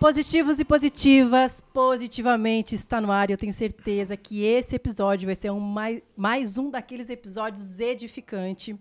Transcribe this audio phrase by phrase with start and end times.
[0.00, 5.50] Positivos e positivas, positivamente está no ar eu tenho certeza que esse episódio vai ser
[5.50, 8.74] um mais, mais um daqueles episódios edificante.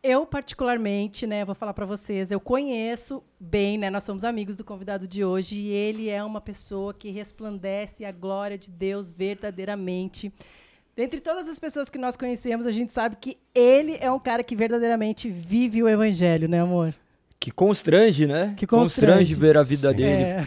[0.00, 4.62] Eu, particularmente, né, vou falar para vocês, eu conheço bem, né, nós somos amigos do
[4.62, 10.32] convidado de hoje e ele é uma pessoa que resplandece a glória de Deus verdadeiramente.
[10.94, 14.44] Dentre todas as pessoas que nós conhecemos, a gente sabe que ele é um cara
[14.44, 16.94] que verdadeiramente vive o evangelho, né, amor?
[17.46, 18.54] Que constrange, né?
[18.56, 19.96] Que constrange, constrange ver a vida Sim.
[19.96, 20.22] dele.
[20.24, 20.46] É.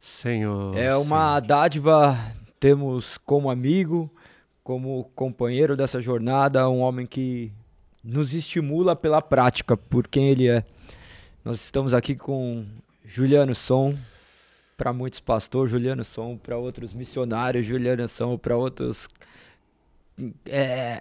[0.00, 0.74] Senhor.
[0.78, 1.46] É uma Senhor.
[1.46, 2.18] dádiva
[2.58, 4.10] temos como amigo,
[4.64, 7.52] como companheiro dessa jornada, um homem que
[8.02, 10.64] nos estimula pela prática, por quem ele é.
[11.44, 12.64] Nós estamos aqui com
[13.04, 13.94] Juliano Som,
[14.74, 19.06] para muitos pastores, Juliano Som, para outros missionários, Juliano Som, para outros.
[20.46, 20.98] É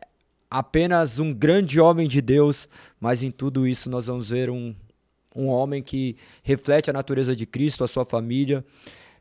[0.49, 2.67] apenas um grande homem de Deus,
[2.99, 4.75] mas em tudo isso nós vamos ver um,
[5.35, 8.63] um homem que reflete a natureza de Cristo, a sua família.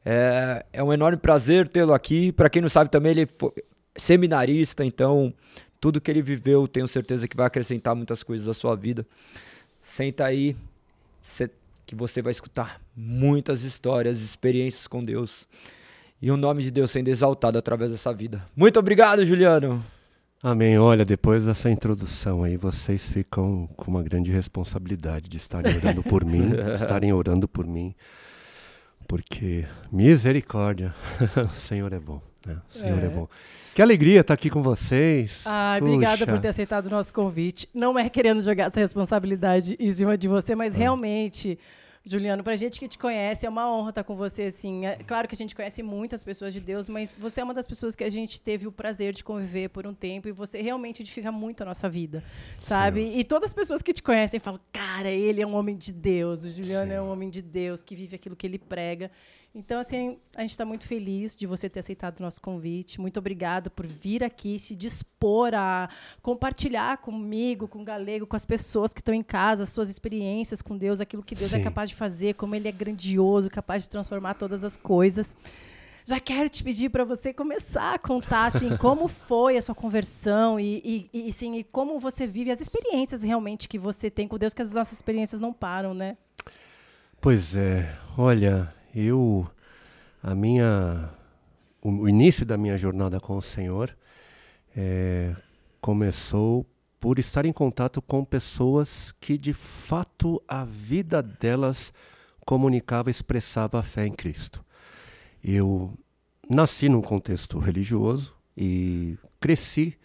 [0.05, 2.33] É, é um enorme prazer tê-lo aqui.
[2.33, 3.27] Para quem não sabe também, ele é
[3.97, 5.33] seminarista, então
[5.81, 9.07] tudo que ele viveu, tenho certeza que vai acrescentar muitas coisas à sua vida.
[9.81, 10.55] Senta aí,
[11.87, 15.47] que você vai escutar muitas histórias, experiências com Deus.
[16.21, 18.47] E o nome de Deus sendo exaltado através dessa vida.
[18.55, 19.85] Muito obrigado, Juliano.
[20.43, 20.79] Amém.
[20.79, 26.25] Olha, depois dessa introdução aí, vocês ficam com uma grande responsabilidade de estarem orando por
[26.25, 27.95] mim, estarem orando por mim,
[29.07, 30.95] porque misericórdia,
[31.45, 32.57] o Senhor é bom, né?
[32.67, 33.29] O Senhor é, é bom.
[33.75, 35.45] Que alegria estar aqui com vocês.
[35.45, 37.69] Ah, obrigada por ter aceitado o nosso convite.
[37.75, 40.79] Não é querendo jogar essa responsabilidade em cima de você, mas ah.
[40.79, 41.59] realmente
[42.11, 44.43] Juliano, para a gente que te conhece, é uma honra estar com você.
[44.43, 44.85] Assim.
[44.85, 47.69] É, claro que a gente conhece muitas pessoas de Deus, mas você é uma das
[47.69, 51.03] pessoas que a gente teve o prazer de conviver por um tempo e você realmente
[51.03, 52.25] edifica muito a nossa vida,
[52.59, 53.05] sabe?
[53.05, 53.19] Sim.
[53.21, 56.43] E todas as pessoas que te conhecem falam, cara, ele é um homem de Deus,
[56.45, 56.97] o Juliano Sim.
[56.97, 59.09] é um homem de Deus que vive aquilo que ele prega.
[59.53, 63.01] Então, assim, a gente está muito feliz de você ter aceitado o nosso convite.
[63.01, 65.89] Muito obrigada por vir aqui, se dispor a
[66.23, 70.63] compartilhar comigo, com o Galego, com as pessoas que estão em casa, as suas experiências
[70.63, 71.63] com Deus, aquilo que Deus é Sim.
[71.63, 75.37] é capaz de fazer, como Ele é grandioso, capaz de transformar todas as coisas.
[76.05, 80.61] Já quero te pedir para você começar a contar assim, como foi a sua conversão
[80.61, 84.39] e, e, e, sim, e como você vive as experiências realmente que você tem com
[84.39, 86.17] Deus, que as nossas experiências não param, né?
[87.21, 89.49] Pois é, olha, eu
[90.23, 91.11] a minha
[91.83, 93.97] o, início da minha jornada com o Senhor
[94.77, 95.35] é,
[95.81, 96.67] começou
[96.99, 101.93] por estar em contato com pessoas que de fato a vida delas
[102.45, 104.63] comunicava, expressava a fé em Cristo.
[105.43, 105.95] Eu
[106.49, 109.97] nasci num contexto religioso e cresci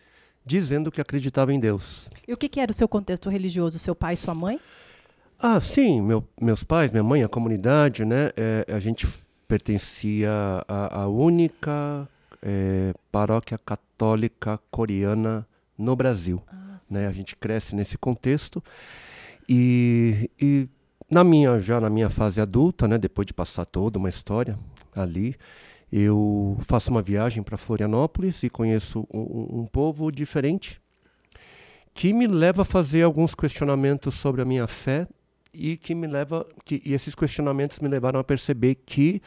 [0.46, 2.10] dizendo que acreditava em Deus.
[2.26, 3.80] E o que, que era o seu contexto religioso?
[3.80, 4.60] Seu pai sua mãe?
[5.40, 8.32] Ah, sim, meu, meus pais, minha mãe, a comunidade, né?
[8.38, 9.08] É, a gente
[9.48, 10.32] pertencia
[10.68, 12.08] à, única
[12.42, 15.46] é, paróquia católica coreana
[15.78, 16.42] no Brasil.
[16.48, 17.08] Ah, né?
[17.08, 18.64] A gente cresce nesse contexto
[19.48, 20.68] e, e
[21.10, 22.98] na minha já na minha fase adulta, né?
[22.98, 24.58] Depois de passar toda uma história
[24.96, 25.36] ali,
[25.92, 30.82] eu faço uma viagem para Florianópolis e conheço um, um povo diferente
[31.94, 35.08] que me leva a fazer alguns questionamentos sobre a minha fé
[35.58, 39.22] e que me leva que e esses questionamentos me levaram a perceber que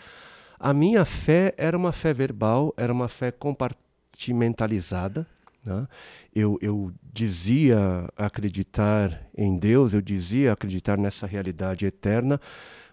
[0.59, 5.27] a minha fé era uma fé verbal, era uma fé compartimentalizada.
[5.65, 5.87] Né?
[6.35, 7.79] Eu, eu dizia
[8.17, 12.41] acreditar em Deus, eu dizia acreditar nessa realidade eterna,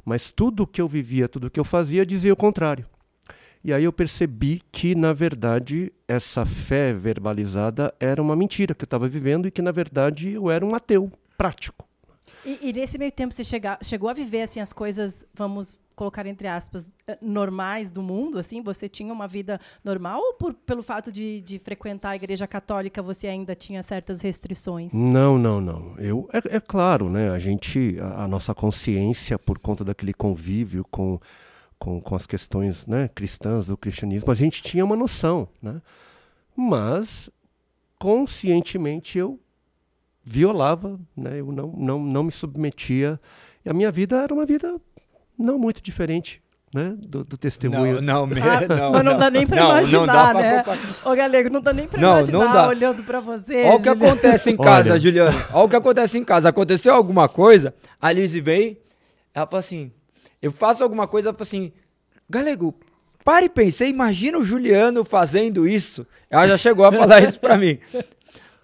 [0.03, 2.85] mas tudo que eu vivia, tudo que eu fazia, dizia o contrário.
[3.63, 8.85] E aí eu percebi que, na verdade, essa fé verbalizada era uma mentira que eu
[8.85, 11.84] estava vivendo e que, na verdade, eu era um ateu prático.
[12.45, 16.25] E, e, nesse meio tempo você chega, chegou a viver assim as coisas, vamos colocar
[16.27, 18.37] entre aspas, eh, normais do mundo?
[18.37, 22.45] Assim, você tinha uma vida normal ou por, pelo fato de, de frequentar a igreja
[22.45, 24.93] católica você ainda tinha certas restrições?
[24.93, 25.95] Não, não, não.
[25.97, 27.31] Eu é, é claro, né?
[27.31, 31.19] A gente, a, a, nossa consciência por conta daquele convívio com,
[31.79, 35.81] com, com as questões né, cristãs do cristianismo, a gente tinha uma noção, né?
[36.55, 37.29] Mas
[37.97, 39.39] conscientemente eu
[40.25, 41.39] violava, né?
[41.39, 43.19] eu não, não, não me submetia.
[43.63, 44.75] E a minha vida era uma vida
[45.37, 46.41] não muito diferente
[46.73, 48.01] né, do, do testemunho.
[48.01, 50.63] Não, não, ah, não Mas não, não, dá nem para imaginar, não né?
[51.05, 53.63] Ô, Galego, não dá nem para imaginar olhando para você.
[53.63, 54.99] Olha o que acontece em casa, Olha.
[54.99, 55.45] Juliano.
[55.53, 56.49] Olha o que acontece em casa.
[56.49, 58.77] Aconteceu alguma coisa, a Lizzie vem,
[59.33, 59.91] ela fala assim,
[60.41, 61.71] eu faço alguma coisa, ela fala assim,
[62.29, 62.75] Galego,
[63.23, 66.05] pare e pense, imagina o Juliano fazendo isso.
[66.29, 67.79] Ela já chegou a falar isso para mim.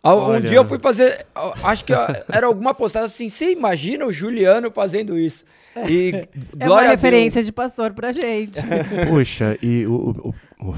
[0.04, 0.42] Ah, Um Olha.
[0.48, 1.26] dia eu fui fazer.
[1.64, 1.94] Acho que
[2.32, 3.30] era alguma postagem assim.
[3.30, 5.46] Você imagina o Juliano fazendo isso?
[5.88, 6.28] E
[6.60, 8.60] É uma referência de pastor pra gente.
[9.08, 10.36] Puxa, e o, o-
[10.70, 10.76] o-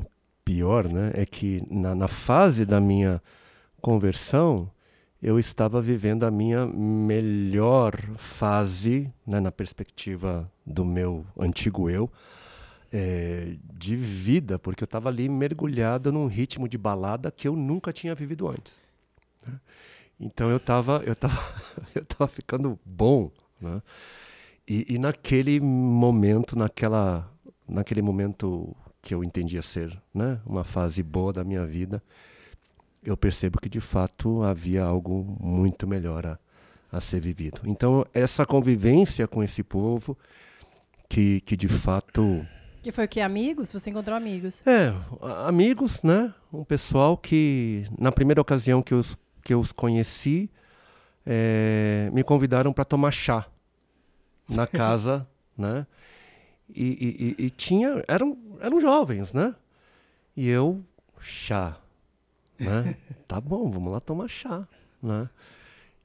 [0.00, 0.04] o
[0.44, 3.20] pior, né, é que na, na fase da minha
[3.80, 4.70] conversão,
[5.22, 12.10] eu estava vivendo a minha melhor fase, né, na perspectiva do meu antigo eu,
[12.96, 17.92] eh, de vida, porque eu estava ali mergulhado num ritmo de balada que eu nunca
[17.92, 18.80] tinha vivido antes.
[19.44, 19.58] né.
[20.20, 21.42] Então eu estava eu tava,
[21.92, 23.82] eu tava ficando bom, né?
[24.66, 27.28] E, e naquele momento, naquela,
[27.68, 32.02] naquele momento que eu entendia ser né, uma fase boa da minha vida,
[33.02, 36.38] eu percebo que de fato havia algo muito melhor a,
[36.90, 37.60] a ser vivido.
[37.64, 40.16] Então, essa convivência com esse povo,
[41.08, 42.46] que, que de fato.
[42.84, 43.18] Que foi o que?
[43.22, 43.72] Amigos?
[43.72, 44.60] Você encontrou amigos?
[44.66, 44.92] É,
[45.48, 46.34] amigos, né?
[46.52, 50.50] Um pessoal que, na primeira ocasião que eu, os- que eu os conheci,
[51.24, 53.46] eh, me convidaram para tomar chá
[54.46, 55.26] na casa,
[55.56, 55.86] né?
[56.68, 59.54] E, e- e- e tinha, eram, eram jovens, né?
[60.36, 60.84] E eu,
[61.18, 61.78] chá,
[62.60, 62.94] né?
[63.26, 64.68] tá bom, vamos lá tomar chá,
[65.02, 65.26] né?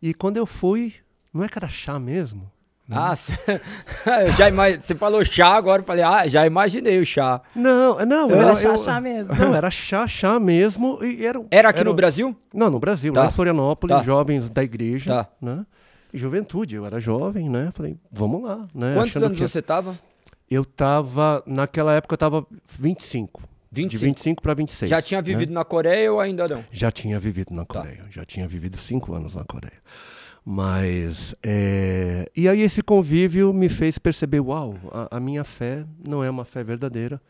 [0.02, 0.94] E quando eu fui,
[1.34, 2.50] não é que era chá mesmo?
[2.92, 3.34] Ah, cê-
[4.28, 7.42] eu já ima- você falou chá, agora eu falei, ah, já imaginei o chá.
[7.56, 9.36] Não, não, Era eu- chá, eu- chá mesmo.
[9.36, 11.00] Não, era chá, chá mesmo.
[11.04, 12.36] E era, Era aqui era- no Brasil?
[12.54, 13.22] Não, no Brasil, Tá.
[13.22, 14.04] lá em Florianópolis, Tá.
[14.04, 15.30] jovens da igreja, Tá.
[15.42, 15.66] né?
[16.14, 17.70] Juventude, eu era jovem, né?
[17.74, 18.94] Falei, vamos lá, né?
[18.96, 19.96] Quantos Achando anos que você tava?
[20.50, 23.42] Eu tava, naquela época eu tava 25.
[23.72, 24.06] De 25.
[24.06, 24.90] 25 para 26.
[24.90, 25.26] Já tinha né?
[25.26, 26.66] vivido na Coreia ou ainda não?
[26.72, 27.82] Já tinha vivido na Tá.
[27.82, 28.06] Coreia.
[28.10, 29.78] Já tinha vivido cinco anos na Coreia.
[30.52, 31.36] Mas.
[31.44, 36.30] é, E aí esse convívio me fez perceber: uau, a, a minha fé não é
[36.30, 37.22] uma fé verdadeira.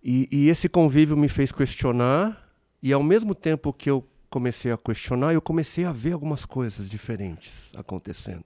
[0.00, 2.48] E, e esse convívio me fez questionar,
[2.80, 6.88] e ao mesmo tempo que eu comecei a questionar, eu comecei a ver algumas coisas
[6.88, 8.44] diferentes acontecendo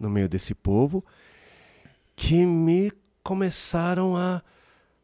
[0.00, 1.04] no meio desse povo
[2.16, 2.90] que me
[3.22, 4.42] começaram a.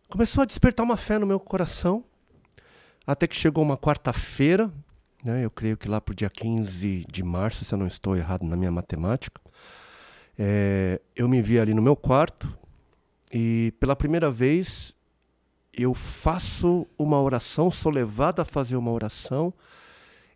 [0.09, 2.03] Começou a despertar uma fé no meu coração.
[3.07, 4.73] Até que chegou uma quarta-feira,
[5.25, 8.15] né, eu creio que lá para o dia 15 de março, se eu não estou
[8.15, 9.41] errado na minha matemática,
[10.39, 12.57] é, eu me vi ali no meu quarto
[13.33, 14.95] e pela primeira vez
[15.73, 19.53] eu faço uma oração, sou levado a fazer uma oração,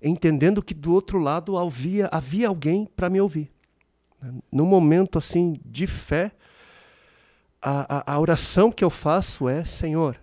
[0.02, 3.52] entendendo que do outro lado havia, havia alguém para me ouvir.
[4.50, 6.32] Num momento assim de fé,
[7.60, 10.18] a, a, a oração que eu faço é: Senhor,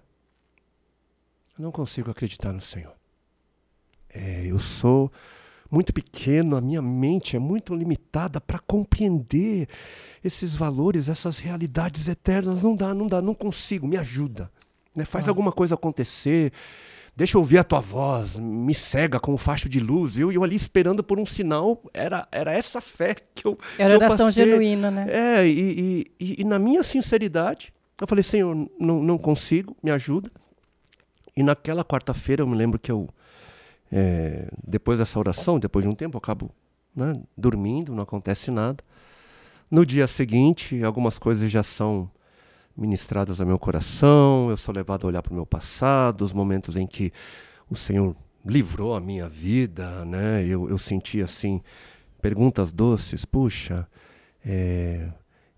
[1.57, 2.94] eu não consigo acreditar no Senhor.
[4.15, 5.11] É, eu sou
[5.69, 9.67] muito pequeno, a minha mente é muito limitada para compreender
[10.23, 12.63] esses valores, essas realidades eternas.
[12.63, 14.49] Não dá, não dá, não consigo, me ajuda.
[14.95, 15.03] Né?
[15.03, 15.31] Faz Ah.
[15.31, 16.53] alguma coisa acontecer.
[17.17, 20.17] Deixa eu ouvir a tua voz, me cega como facho de luz.
[20.17, 23.57] Eu, eu ali esperando por um sinal, era, era essa fé que eu.
[23.77, 24.45] Era que eu oração passei.
[24.45, 25.07] genuína, né?
[25.09, 29.91] É, e, e- e- e na minha sinceridade, eu falei, Senhor, não, não consigo, me
[29.91, 30.29] ajuda.
[31.35, 33.09] E naquela quarta-feira eu me lembro que eu,
[33.91, 36.51] é, depois dessa oração, depois de um tempo, eu acabo
[36.95, 38.83] né, dormindo, não acontece nada.
[39.69, 42.09] No dia seguinte, algumas coisas já são
[42.77, 46.75] ministradas ao meu coração, eu sou levado a olhar para o meu passado, os momentos
[46.75, 47.11] em que
[47.69, 48.15] o Senhor
[48.45, 50.45] livrou a minha vida, né?
[50.45, 51.61] Eu, eu senti assim
[52.21, 53.87] perguntas doces, puxa,
[54.45, 55.09] é,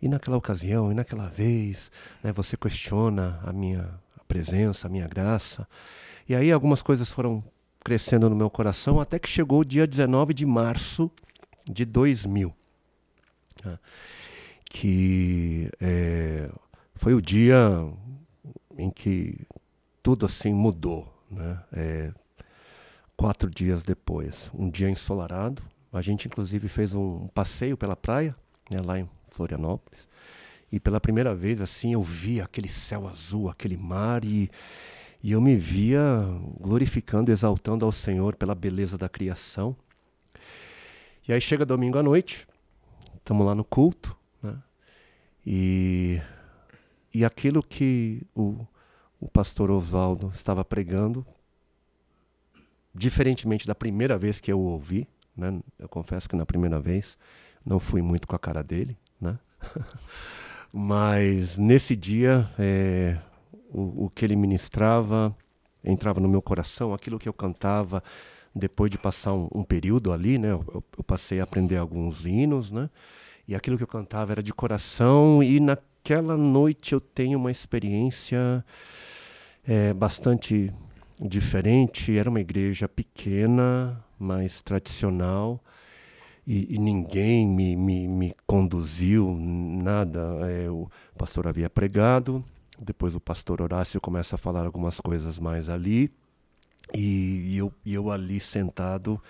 [0.01, 1.91] e naquela ocasião, e naquela vez,
[2.24, 3.89] né, você questiona a minha
[4.27, 5.67] presença, a minha graça.
[6.29, 7.43] E aí algumas coisas foram
[7.88, 11.10] crescendo no meu coração até que chegou o dia 19 de março
[11.63, 12.53] de 2000.
[13.63, 13.79] né,
[14.70, 16.51] que é,
[16.96, 17.58] foi o dia
[18.77, 19.39] em que
[20.03, 21.08] tudo assim mudou.
[21.32, 21.63] Né?
[21.72, 22.12] É,
[23.15, 25.63] quatro dias depois, um dia ensolarado,
[25.94, 28.36] a gente inclusive fez um passeio pela praia,
[28.70, 30.10] né, lá em Florianópolis.
[30.70, 34.51] E pela primeira vez, assim, eu vi aquele céu azul, aquele mar, e,
[35.27, 36.01] e eu me via
[36.57, 39.75] glorificando, exaltando ao Senhor pela beleza da criação.
[41.27, 42.48] E aí chega domingo à noite,
[43.17, 44.55] estamos lá no culto, né?
[45.46, 46.22] e,
[47.13, 48.65] e aquilo que o,
[49.19, 51.27] o pastor Oswaldo estava pregando,
[52.96, 55.60] diferentemente da primeira vez que eu o ouvi, né?
[55.77, 57.17] eu confesso que na primeira vez
[57.65, 59.38] não fui muito com a cara dele, né?
[60.72, 63.17] Mas nesse dia, é,
[63.71, 65.36] o, o que ele ministrava
[65.83, 68.03] entrava no meu coração, aquilo que eu cantava
[68.53, 70.51] depois de passar um, um período ali, né?
[70.51, 72.89] Eu, eu- passei a aprender alguns hinos, né?
[73.47, 78.63] E aquilo que eu cantava era de coração e naquela noite eu tenho uma experiência
[79.65, 80.71] é, bastante
[81.21, 82.17] diferente.
[82.17, 85.62] Era uma igreja pequena, mais tradicional
[86.45, 90.21] e, e ninguém me, me, me, conduziu, nada.
[90.50, 92.43] É, o pastor havia pregado,
[92.81, 96.12] depois o pastor Horácio começa a falar algumas coisas mais ali,
[96.93, 99.22] e, e eu, e eu ali sentado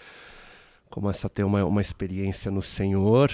[0.89, 3.31] começo a ter uma, uma experiência no Senhor.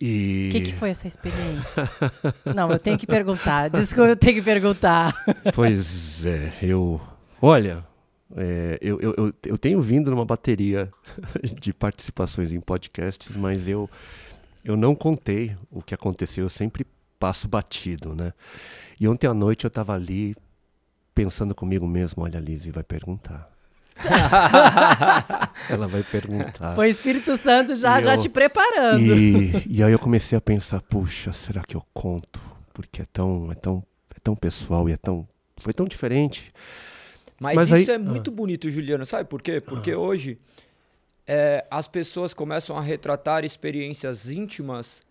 [0.00, 0.48] E...
[0.50, 1.90] O que, que, foi essa experiência?
[2.54, 3.68] Não, eu tenho que perguntar.
[3.70, 5.14] Desculpa, eu tenho que perguntar.
[5.54, 7.00] Pois é, eu.
[7.40, 7.84] Olha,
[8.36, 10.90] é, eu, eu, eu, eu, tenho vindo numa bateria
[11.60, 13.88] de participações em podcasts, mas eu,
[14.64, 16.86] eu não contei o que aconteceu, eu sempre
[17.18, 18.32] passo batido, né?
[19.00, 20.34] E ontem à noite eu estava ali
[21.14, 23.46] pensando comigo mesmo, olha, Lizzie vai perguntar.
[25.70, 26.74] Ela vai perguntar.
[26.74, 29.00] Foi o Espírito Santo já, já te preparando.
[29.00, 32.40] E, e aí eu comecei a pensar, puxa, será que eu conto?
[32.74, 33.82] Porque é tão, é tão,
[34.14, 35.26] é tão pessoal e é tão,
[35.58, 36.52] foi tão diferente.
[37.40, 37.96] Mas, Mas isso aí...
[37.96, 38.34] é muito ah.
[38.34, 39.06] bonito, Juliano.
[39.06, 39.60] Sabe por quê?
[39.60, 39.98] Porque ah.
[39.98, 40.38] hoje
[41.26, 45.05] é, as pessoas começam a retratar experiências íntimas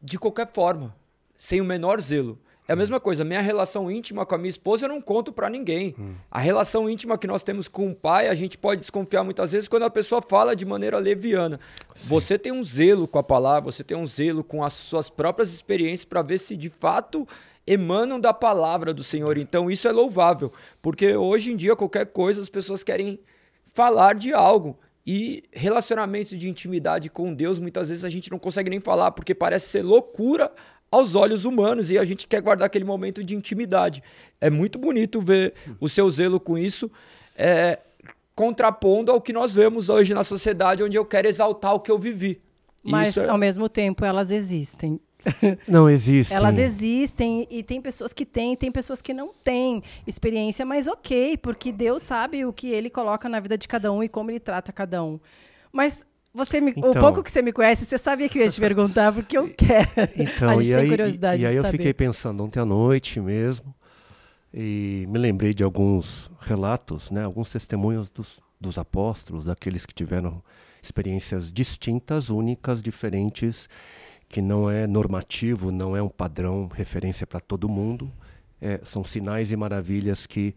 [0.00, 0.94] de qualquer forma,
[1.36, 2.38] sem o menor zelo.
[2.68, 2.78] É a hum.
[2.78, 5.94] mesma coisa, minha relação íntima com a minha esposa eu não conto para ninguém.
[5.98, 6.14] Hum.
[6.30, 9.68] A relação íntima que nós temos com o pai, a gente pode desconfiar muitas vezes
[9.68, 11.60] quando a pessoa fala de maneira leviana.
[11.94, 12.08] Sim.
[12.08, 15.52] Você tem um zelo com a palavra, você tem um zelo com as suas próprias
[15.52, 17.26] experiências para ver se de fato
[17.66, 19.38] emanam da palavra do Senhor.
[19.38, 23.18] Então isso é louvável, porque hoje em dia qualquer coisa as pessoas querem
[23.74, 24.78] falar de algo.
[25.06, 29.34] E relacionamentos de intimidade com Deus, muitas vezes a gente não consegue nem falar, porque
[29.34, 30.50] parece ser loucura
[30.90, 34.02] aos olhos humanos e a gente quer guardar aquele momento de intimidade.
[34.40, 36.90] É muito bonito ver o seu zelo com isso,
[37.36, 37.78] é,
[38.34, 41.98] contrapondo ao que nós vemos hoje na sociedade, onde eu quero exaltar o que eu
[41.98, 42.40] vivi.
[42.82, 43.28] Mas, é...
[43.28, 45.00] ao mesmo tempo, elas existem.
[45.68, 46.36] Não existem.
[46.36, 51.36] Elas existem e tem pessoas que têm, tem pessoas que não têm experiência, mas ok,
[51.38, 54.40] porque Deus sabe o que Ele coloca na vida de cada um e como Ele
[54.40, 55.18] trata cada um.
[55.72, 58.50] Mas você me, então, o pouco que você me conhece, você sabia que eu ia
[58.50, 59.88] te perguntar, porque eu quero.
[60.16, 61.42] Então, a gente tem aí, curiosidade.
[61.42, 61.78] E, e aí eu saber.
[61.78, 63.74] fiquei pensando ontem à noite mesmo,
[64.52, 70.42] e me lembrei de alguns relatos, né, alguns testemunhos dos, dos apóstolos, daqueles que tiveram
[70.82, 73.68] experiências distintas, únicas, diferentes
[74.28, 78.10] que não é normativo, não é um padrão referência para todo mundo.
[78.60, 80.54] É, são sinais e maravilhas que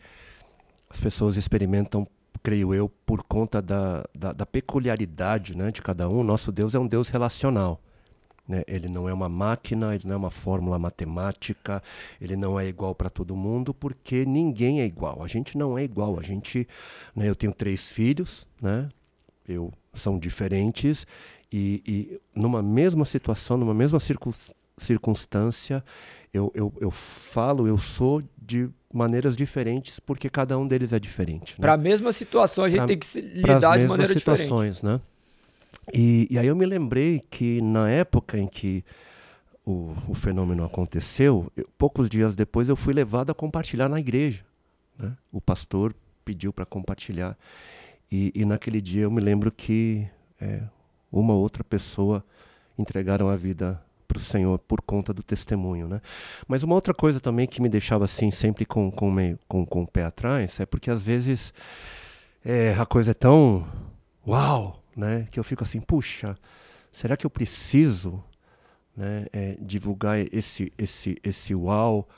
[0.90, 2.08] as pessoas experimentam,
[2.42, 6.24] creio eu, por conta da, da, da peculiaridade né, de cada um.
[6.24, 7.80] Nosso Deus é um Deus relacional.
[8.48, 8.64] Né?
[8.68, 11.84] Ele não é uma máquina, ele não é uma fórmula matemática,
[12.20, 15.24] ele não é igual para todo mundo, porque ninguém é igual.
[15.24, 16.20] A gente não é igual.
[16.20, 16.68] A gente,
[17.16, 18.90] né, eu tenho três filhos, né?
[19.48, 21.06] Eu são diferentes
[21.52, 24.00] e, e numa mesma situação, numa mesma
[24.78, 25.84] circunstância,
[26.34, 31.54] eu, eu, eu falo, eu sou de maneiras diferentes, porque cada um deles é diferente.
[31.54, 31.62] Né?
[31.62, 34.86] Para a mesma situação, a gente pra, tem que se lidar de maneira situações, diferente.
[34.86, 35.02] Né?
[35.94, 38.84] E, e aí eu me lembrei que na época em que
[39.66, 44.44] o, o fenômeno aconteceu, eu, poucos dias depois eu fui levado a compartilhar na igreja.
[44.98, 45.16] Né?
[45.32, 47.38] O pastor pediu para compartilhar.
[48.12, 50.08] E, e, naquele dia eu me lembro que
[50.42, 50.64] é,
[51.12, 52.24] uma outra pessoa
[52.78, 56.02] entregaram a vida para o Senhor por conta do testemunho, né?
[56.48, 59.84] Mas uma outra coisa também que me deixava assim sempre com com, meio, com, com
[59.84, 61.54] o pé atrás é porque às vezes
[62.44, 63.68] é, a coisa é tão
[64.28, 65.28] uau, né?
[65.30, 66.36] Que eu fico assim, puxa,
[66.92, 68.24] será que eu preciso,
[68.98, 69.28] né?
[69.32, 72.10] É, divulgar esse esse esse uau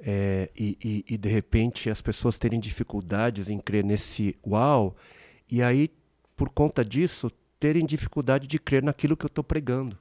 [0.00, 4.96] é, e, e, e de repente as pessoas terem dificuldades em crer nesse uau
[5.50, 5.90] e aí
[6.34, 7.30] por conta disso
[7.66, 9.98] terem dificuldade de crer naquilo que eu estou pregando.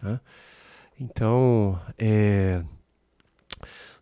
[0.00, 0.20] Né?
[1.00, 2.62] Então, é,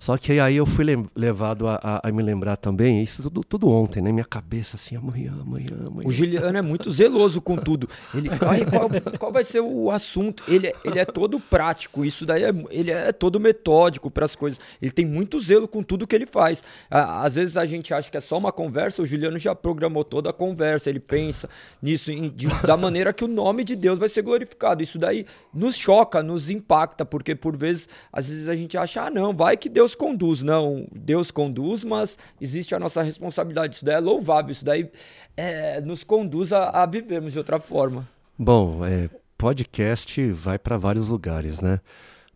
[0.01, 3.69] só que aí eu fui levado a, a, a, me lembrar também, isso tudo, tudo
[3.69, 4.11] ontem, né?
[4.11, 6.09] Minha cabeça assim, amanhã, amanhã, amanhã.
[6.09, 7.87] O Juliano é muito zeloso com tudo.
[8.15, 8.31] Ele,
[8.71, 8.89] qual,
[9.19, 10.43] qual vai ser o assunto?
[10.49, 14.35] Ele, é, ele é todo prático, isso daí é, ele é todo metódico para as
[14.35, 14.59] coisas.
[14.81, 16.65] Ele tem muito zelo com tudo que ele faz.
[16.89, 20.31] Às vezes a gente acha que é só uma conversa, o Juliano já programou toda
[20.31, 21.47] a conversa, ele pensa
[21.83, 24.83] nisso de, da maneira que o nome de Deus vai ser glorificado.
[24.83, 29.11] Isso daí nos choca, nos impacta, porque por vezes, às vezes a gente acha, ah,
[29.11, 30.87] não, vai que Deus Deus conduz, não.
[30.93, 33.77] Deus conduz, mas existe a nossa responsabilidade.
[33.77, 34.91] Isso daí é louvável, isso daí
[35.37, 38.09] é, nos conduz a, a vivermos de outra forma.
[38.39, 41.81] Bom, é, podcast vai para vários lugares, né?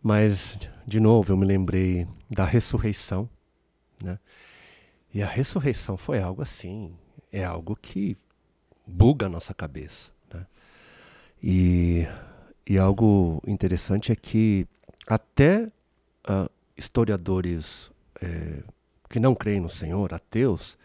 [0.03, 3.29] Mas, de novo, eu me lembrei da ressurreição,
[4.03, 4.19] né?
[5.13, 6.93] E a ressurreição foi algo assim,
[7.31, 8.17] é algo que
[8.85, 10.45] buga a nossa cabeça, né?
[11.41, 12.05] E,
[12.67, 14.67] e algo interessante é que
[15.07, 15.71] até
[16.27, 17.91] uh, historiadores
[18.21, 18.63] é,
[19.09, 20.77] que não creem no Senhor, ateus,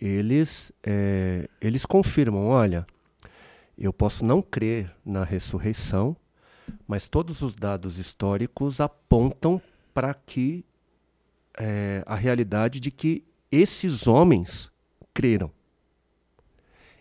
[0.00, 2.86] eles, é, eles confirmam, olha,
[3.76, 6.16] eu posso não crer na ressurreição,
[6.86, 9.60] mas todos os dados históricos apontam
[9.92, 10.64] para que
[11.58, 14.70] é, a realidade de que esses homens
[15.12, 15.50] creram.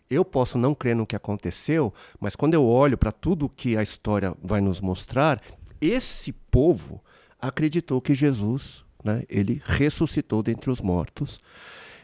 [0.10, 3.84] Eu posso não crer no que aconteceu, mas quando eu olho para tudo que a
[3.84, 5.40] história vai nos mostrar,
[5.80, 7.02] esse povo
[7.42, 11.40] acreditou que Jesus, né, ele ressuscitou dentre os mortos.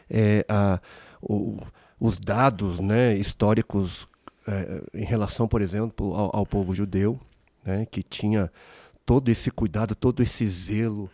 [0.08, 0.80] É, a,
[1.20, 1.58] o,
[1.98, 4.06] os dados né, históricos
[4.46, 7.20] é, em relação, por exemplo, ao, ao povo judeu,
[7.64, 8.50] né, que tinha
[9.04, 11.10] todo esse cuidado, todo esse zelo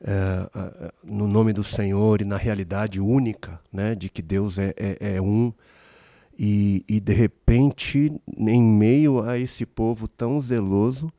[0.00, 5.16] é, no nome do Senhor e na realidade única né, de que Deus é, é,
[5.16, 5.52] é um.
[6.36, 11.12] E, e de repente, em meio a esse povo tão zeloso,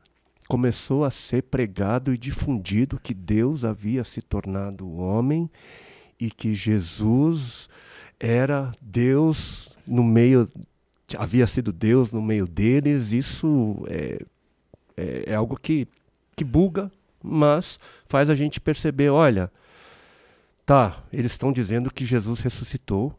[0.54, 5.50] começou a ser pregado e difundido que Deus havia se tornado homem
[6.20, 7.68] e que Jesus
[8.20, 10.48] era Deus no meio,
[11.18, 13.10] havia sido Deus no meio deles.
[13.10, 14.24] Isso é,
[14.96, 15.88] é, é algo que,
[16.36, 16.88] que buga,
[17.20, 19.50] mas faz a gente perceber: olha,
[20.64, 23.12] tá, eles estão dizendo que Jesus ressuscitou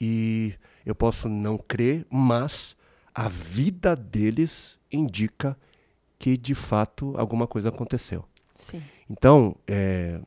[0.00, 0.52] e
[0.84, 2.76] eu posso não crer, mas
[3.14, 5.56] a vida deles indica
[6.24, 8.24] que de fato alguma coisa aconteceu.
[8.54, 8.82] Sim.
[9.10, 10.18] Então, é,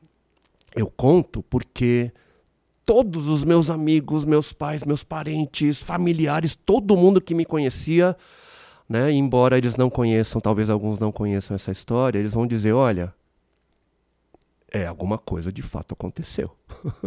[0.76, 2.12] eu conto porque
[2.86, 8.16] todos os meus amigos, meus pais, meus parentes, familiares, todo mundo que me conhecia,
[8.88, 13.12] né, embora eles não conheçam, talvez alguns não conheçam essa história, eles vão dizer: olha,
[14.72, 16.56] é alguma coisa de fato aconteceu.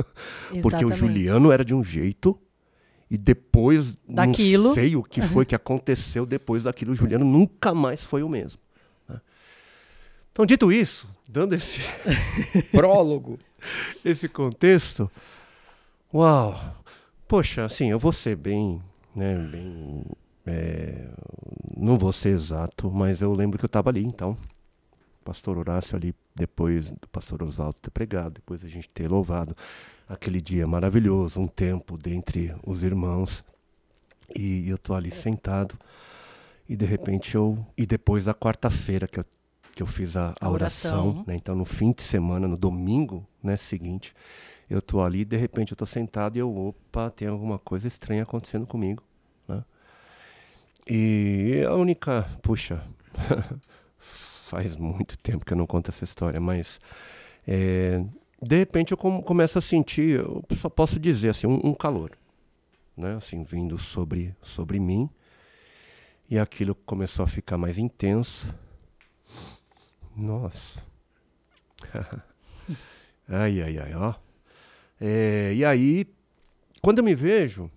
[0.63, 2.37] porque o Juliano era de um jeito
[3.09, 4.65] e depois, daquilo.
[4.65, 8.29] não sei o que foi que aconteceu depois daquilo, o Juliano nunca mais foi o
[8.29, 8.61] mesmo.
[10.33, 11.81] Então, dito isso, dando esse
[12.71, 13.39] prólogo,
[14.05, 15.11] esse contexto,
[16.13, 16.77] uau,
[17.27, 18.83] poxa, assim, eu vou ser bem,
[19.15, 20.05] né, bem,
[20.47, 21.09] é,
[21.77, 24.37] não vou ser exato, mas eu lembro que eu estava ali, então,
[25.25, 29.57] pastor Horácio ali, depois do pastor Oswaldo ter pregado, depois a gente ter louvado,
[30.09, 33.45] aquele dia maravilhoso, um tempo dentre os irmãos.
[34.35, 35.79] E eu tô ali sentado
[36.69, 39.25] e de repente eu e depois da quarta-feira que eu,
[39.75, 41.35] que eu fiz a, a, oração, oração né?
[41.37, 44.15] então no fim de semana, no domingo, né, seguinte,
[44.69, 48.23] eu tô ali de repente eu tô sentado e eu, opa, tem alguma coisa estranha
[48.23, 49.03] acontecendo comigo,
[49.49, 49.65] né?
[50.89, 52.83] E a única, puxa,
[54.47, 56.81] faz muito tempo que eu não conto essa história, mas
[57.47, 58.05] é,
[58.43, 62.13] de repente eu começo a sentir, eu só posso dizer assim, um, um, calor,
[62.97, 63.17] né?
[63.17, 65.09] Assim, vindo sobre, sobre mim.
[66.29, 68.55] E aquilo começou a ficar mais intenso.
[70.21, 70.83] Nossa.
[73.27, 74.15] ai, ai, ai, ó.
[75.01, 76.07] É, e aí,
[76.83, 77.71] quando eu me vejo,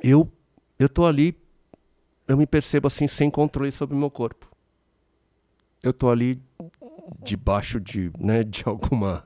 [0.00, 0.30] eu,
[0.78, 1.36] eu tô ali,
[2.28, 4.48] eu me percebo assim, sem controle sobre o meu corpo.
[5.82, 6.40] Eu tô ali
[7.20, 9.24] debaixo de, né, de alguma,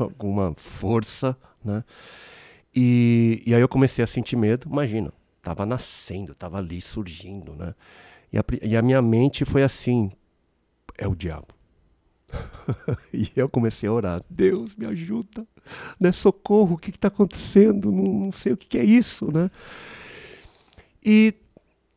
[0.00, 1.84] alguma força, né?
[2.74, 7.72] E, e aí eu comecei a sentir medo, imagina, tava nascendo, tava ali surgindo, né?
[8.32, 10.10] E a, e a minha mente foi assim,
[10.98, 11.48] é o diabo.
[13.12, 15.46] e eu comecei a orar, Deus me ajuda,
[15.98, 16.10] né?
[16.12, 17.92] Socorro, o que está acontecendo?
[17.92, 19.50] Não, não, sei o que, que é isso, né?
[21.02, 21.34] E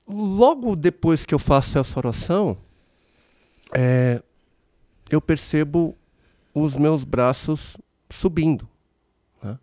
[0.07, 2.57] logo depois que eu faço essa oração,
[3.73, 4.21] é,
[5.09, 5.97] eu percebo
[6.53, 7.75] os meus braços
[8.09, 8.67] subindo.
[9.41, 9.57] Né?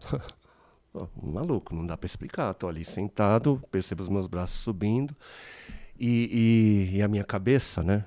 [1.22, 2.52] Maluco, não dá para explicar.
[2.52, 5.14] Estou ali sentado, percebo os meus braços subindo
[5.98, 8.04] e, e, e a minha cabeça, né?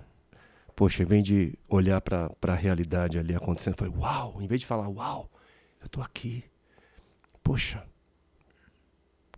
[0.77, 4.67] Poxa, em vez de olhar para a realidade ali acontecendo, foi uau, em vez de
[4.67, 5.27] falar uau,
[5.81, 6.43] eu estou aqui.
[7.43, 7.83] Poxa,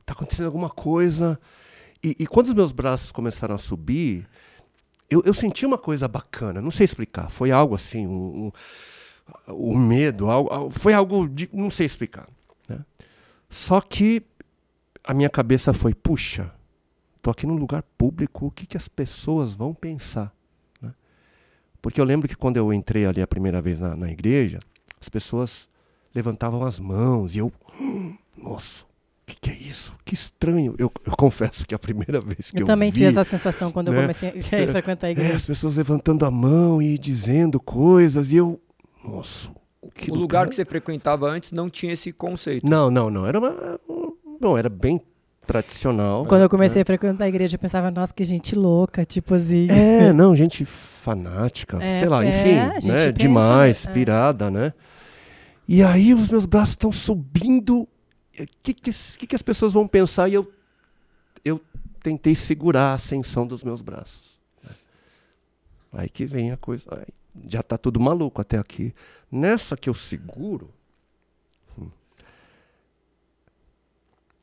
[0.02, 1.40] está acontecendo alguma coisa.
[2.04, 4.28] E, e quando os meus braços começaram a subir,
[5.10, 7.30] eu, eu senti uma coisa bacana, não sei explicar.
[7.30, 8.52] Foi algo assim, um, um
[9.48, 11.50] o medo, algo, foi algo de.
[11.54, 12.28] não sei explicar.
[12.68, 12.84] Né?
[13.48, 14.22] Só que
[15.06, 16.54] a minha cabeça foi: puxa,
[17.16, 20.38] estou aqui num lugar público, o que, que as pessoas vão pensar?
[21.82, 24.60] Porque eu lembro que quando eu entrei ali a primeira vez na, na igreja,
[25.00, 25.68] as pessoas
[26.14, 27.52] levantavam as mãos e eu,
[28.38, 28.86] nossa,
[29.30, 29.94] que, que é isso?
[30.04, 30.76] Que estranho.
[30.78, 33.72] Eu, eu confesso que a primeira vez que eu, eu também vi, tive essa sensação
[33.72, 33.98] quando né?
[33.98, 34.34] eu comecei a
[34.72, 35.34] frequentar a igreja.
[35.34, 38.60] É, as pessoas levantando a mão e dizendo coisas e eu,
[39.04, 39.50] nossa,
[39.94, 42.68] que o lugar, lugar que você frequentava antes não tinha esse conceito.
[42.68, 43.26] Não, não, não.
[43.26, 43.80] Era uma,
[44.40, 45.00] bom, era bem
[45.50, 46.28] tradicional.
[46.28, 46.82] Quando eu comecei né?
[46.84, 49.68] a frequentar a igreja, eu pensava, nossa, que gente louca, tipo assim.
[49.68, 53.06] É, não, gente fanática, é, sei lá, é, enfim, né?
[53.06, 53.92] Pensa, Demais, é.
[53.92, 54.74] pirada, né?
[55.68, 57.88] E aí os meus braços estão subindo
[58.62, 60.30] que, que, que, que as pessoas vão pensar?
[60.30, 60.52] E eu,
[61.44, 61.60] eu
[62.02, 64.40] tentei segurar a ascensão dos meus braços.
[64.64, 64.72] Né?
[65.94, 66.86] Aí que vem a coisa.
[66.92, 67.08] Aí
[67.48, 68.94] já está tudo maluco até aqui.
[69.32, 70.74] Nessa que eu seguro,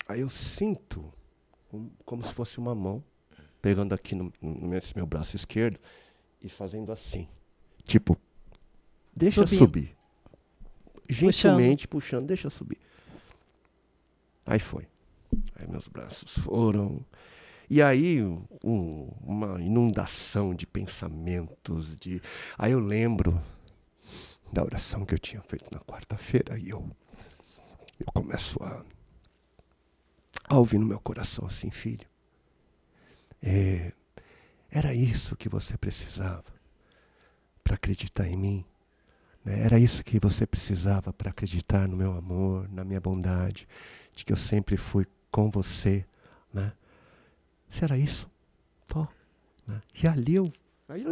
[0.09, 1.13] aí eu sinto
[1.69, 3.03] como, como, se fosse uma mão
[3.61, 5.79] pegando aqui no, no nesse meu braço esquerdo
[6.41, 7.29] e fazendo assim.
[7.85, 8.17] Tipo,
[9.15, 9.59] deixa subir.
[9.59, 9.97] subir.
[11.09, 12.23] Gentilmente puxando.
[12.23, 12.79] puxando, deixa subir.
[14.45, 14.87] Aí foi.
[15.57, 17.05] Aí meus braços foram.
[17.69, 18.23] E aí,
[18.65, 21.97] um, uma inundação de pensamentos.
[21.97, 22.23] de
[22.57, 23.41] Aí eu lembro
[24.53, 26.89] da oração que eu tinha feito na quarta-feira e eu,
[27.99, 28.85] eu começo a,
[30.49, 32.07] a ouvir no meu coração assim, filho.
[33.43, 33.93] É,
[34.71, 36.45] era isso que você precisava
[37.63, 38.65] para acreditar em mim.
[39.45, 39.61] Né?
[39.61, 43.67] Era isso que você precisava para acreditar no meu amor, na minha bondade,
[44.15, 46.05] de que eu sempre fui com você.
[46.53, 46.73] Né?
[47.71, 48.31] Se era isso,
[48.87, 49.07] tô.
[49.67, 49.81] Né?
[50.03, 50.53] E ali eu,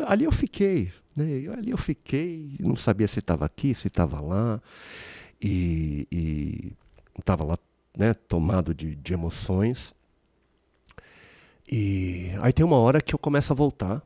[0.07, 0.92] ali eu fiquei.
[1.14, 1.25] Né?
[1.57, 4.61] Ali eu fiquei, não sabia se estava aqui, se estava lá.
[5.40, 6.73] E
[7.18, 7.57] estava lá
[7.96, 9.94] né, tomado de, de emoções.
[11.70, 14.02] E aí tem uma hora que eu começo a voltar,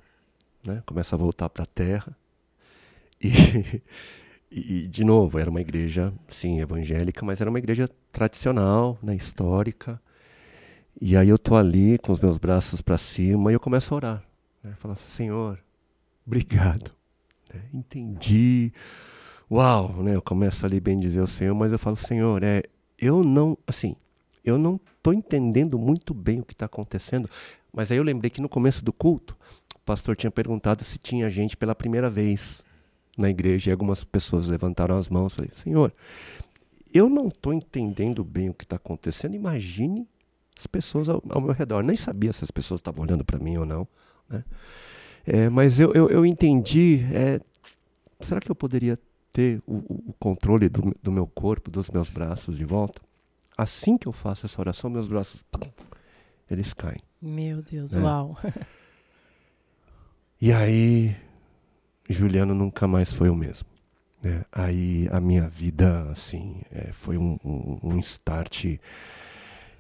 [0.65, 0.83] né?
[0.87, 2.17] Começo a voltar para a terra.
[4.51, 9.15] E, e, de novo, era uma igreja, sim, evangélica, mas era uma igreja tradicional, né,
[9.15, 10.01] histórica.
[10.99, 13.97] E aí eu tô ali com os meus braços para cima e eu começo a
[13.97, 14.25] orar.
[14.65, 14.75] Né?
[14.79, 15.63] Falar, Senhor,
[16.27, 16.91] obrigado.
[17.53, 17.61] Né?
[17.75, 18.73] Entendi.
[19.51, 20.17] Uau, né?
[20.17, 22.63] Eu começo ali bem dizer o Senhor, mas eu falo, Senhor, é,
[22.99, 23.95] eu não, assim,
[24.45, 27.29] eu não estou entendendo muito bem o que está acontecendo.
[27.73, 29.37] Mas aí eu lembrei que no começo do culto,
[29.75, 32.65] o pastor tinha perguntado se tinha gente pela primeira vez
[33.17, 35.35] na igreja e algumas pessoas levantaram as mãos.
[35.35, 35.93] Falei, Senhor,
[36.93, 39.35] eu não estou entendendo bem o que está acontecendo.
[39.35, 40.09] Imagine
[40.59, 41.83] as pessoas ao, ao, meu redor.
[41.83, 43.87] Nem sabia se as pessoas estavam olhando para mim ou não.
[44.29, 44.45] Né?
[45.27, 47.05] É, mas eu, eu, eu entendi.
[47.13, 47.41] É,
[48.21, 48.99] será que eu poderia
[49.39, 53.01] ter o, o controle do, do meu corpo, dos meus braços de volta?
[53.59, 55.45] assim que eu faço essa oração, meus braços,
[56.49, 57.01] eles caem.
[57.21, 58.01] Meu Deus, é.
[58.01, 58.39] uau.
[60.41, 61.17] E aí,
[62.09, 63.67] Juliano nunca mais foi o mesmo.
[64.23, 64.45] Né?
[64.53, 68.79] Aí a minha vida, assim, é, foi um, um, um start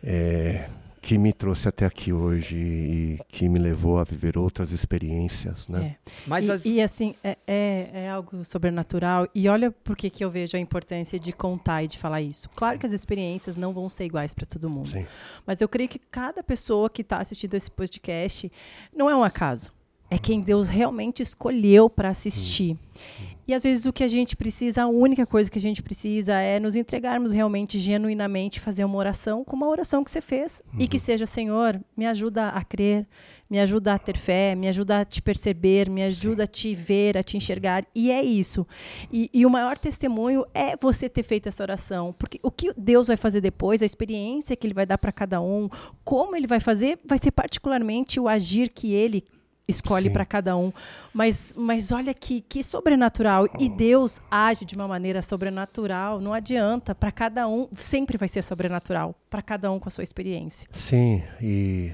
[0.03, 0.69] é,
[1.01, 5.97] que me trouxe até aqui hoje e que me levou a viver outras experiências, né?
[6.05, 6.11] É.
[6.27, 6.65] Mas e, as...
[6.65, 9.29] e assim, é, é, é, algo sobrenatural.
[9.35, 12.49] E olha por que, que eu vejo a importância de contar e de falar isso.
[12.51, 14.89] Claro que as experiências não vão ser iguais para todo mundo.
[14.89, 15.07] Sim.
[15.47, 18.51] Mas eu creio que cada pessoa que está assistindo esse podcast
[18.95, 19.73] não é um acaso.
[20.11, 22.77] É quem Deus realmente escolheu para assistir.
[23.21, 23.38] Hum.
[23.49, 26.39] E às vezes o que a gente precisa, a única coisa que a gente precisa
[26.39, 30.63] é nos entregarmos realmente, genuinamente, fazer uma oração como a oração que você fez.
[30.75, 30.81] Uhum.
[30.81, 31.03] E que uhum.
[31.03, 33.07] seja, Senhor, me ajuda a crer,
[33.49, 37.17] me ajuda a ter fé, me ajuda a te perceber, me ajuda a te ver,
[37.17, 37.87] a te enxergar.
[37.95, 38.67] E é isso.
[39.11, 42.15] E, e, o maior testemunho é você ter feito essa oração.
[42.19, 45.41] Porque o que Deus vai fazer depois, a experiência que Ele vai dar para cada
[45.41, 45.71] um,
[46.05, 49.25] como Ele vai fazer, vai ser particularmente o agir que Ele
[49.69, 50.73] escolhe para cada um.
[51.13, 53.47] Mas, mas olha que, que sobrenatural.
[53.61, 56.21] E Deus age de uma maneira sobrenatural.
[56.21, 56.95] Não adianta.
[56.95, 59.15] Para cada um, sempre vai ser sobrenatural.
[59.29, 60.69] Para cada um com a sua experiência.
[60.73, 61.23] Sim.
[61.41, 61.93] E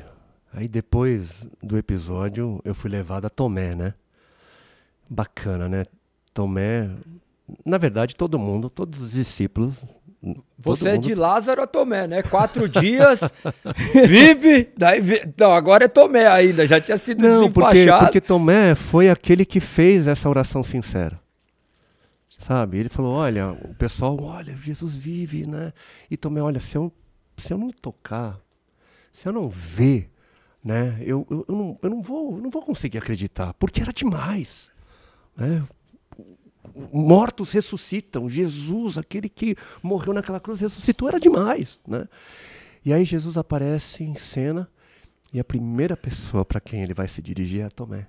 [0.53, 3.95] aí depois do episódio, eu fui levado a Tomé, né?
[5.11, 5.85] Bacana, né?
[6.33, 6.89] Tomé.
[7.65, 9.83] Na verdade, todo mundo, todos os discípulos
[10.59, 12.23] você é de Lázaro a Tomé, né?
[12.23, 13.21] Quatro dias,
[14.07, 15.01] vive, daí.
[15.39, 19.61] Não, agora é Tomé ainda, já tinha sido Não, porque, porque Tomé foi aquele que
[19.61, 21.21] fez essa oração sincera.
[22.39, 22.79] Sabe?
[22.79, 25.73] Ele falou, olha, o pessoal, olha, Jesus vive, né?
[26.11, 26.93] E Tomé, olha, se eu,
[27.37, 28.39] se eu não tocar,
[29.13, 30.11] se eu não ver,
[30.63, 30.99] né?
[31.01, 34.71] Eu, eu, eu, não, eu não, vou, não vou conseguir acreditar, porque era demais.
[35.37, 35.63] Né?
[36.93, 38.29] Mortos ressuscitam.
[38.29, 41.81] Jesus, aquele que morreu naquela cruz, ressuscitou, era demais.
[41.87, 42.09] Né?
[42.85, 44.69] E aí Jesus aparece em cena
[45.33, 48.07] e a primeira pessoa para quem ele vai se dirigir é a Tomé.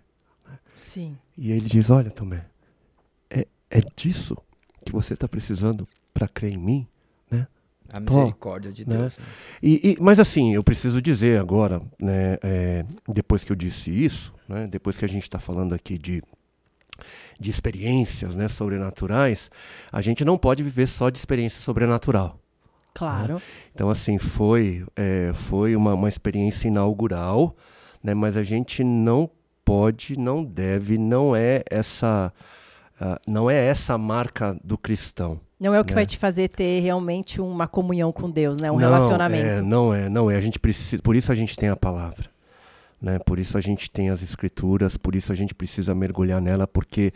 [0.47, 0.59] Né?
[0.73, 1.17] Sim.
[1.37, 2.45] E ele diz: Olha, Tomé,
[3.29, 4.37] é, é disso
[4.85, 6.87] que você está precisando para crer em mim?
[7.29, 7.47] Né?
[7.89, 8.97] A misericórdia de né?
[8.97, 9.17] Deus.
[9.17, 9.25] Né?
[9.61, 14.33] E, e, mas assim, eu preciso dizer agora, né, é, depois que eu disse isso,
[14.47, 16.21] né, depois que a gente está falando aqui de
[17.39, 19.49] de experiências né, sobrenaturais,
[19.91, 22.39] a gente não pode viver só de experiência sobrenatural.
[22.93, 23.35] Claro.
[23.35, 23.41] Né?
[23.73, 27.55] Então, assim, foi, é, foi uma, uma experiência inaugural,
[28.01, 29.29] né, mas a gente não
[29.65, 32.31] pode, não deve, não é essa,
[33.01, 35.41] uh, não é essa a marca do cristão.
[35.59, 35.95] Não é o que né?
[35.95, 38.69] vai te fazer ter realmente uma comunhão com Deus, né?
[38.69, 39.47] Um Não, relacionamento.
[39.47, 40.35] É, não é, não é.
[40.35, 42.29] A gente precisa, por isso a gente tem a palavra.
[43.05, 43.19] Né?
[43.19, 47.13] Por isso a gente tem as escrituras, por isso a gente precisa mergulhar nela, porque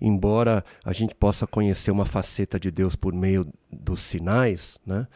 [0.00, 5.06] embora a gente possa conhecer uma faceta de Deus por meio dos sinais, né?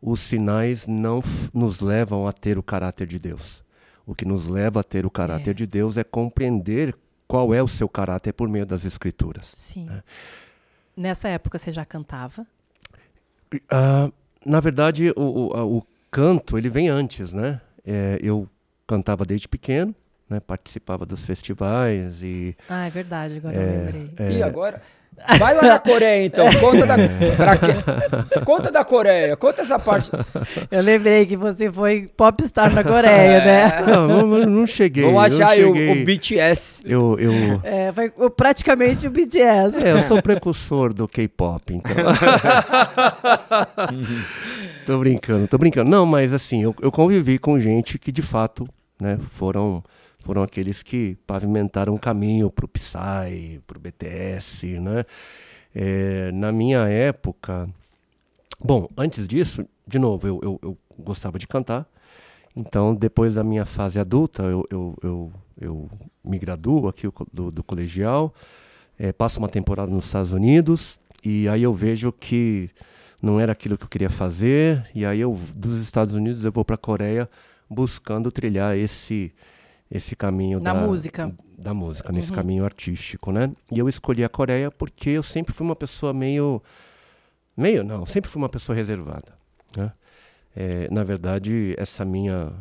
[0.00, 3.62] os sinais não nos levam a ter o caráter de Deus.
[4.06, 5.52] O que nos leva a ter o caráter É.
[5.54, 6.96] de Deus é compreender
[7.28, 9.44] qual é o seu caráter por meio das escrituras.
[9.54, 9.86] Sim.
[9.90, 10.02] É.
[10.96, 12.46] Nessa época você já cantava?
[13.68, 14.10] Ah,
[14.42, 17.60] na verdade, o, o, o canto ele vem antes, né?
[17.84, 18.48] É, eu
[18.86, 19.94] cantava desde pequeno,
[20.28, 20.40] né?
[20.40, 24.04] Participava dos festivais e Ah, é verdade, agora É, eu lembrei.
[24.18, 24.82] é, E agora?
[25.38, 26.44] Vai lá na Coreia, então.
[26.60, 26.94] Conta da,
[27.56, 28.40] quê?
[28.44, 29.34] conta da Coreia.
[29.34, 30.10] Conta essa parte.
[30.70, 33.80] Eu lembrei que você foi popstar na Coreia, né?
[33.86, 35.04] não, não, não- não cheguei.
[35.04, 36.02] Vamos achar o, cheguei.
[36.02, 36.82] o BTS.
[36.84, 37.32] Eu, eu,
[37.64, 39.86] É, foi o- praticamente o BTS.
[39.86, 41.96] é, eu sou precursor do K-pop, então.
[44.84, 45.90] tô brincando, tô brincando.
[45.90, 49.82] Não, mas assim, eu, eu convivi com gente que de fato, né, foram
[50.18, 55.04] foram aqueles que pavimentaram o caminho pro Psy, pro BTS, né?
[55.72, 57.68] É, na minha época,
[58.58, 61.86] bom, antes disso, de novo, eu, eu, eu gostava de cantar.
[62.56, 65.90] Então, depois da minha fase adulta, eu, eu, eu, eu
[66.24, 68.34] me graduo aqui do, do colegial,
[68.98, 72.70] eh, passo uma temporada nos Estados Unidos e aí eu vejo que
[73.22, 76.64] não era aquilo que eu queria fazer e aí eu dos Estados Unidos eu vou
[76.64, 77.28] para a Coreia
[77.68, 79.32] buscando trilhar esse
[79.88, 81.32] esse caminho Na da música.
[81.56, 82.36] da música nesse Uhum.
[82.36, 83.52] caminho artístico, né?
[83.70, 86.60] E eu escolhi a Coreia porque eu sempre fui uma pessoa meio
[87.56, 89.34] meio não, sempre fui uma pessoa reservada,
[89.76, 89.92] né?
[90.54, 92.52] É, na verdade, essa minha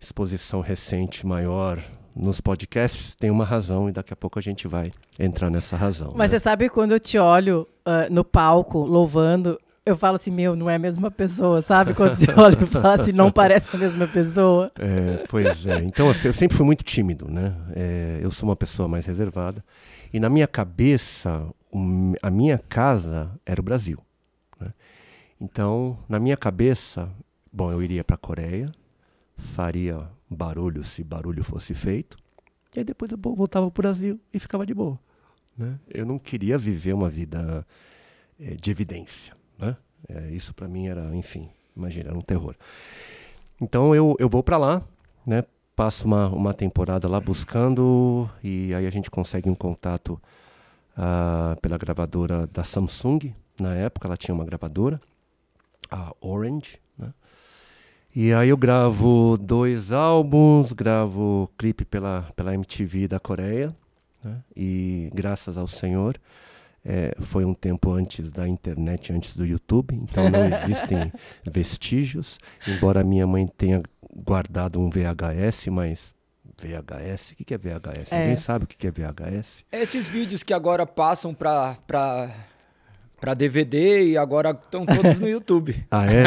[0.00, 1.82] exposição recente maior
[2.14, 6.12] nos podcasts tem uma razão e daqui a pouco a gente vai entrar nessa razão.
[6.16, 6.38] Mas né?
[6.38, 9.58] você sabe quando eu te olho ah, no palco, louvando,
[9.90, 11.94] eu falo assim, meu, não é a mesma pessoa, sabe?
[11.94, 14.70] Quando você olha e fala assim, não parece a mesma pessoa.
[14.78, 15.78] É, pois é.
[15.84, 17.54] Então, assim, eu sempre fui muito tímido, né?
[17.74, 19.64] É, eu sou uma pessoa mais reservada.
[20.12, 23.98] E na minha cabeça, o- a minha casa era o Brasil.
[24.58, 24.72] né?
[25.40, 27.08] Então, na minha cabeça,
[27.52, 28.70] bom, eu iria para a Coreia,
[29.36, 32.16] faria barulho se barulho fosse feito,
[32.74, 34.98] e aí depois eu vo- voltava para o Brasil e ficava de boa.
[35.56, 35.78] né?
[35.88, 37.66] Eu não queria viver uma vida
[38.38, 39.32] eh, de evidência.
[39.60, 39.76] Né?
[40.08, 42.54] Eh, isso para mim era, enfim, imagina, era um terror.
[43.60, 44.82] Então eu, eu vou para lá,
[45.26, 45.44] né?
[45.76, 50.20] Passo uma, uma temporada lá buscando e aí a gente consegue um contato
[50.96, 53.34] ah, pela gravadora da Samsung.
[53.58, 55.00] Na época ela tinha uma gravadora,
[55.90, 57.12] a Orange, né?
[58.14, 63.68] E aí eu gravo dois álbuns, gravo clipe pela, pela MTV da Coreia,
[64.22, 64.38] né?
[64.56, 66.18] E graças ao Senhor,
[66.84, 71.12] é, foi um tempo antes da internet, antes do YouTube, então não existem
[71.44, 73.82] vestígios, embora minha mãe tenha
[74.14, 76.14] guardado um VHS, mas
[76.58, 78.12] VHS, o que é VHS?
[78.12, 78.20] É.
[78.20, 79.64] Alguém sabe o que é VHS?
[79.72, 82.30] Esses vídeos que agora passam pra, pra,
[83.20, 85.84] pra DVD e agora estão todos no YouTube.
[85.90, 86.24] Ah, é?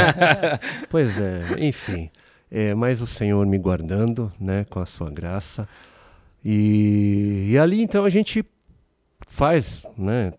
[0.89, 2.09] pois é, enfim.
[2.49, 5.67] É, mas o Senhor me guardando, né, com a sua graça.
[6.45, 8.45] E, e ali então a gente
[9.27, 10.33] faz, né,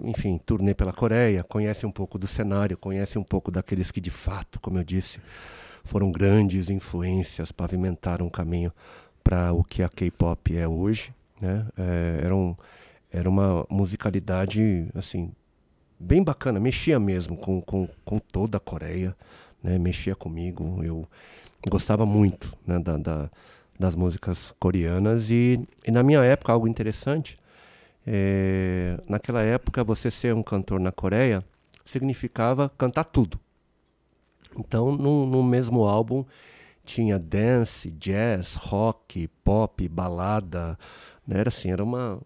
[0.00, 4.10] enfim, turnê pela Coreia, conhece um pouco do cenário, conhece um pouco daqueles que de
[4.10, 5.20] fato, como eu disse,
[5.84, 8.72] foram grandes influências, pavimentaram o caminho
[9.22, 11.66] para o que a K-pop é hoje, né?
[11.76, 12.56] É, era, um,
[13.10, 15.32] era uma musicalidade assim
[15.98, 19.16] bem bacana, mexia mesmo com, com, com toda a Coreia,
[19.62, 19.78] né?
[19.78, 21.06] Mexia comigo, eu
[21.68, 22.78] gostava muito né?
[22.78, 23.30] da, da-
[23.78, 27.36] das músicas coreanas e, e na minha época algo interessante
[28.06, 31.44] é, naquela época você ser um cantor na Coreia
[31.84, 33.38] significava cantar tudo.
[34.58, 36.24] Então no, mesmo álbum
[36.84, 40.78] tinha dance, jazz, rock, pop, balada,
[41.26, 41.38] né?
[41.40, 42.20] Era assim, era uma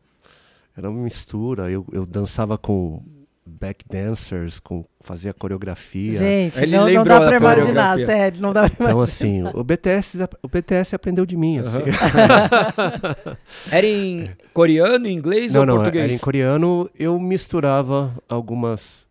[0.77, 1.71] era uma mistura.
[1.71, 3.03] Eu, eu dançava com
[3.47, 6.11] back dancers, com fazia coreografia.
[6.19, 9.05] Gente, Ele não, não dá pra imaginar, sério, não dá pra Então imaginar.
[9.05, 11.79] assim, o BTS o BTS aprendeu de mim, assim.
[13.71, 16.05] Era em coreano, inglês Não, ou não, português?
[16.05, 16.91] era em coreano.
[16.99, 19.07] Eu misturava algumas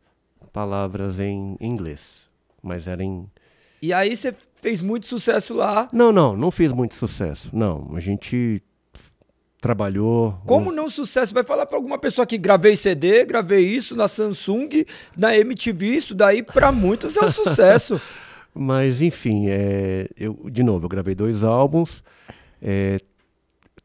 [0.51, 2.27] palavras em inglês,
[2.61, 3.25] mas era em
[3.81, 5.87] E aí você fez muito sucesso lá.
[5.93, 7.49] Não, não, não fiz muito sucesso.
[7.53, 8.61] Não, a gente
[9.61, 10.39] trabalhou.
[10.45, 11.33] Como uns- não sucesso?
[11.33, 14.85] Vai falar pra alguma pessoa que gravei CD, gravei isso na Samsung,
[15.17, 17.99] na MTV, isso daí pra muitos é um sucesso.
[18.53, 22.03] Mas enfim, é, eu de novo, eu gravei dois álbuns.
[22.61, 22.97] é,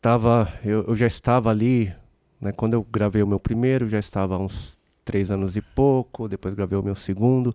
[0.00, 1.92] tava, eu, eu já estava ali,
[2.40, 6.28] né, quando eu gravei o meu primeiro, já estava há uns três anos e pouco,
[6.28, 7.54] depois gravei o meu segundo.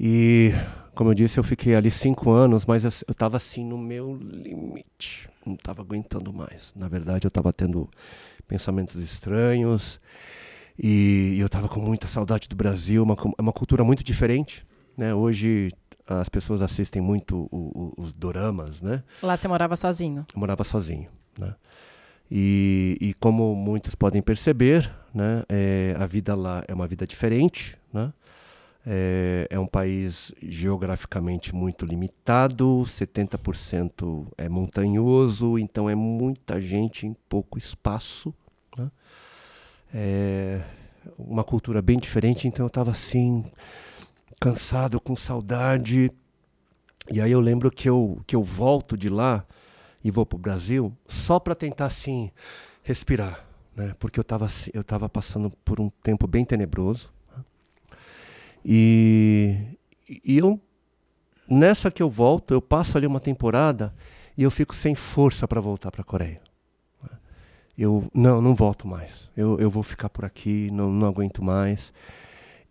[0.00, 0.52] E,
[0.94, 5.28] como eu disse, eu fiquei ali cinco anos, mas eu estava assim no meu limite.
[5.44, 6.72] Não estava aguentando mais.
[6.76, 7.88] Na verdade, eu estava tendo
[8.46, 10.00] pensamentos estranhos.
[10.78, 13.02] E, eu estava com muita saudade do Brasil.
[13.02, 14.66] Uma, uma cultura muito diferente.
[14.96, 15.14] Né?
[15.14, 15.70] Hoje
[16.06, 19.02] as pessoas assistem muito o, o, os doramas, né?
[19.22, 20.26] Lá você morava sozinho?
[20.34, 21.54] Eu morava sozinho, né?
[22.30, 27.76] E, e como muitos podem perceber, né, é, a vida lá é uma vida diferente,
[27.92, 28.12] né?
[28.84, 37.14] É, é, um país geograficamente muito limitado, 70% é montanhoso, então é muita gente em
[37.28, 38.34] pouco espaço.
[38.76, 38.90] Né?
[39.94, 40.62] É
[41.18, 43.44] uma cultura bem diferente, então eu estava assim,
[44.40, 46.10] cansado, com saudade.
[47.10, 49.44] E aí eu lembro que eu, que eu volto de lá
[50.02, 52.30] e vou para o Brasil só para tentar assim
[52.82, 53.44] respirar,
[53.76, 53.94] né?
[53.98, 57.12] porque eu estava eu tava passando por um tempo bem tenebroso.
[58.64, 59.56] E,
[60.24, 60.60] e eu,
[61.48, 63.94] nessa que eu volto, eu passo ali uma temporada
[64.36, 66.40] e eu fico sem força para voltar para a Coreia.
[67.76, 69.30] Eu não, não volto mais.
[69.36, 71.92] Eu, eu vou ficar por aqui, não, não aguento mais.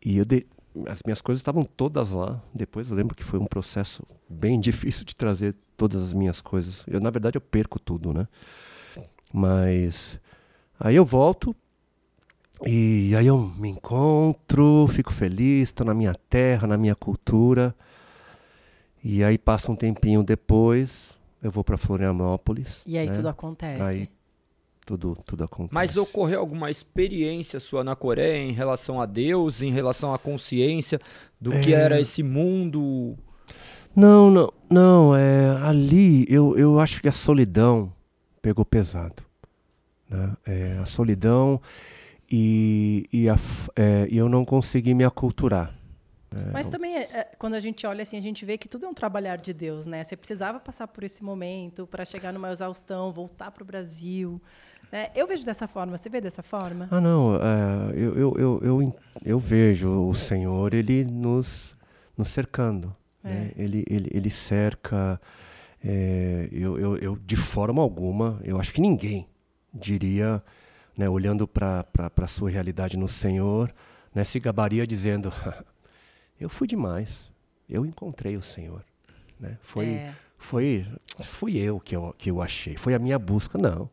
[0.04, 0.46] E eu de,
[0.88, 2.42] as minhas coisas estavam todas lá.
[2.54, 6.86] Depois eu lembro que foi um processo bem difícil de trazer todas as minhas coisas.
[6.88, 8.28] Eu na verdade eu perco tudo, né?
[9.34, 10.20] Mas
[10.80, 11.56] aí eu volto
[12.66, 17.76] e aí eu me encontro, fico feliz, estou na minha terra, na minha cultura.
[19.04, 22.84] E aí passa um tempinho depois, eu vou para Florianópolis.
[22.86, 23.14] E aí né?
[23.14, 23.82] tudo acontece.
[23.82, 24.10] Aí
[24.86, 25.74] tudo, tudo acontece.
[25.74, 31.00] Mas ocorreu alguma experiência sua na Coreia em relação a Deus, em relação à consciência
[31.40, 31.60] do é...
[31.62, 33.18] que era esse mundo?
[33.96, 35.16] Não, não, não.
[35.16, 37.92] É, ali eu, eu acho que a solidão
[38.42, 39.24] pegou pesado.
[40.10, 40.34] Né?
[40.46, 41.60] É, a solidão
[42.32, 43.36] e, e, a,
[43.76, 45.76] é, eu não consegui me aculturar.
[46.34, 48.90] É, Mas também, é, quando a gente olha assim, a gente vê que tudo é
[48.90, 50.02] um trabalhar de Deus, né?
[50.04, 54.42] Você precisava passar por esse momento para chegar numa exaustão, voltar para o Brasil.
[54.90, 55.10] Né?
[55.14, 55.98] Eu vejo dessa forma.
[55.98, 56.88] Você vê dessa forma?
[56.90, 57.36] Ah, não.
[57.36, 61.76] É, eu, eu, eu, eu, eu, vejo o Senhor, ele nos,
[62.18, 62.96] nos cercando.
[63.26, 63.30] É.
[63.30, 63.52] Né?
[63.58, 65.20] Ele, ele, ele cerca.
[65.84, 69.28] É, eu, eu, eu, de forma alguma, eu acho que ninguém
[69.74, 70.42] diria
[71.02, 71.84] né, olhando para
[72.16, 73.74] a sua realidade no Senhor,
[74.14, 75.34] né, se gabaria dizendo:
[76.40, 77.32] Eu fui demais,
[77.68, 78.84] eu encontrei o Senhor.
[79.40, 79.58] Né?
[79.62, 80.14] Foi, é.
[80.38, 80.86] foi,
[81.24, 83.58] fui eu que, eu que eu achei, foi a minha busca.
[83.58, 83.90] Não.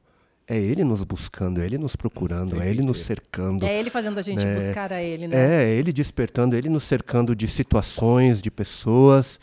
[0.50, 3.66] É ele nos buscando, é ele nos procurando, é ele nos cercando.
[3.66, 4.54] É ele fazendo a gente né?
[4.54, 5.36] buscar a ele, né?
[5.36, 9.38] É, ele despertando, ele nos cercando de situações, de pessoas.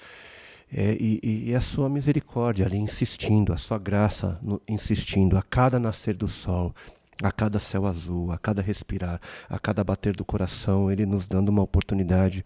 [0.73, 5.79] É, e, e, a sua misericórdia ali insistindo, a sua graça no, insistindo a cada
[5.79, 6.73] nascer do sol,
[7.21, 11.49] a cada céu azul, a cada respirar, a cada bater do coração, Ele nos dando
[11.49, 12.45] uma oportunidade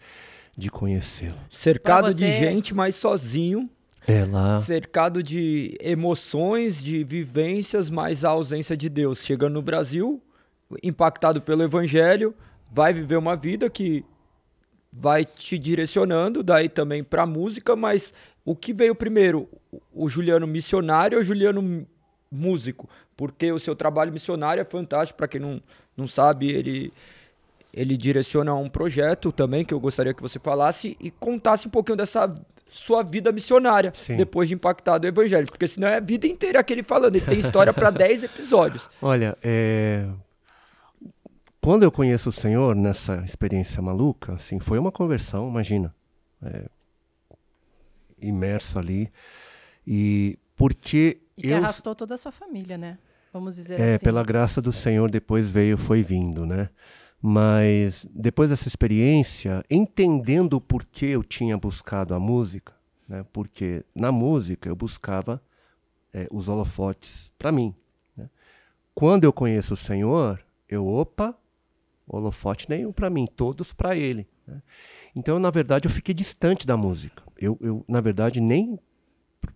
[0.56, 1.38] de conhecê-lo.
[1.50, 2.26] Cercado você...
[2.26, 3.70] de gente, mas sozinho.
[4.08, 4.60] É lá.
[4.60, 9.24] Cercado de emoções, de vivências, mas a ausência de Deus.
[9.24, 10.22] Chegando no Brasil,
[10.84, 12.34] impactado pelo Evangelho,
[12.72, 14.04] vai viver uma vida que
[14.92, 19.48] vai te direcionando, daí também para música, mas o que veio primeiro?
[19.94, 21.86] O Juliano missionário ou o Juliano
[22.32, 22.88] músico,
[23.18, 25.18] porque o seu trabalho missionário é fantástico.
[25.18, 25.62] Para quem não,
[25.98, 26.94] não sabe, ele,
[27.74, 31.98] ele direciona um projeto também que eu gostaria que você falasse e contasse um pouquinho
[31.98, 32.34] dessa
[32.72, 34.16] sua vida missionária Sim.
[34.16, 37.16] depois de impactado o evangelho, porque senão é a vida inteira aquele falando.
[37.16, 38.90] Ele tem história para 10 episódios.
[39.02, 40.08] Olha, é...
[41.60, 45.94] quando eu conheço o Senhor nessa experiência maluca, assim, foi uma conversão, imagina.
[46.44, 46.66] É...
[48.22, 49.12] Imerso ali.
[49.88, 51.58] E porque e que eu...
[51.58, 52.98] arrastou toda a sua família, né?
[53.32, 54.04] Vamos dizer é, assim.
[54.04, 56.70] pela graça do Senhor, depois veio, foi vindo, né?
[57.22, 62.74] Mas depois dessa experiência, entendendo o porquê eu tinha buscado a música,
[63.08, 63.26] né?
[63.32, 65.42] Porque na música eu buscava
[66.14, 67.74] é, os holofotes para mim.
[68.18, 68.30] Né?
[68.94, 71.38] Quando eu conheço o Senhor, eu, opa,
[72.06, 74.28] holofote nenhum para mim, todos para Ele.
[74.46, 74.62] Né?
[75.16, 77.24] Então, na verdade, eu fiquei distante da música.
[77.38, 78.78] Eu, eu na verdade, nem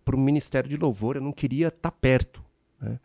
[0.03, 2.43] para o Ministério de Louvor, eu não queria estar tá perto.
[2.81, 2.99] Né?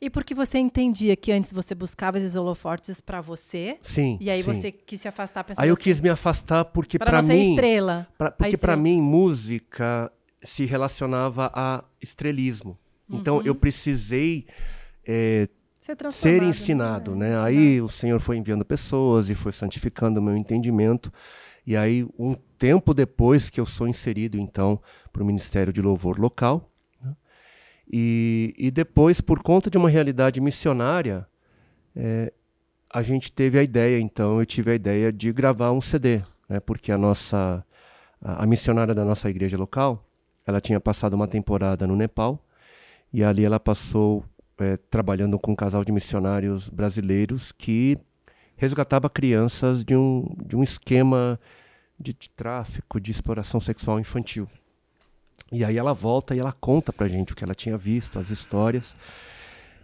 [0.00, 3.78] E porque você entendia que antes você buscava esses holofortes para você?
[3.80, 4.18] Sim.
[4.20, 4.52] E aí sim.
[4.52, 8.08] você quis se afastar pensando Aí eu assim, quis me afastar porque para mim estrela.
[8.18, 10.10] Pra, porque para mim música
[10.42, 12.76] se relacionava a estrelismo.
[13.08, 13.40] Então, uhum.
[13.42, 14.46] Então eu precisei
[15.06, 15.48] é,
[15.80, 17.30] ser, ser, ensinado, né?
[17.30, 17.40] né?
[17.40, 21.12] Aí o Senhor foi enviando pessoas e foi santificando o meu entendimento.
[21.66, 24.80] E aí, um tempo depois que eu sou inserido, então,
[25.12, 26.70] para o Ministério de Louvor local,
[27.02, 27.14] né?
[27.90, 31.26] e, e depois, por conta de uma realidade missionária,
[31.94, 32.32] é,
[32.92, 36.60] a gente teve a ideia, então, eu tive a ideia de gravar um CD, né?
[36.60, 37.64] Porque a nossa,
[38.20, 40.04] a, a missionária da nossa igreja local,
[40.46, 42.44] ela tinha passado uma temporada no Nepal
[43.12, 44.24] e ali ela passou
[44.58, 47.98] é, trabalhando com um casal de missionários brasileiros que
[48.56, 51.38] resgatava crianças de um, de um esquema
[51.98, 54.48] de, de tráfico, de exploração sexual infantil.
[55.50, 58.30] E aí ela volta e ela conta pra gente o que ela tinha visto, as
[58.30, 58.96] histórias.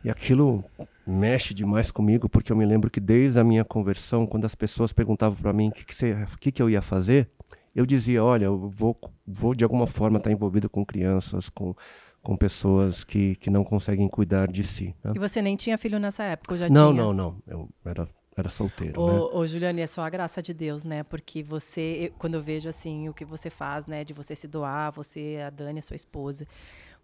[0.02, 0.64] E aquilo
[1.06, 4.92] mexe demais comigo, porque eu me lembro que desde a minha conversão, quando as pessoas
[4.92, 5.94] perguntavam para mim o que, que,
[6.40, 7.28] que, que eu ia fazer,
[7.74, 11.74] eu dizia: olha, eu vou, vou de alguma forma estar envolvido com crianças, com,
[12.22, 14.94] com pessoas que, que não conseguem cuidar de si.
[15.04, 15.12] Né?
[15.16, 17.02] E você nem tinha filho nessa época, já não, tinha?
[17.02, 17.42] Não, não, não.
[17.46, 18.08] Eu era
[18.41, 19.18] era solteiro, ô, né?
[19.32, 21.03] Ô, Juliane, é só a graça de Deus, né?
[21.03, 24.05] Porque você, quando eu vejo, assim, o que você faz, né?
[24.05, 26.47] De você se doar, você, a Dani, a sua esposa,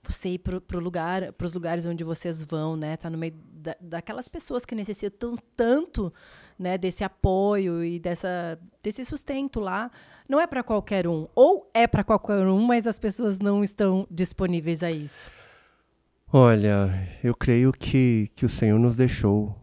[0.03, 2.97] você ir pro, pro lugar, pros lugares onde vocês vão, né?
[2.97, 6.12] Tá no meio da, daquelas pessoas que necessitam tanto,
[6.59, 6.76] né?
[6.76, 9.91] Desse apoio e dessa, desse sustento lá.
[10.28, 11.26] Não é para qualquer um.
[11.35, 15.30] Ou é para qualquer um, mas as pessoas não estão disponíveis a isso.
[16.32, 19.55] Olha, eu creio que, que o Senhor nos deixou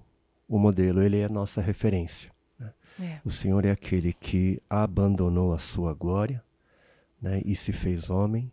[0.52, 2.30] o modelo, ele é a nossa referência.
[2.60, 2.74] Né?
[3.02, 3.22] É.
[3.24, 6.44] O Senhor é aquele que abandonou a sua glória
[7.22, 8.52] né, e se fez homem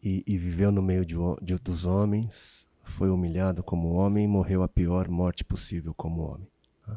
[0.00, 4.62] e, e viveu no meio de, de, dos homens, foi humilhado como homem e morreu
[4.62, 6.48] a pior morte possível como homem.
[6.86, 6.96] Né?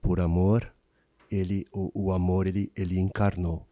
[0.00, 0.72] Por amor,
[1.28, 3.66] ele, o, o, amor ele, ele encarnou.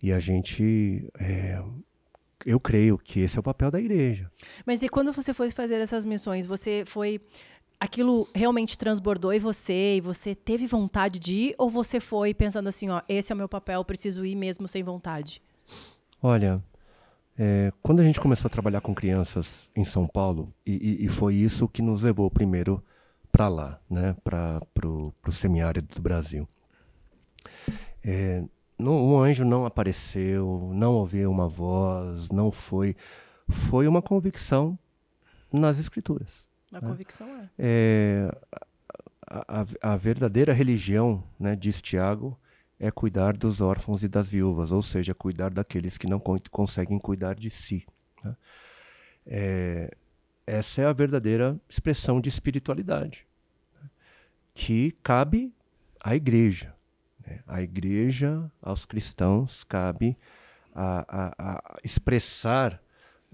[0.00, 1.60] E a gente é,
[2.46, 4.30] eu creio que esse é o papel da igreja.
[4.64, 7.20] Mas e quando você foi fazer essas missões, você foi
[7.82, 12.68] aquilo realmente transbordou em você e você teve vontade de ir ou você foi pensando
[12.68, 15.42] assim, ó, esse é o meu papel, preciso ir mesmo sem vontade?
[16.22, 16.62] Olha,
[17.36, 21.08] é, quando a gente começou a trabalhar com crianças em São Paulo e, e, e
[21.08, 22.80] foi isso que nos levou primeiro
[23.32, 26.46] para lá, né, para o semiárido do Brasil.
[28.04, 28.44] É,
[28.78, 32.94] não, o anjo não apareceu, não ouviu uma voz, não foi,
[33.48, 34.78] foi uma convicção
[35.52, 36.51] nas escrituras.
[36.72, 36.88] A né?
[36.88, 37.50] convicção é.
[37.58, 38.38] é
[39.26, 42.38] a, a, a, verdadeira religião, né, diz Tiago,
[42.80, 46.98] é cuidar dos órfãos e das viúvas, ou seja, cuidar daqueles que não con conseguem
[46.98, 47.86] cuidar de si.
[48.24, 48.36] Né?
[49.26, 49.96] É,
[50.46, 53.24] essa é a verdadeira expressão de espiritualidade
[53.80, 53.88] né?
[54.52, 55.54] que cabe
[56.02, 56.74] à igreja.
[57.24, 57.40] Né?
[57.46, 60.18] À igreja, aos cristãos, cabe
[60.74, 62.81] a, a, a expressar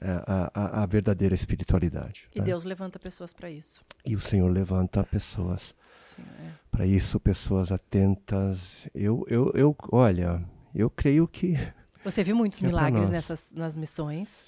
[0.01, 2.29] a, a, a, verdadeira espiritualidade.
[2.35, 2.45] E né?
[2.45, 3.81] Deus levanta pessoas para isso.
[4.05, 5.75] E o Senhor levanta pessoas
[6.19, 6.23] é.
[6.71, 8.89] para isso, pessoas atentas.
[8.95, 10.45] Eu, eu, eu, olha,
[10.75, 11.57] eu creio que.
[12.05, 14.45] Você viu muitos é milagres nessas nas missões?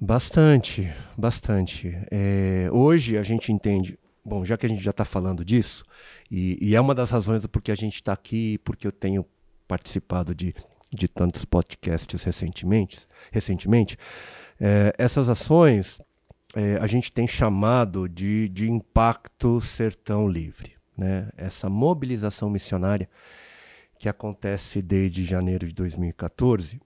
[0.00, 1.96] Bastante, bastante.
[2.10, 3.98] É, hoje a gente entende.
[4.24, 5.84] Bom, já que a gente já está falando disso,
[6.30, 9.24] e, e, é uma das razões do porquê a gente está aqui, porque eu tenho
[9.68, 10.54] participado de,
[10.94, 13.98] de tantos podcasts recentemente, recentemente
[14.60, 16.00] é, essas ações
[16.54, 20.72] é, a gente tem chamado de, de impacto sertão livre.
[20.96, 21.28] Né?
[21.36, 23.08] Essa mobilização missionária
[23.98, 26.80] que acontece desde janeiro de 2014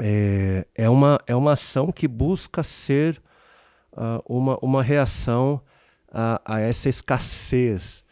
[0.00, 3.22] é, é, uma, é uma ação que busca ser
[3.92, 5.60] uh, uma, uma reação
[6.10, 8.03] a, a essa escassez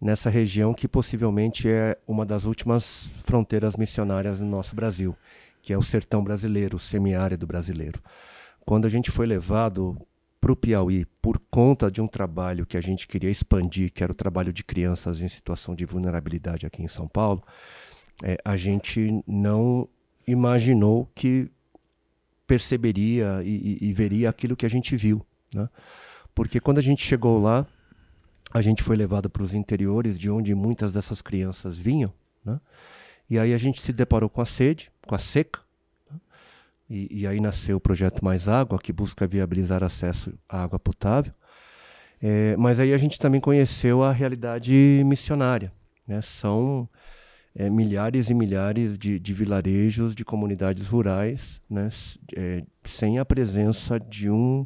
[0.00, 5.16] nessa região que possivelmente é uma das últimas fronteiras missionárias no nosso Brasil
[5.62, 8.00] que é o sertão brasileiro, o semiárido brasileiro.
[8.64, 10.00] Quando a gente foi levado
[10.40, 14.10] para o Piauí por conta de um trabalho que a gente queria expandir, que era
[14.12, 17.42] o trabalho de crianças em situação de vulnerabilidade aqui em São Paulo,
[18.22, 19.88] é, a gente não
[20.26, 21.50] imaginou que
[22.46, 25.24] perceberia e, e, e, veria aquilo que a gente viu.
[25.54, 25.68] Né?
[26.34, 27.66] Porque quando a gente chegou lá,
[28.52, 32.12] a gente foi levado para os interiores de onde muitas dessas crianças vinham.
[32.44, 32.60] Né?
[33.28, 35.60] E aí a gente se deparou com a sede, com a seca,
[36.10, 36.18] né?
[36.88, 41.32] e, e, aí nasceu o projeto Mais Água, que busca viabilizar acesso à água potável.
[42.20, 45.72] É, mas aí a gente também conheceu a realidade missionária.
[46.06, 46.20] Né?
[46.20, 46.88] São
[47.54, 51.88] é, milhares e milhares de, de, vilarejos, de comunidades rurais, né?
[52.36, 54.64] É, sem a presença de um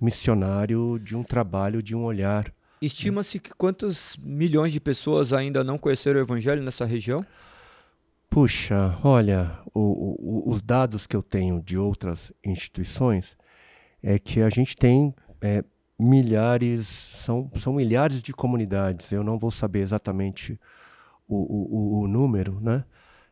[0.00, 2.52] missionário, de um trabalho, de um olhar.
[2.80, 7.24] Estima-se que quantos milhões de pessoas ainda não conheceram o evangelho nessa região?
[8.30, 13.36] Puxa, olha, o, o, os dados que eu tenho de outras instituições
[14.02, 15.64] é que a gente tem é,
[15.98, 20.60] milhares, são, são milhares de comunidades, eu não vou saber exatamente
[21.26, 22.84] o, o, número, né?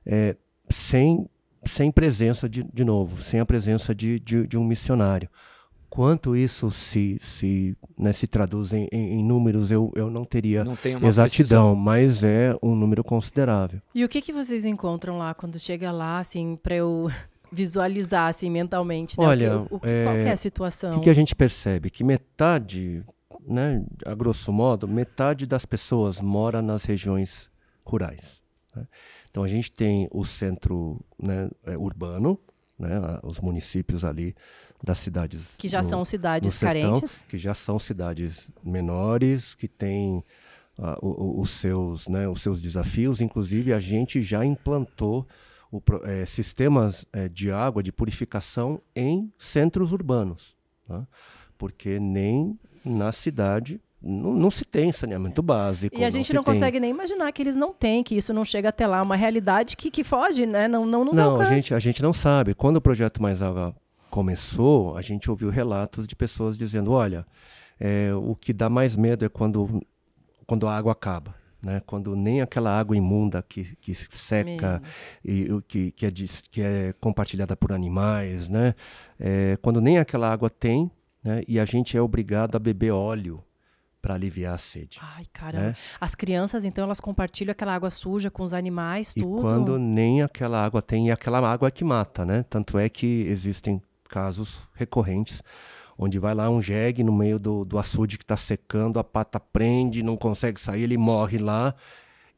[0.05, 0.36] É,
[0.68, 1.28] sem,
[1.64, 5.30] sem presença, de, de novo, sem a presença de, de, de um missionário.
[5.89, 10.76] Quanto isso se, se, né, se traduz em, em, números, eu, eu não teria Não
[10.76, 11.74] tem uma exatidão, precisão.
[11.74, 13.80] mas é um número considerável.
[13.95, 17.09] E o que, que vocês encontram lá quando chega lá, assim, para eu
[17.53, 19.18] visualizar assim mentalmente?
[19.18, 19.24] Né?
[19.26, 20.91] Olha, o que, o, que- qual que é é, a situação?
[20.91, 21.89] O que, que a gente percebe?
[21.89, 23.05] Que metade,
[23.47, 27.51] né, a grosso modo, metade das pessoas mora nas regiões
[27.84, 28.43] rurais.
[28.74, 28.87] né?
[29.30, 32.39] Então a gente tem o centro né, é, urbano,
[32.78, 32.91] né,
[33.22, 34.34] os municípios ali
[34.83, 35.55] das cidades.
[35.59, 37.24] Que já no- são cidades sertão, carentes.
[37.29, 40.22] que já são cidades menores, que têm
[41.01, 43.20] o- o- os, seus, né, os seus desafios.
[43.20, 45.27] Inclusive, a gente já implantou
[45.72, 50.55] o eh, sistemas eh, de água, de purificação em centros urbanos.
[50.89, 51.05] né?
[51.59, 55.97] Porque nem na cidade não, não se tem saneamento básico.
[55.99, 58.45] E a gente não tem- consegue nem imaginar que eles não têm, que isso não
[58.45, 59.03] chega até lá.
[59.03, 60.68] Uma realidade que, que foge, né?
[60.68, 61.55] Não, não nos Não, a alcança.
[61.55, 62.55] gente, a gente não sabe.
[62.55, 63.74] Quando o projeto Mais Água
[64.16, 67.26] começou, a gente ouviu relatos de pessoas dizendo: olha,
[67.78, 69.82] é, o que dá mais medo é quando,
[70.46, 71.34] quando a água acaba.
[71.62, 71.82] Né?
[71.84, 74.80] Quando nem aquela água imunda que, que seca
[75.22, 76.10] e o que, que, é,
[76.50, 78.74] que é compartilhada por animais, né?
[79.20, 80.90] É, quando nem aquela água tem,
[81.22, 81.42] né?
[81.46, 83.42] e a gente é obrigado a beber óleo
[84.00, 84.98] para aliviar a sede.
[85.02, 85.66] Ai, caramba.
[85.68, 85.74] né?
[86.00, 89.42] As crianças, então, elas compartilham aquela água suja com os animais, E tudo.
[89.42, 92.44] quando nem aquela água tem, e aquela água é que mata, né?
[92.48, 95.42] Tanto é que existem casos recorrentes
[95.98, 99.40] onde vai lá um jegue no meio do, do açude que está secando, a pata
[99.40, 101.74] prende, não consegue sair, ele morre lá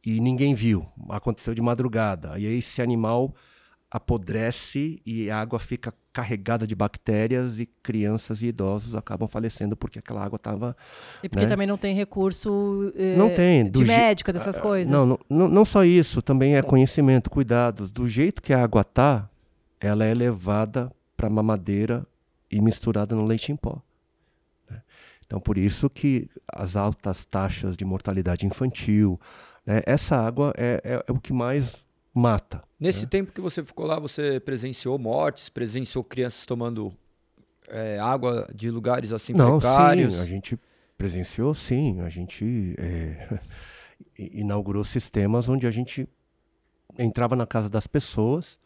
[0.05, 0.87] e ninguém viu.
[1.11, 2.39] Aconteceu de madrugada.
[2.39, 3.35] E aí esse animal
[3.91, 9.99] apodrece e a água fica carregada de bactérias e crianças e idosos acabam falecendo porque
[9.99, 10.77] aquela água estava
[11.23, 11.49] E porque né?
[11.49, 14.93] também não tem recurso eh, Não tem, de médico, dessas coisas.
[14.93, 17.91] Não, não, não, só isso, também é conhecimento, cuidados.
[17.91, 19.29] Do jeito que a água tá,
[19.81, 22.07] ela é levada para mamadeira
[22.49, 23.83] e misturada no leite em pó.
[24.71, 24.81] né?
[25.27, 29.21] Então, por isso que as altas taxas de mortalidade infantil,
[29.67, 29.83] né?
[29.85, 32.63] essa água é, é- é o que mais mata.
[32.81, 36.95] Nesse tempo que você ficou lá, você presenciou mortes, presenciou crianças tomando
[37.69, 40.15] é, água de lugares assim Não, precários?
[40.15, 40.59] sim, a gente
[40.97, 42.01] presenciou, sim.
[42.01, 43.39] A gente é,
[44.17, 46.09] inaugurou sistemas onde a gente
[46.99, 48.59] entrava na casa das pessoas,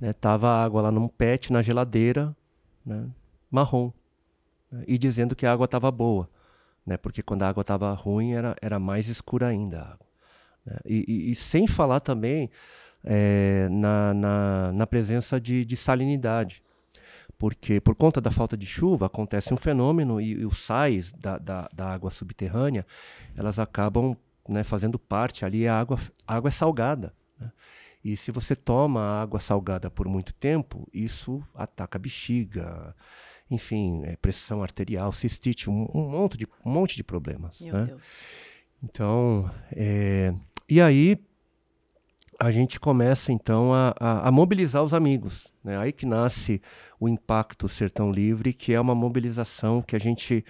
[0.00, 2.34] né, tava a água lá num pet na geladeira,
[2.84, 3.06] né,
[3.50, 3.92] marrom,
[4.70, 6.28] né, e dizendo que a água estava boa,
[6.86, 10.06] né, porque quando a água estava ruim era, era mais escura ainda a água.
[10.66, 10.76] né.
[10.86, 12.50] E, e- e sem falar também
[13.04, 16.62] é, na, na, na presença de, de salinidade
[17.38, 21.38] porque por conta da falta de chuva acontece um fenômeno e, e os sais da,
[21.38, 22.86] da, da água subterrânea
[23.36, 24.16] elas acabam
[24.48, 27.50] né, fazendo parte ali a água a água é salgada né?
[28.04, 32.94] E se você toma água salgada por muito tempo isso ataca a bexiga
[33.50, 37.84] enfim é, pressão arterial cistite um, um monte de um monte de problemas Meu né?
[37.86, 38.20] Deus.
[38.82, 40.34] Então, é,
[40.68, 41.18] e aí
[42.38, 45.46] a gente começa então a, a- a mobilizar os amigos.
[45.62, 45.78] Né?
[45.78, 46.60] Aí que nasce
[47.00, 50.44] o Impacto Sertão Livre, que é uma mobilização que a gente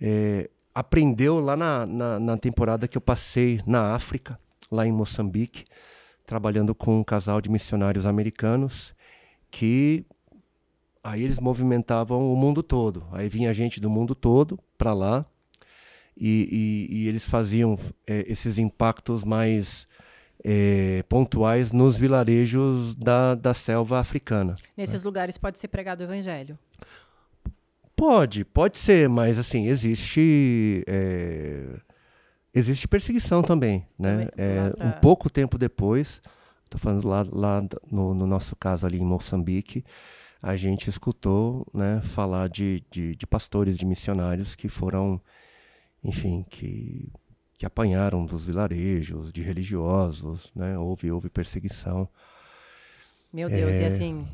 [0.00, 4.38] é, aprendeu lá na, na, na temporada que eu passei na África,
[4.70, 5.64] lá em Moçambique,
[6.28, 8.94] trabalhando com um casal de missionários americanos
[9.50, 10.04] que
[11.02, 13.06] aí eles movimentavam o mundo todo.
[13.12, 15.24] Aí vinha gente do mundo todo para lá
[16.14, 19.88] e, e- e eles faziam eh, esses impactos mais
[20.44, 24.54] eh, pontuais nos vilarejos da, da selva africana.
[24.76, 26.58] Nesses lugares pode ser pregado o evangelho.
[27.96, 30.84] Pode, pode ser, mas assim, existe.
[30.86, 31.80] eh,
[32.58, 33.86] existe perseguição também.
[33.98, 34.24] Né?
[34.24, 36.20] Lá pra- Um pouco tempo depois,
[36.64, 39.84] estou falando lá, lá no, no nosso caso ali em Moçambique,
[40.42, 45.20] a gente escutou né, falar de, de, de pastores, de missionários que foram,
[46.04, 47.10] enfim, que,
[47.56, 50.78] que apanharam dos vilarejos, de religiosos, né?
[50.78, 52.08] houve, houve perseguição.
[53.32, 53.86] Meu Deus, e É.
[53.86, 54.26] assim,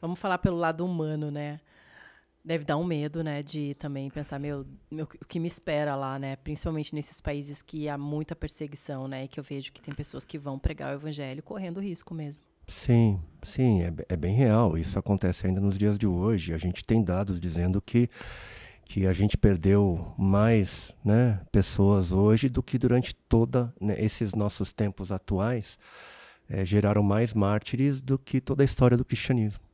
[0.00, 1.60] vamos falar pelo lado humano, né?
[2.48, 6.18] Deve dar um medo, né, de também pensar, meu, meu, o que me espera lá,
[6.18, 6.34] né?
[6.36, 9.24] Principalmente nesses países que há muita perseguição, né?
[9.24, 12.42] E que eu vejo que tem pessoas que vão pregar o evangelho correndo risco mesmo.
[12.66, 14.78] Sim, sim, é, é bem real.
[14.78, 16.54] Isso acontece ainda nos dias de hoje.
[16.54, 18.08] A gente tem dados dizendo que,
[18.82, 24.72] que a gente perdeu mais né, pessoas hoje do que durante toda né, esses nossos
[24.72, 25.78] tempos atuais
[26.48, 29.67] eh, geraram mais mártires do que toda a história do cristianismo.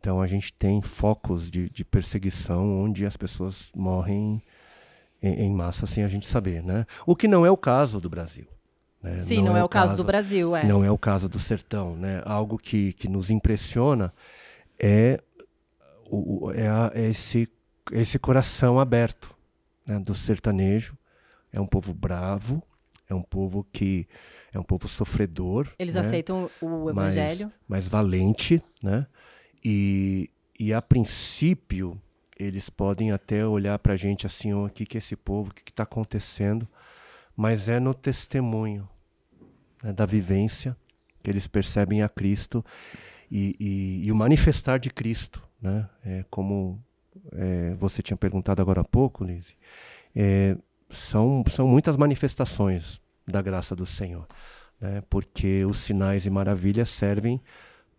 [0.00, 4.42] Então a gente tem focos de, de perseguição onde as pessoas morrem
[5.22, 6.86] em, em massa sem a gente saber, né?
[7.06, 8.46] O que não é o caso do Brasil.
[9.02, 9.18] né?
[9.18, 10.64] Sim, não, é, o caso do Brasil, é.
[10.64, 12.22] Não é o caso do sertão, né?
[12.24, 14.12] Algo que, que nos impressiona
[14.78, 15.20] é
[16.08, 17.48] o, é, a, é esse,
[17.92, 19.34] esse coração aberto
[19.84, 20.96] né, do sertanejo.
[21.52, 22.62] É um povo bravo,
[23.08, 24.06] é um povo que
[24.52, 25.68] é um povo sofredor.
[25.78, 27.46] Eles né, aceitam o evangelho.
[27.46, 29.06] Mais, mais valente, né?
[29.70, 32.00] E, e a princípio
[32.38, 35.54] eles podem até olhar para a gente assim, o que, que é esse povo, o
[35.54, 36.66] que está acontecendo,
[37.36, 38.88] mas é no testemunho
[39.84, 40.74] né, da vivência
[41.22, 42.64] que eles percebem a Cristo
[43.30, 45.86] e, e, e o manifestar de Cristo, né?
[46.02, 46.82] É, como
[47.32, 49.54] é, você tinha perguntado agora há pouco, Lise,
[50.16, 50.56] é,
[50.88, 54.26] são, são muitas manifestações da graça do Senhor,
[54.80, 55.02] né?
[55.10, 57.38] porque os sinais e maravilhas servem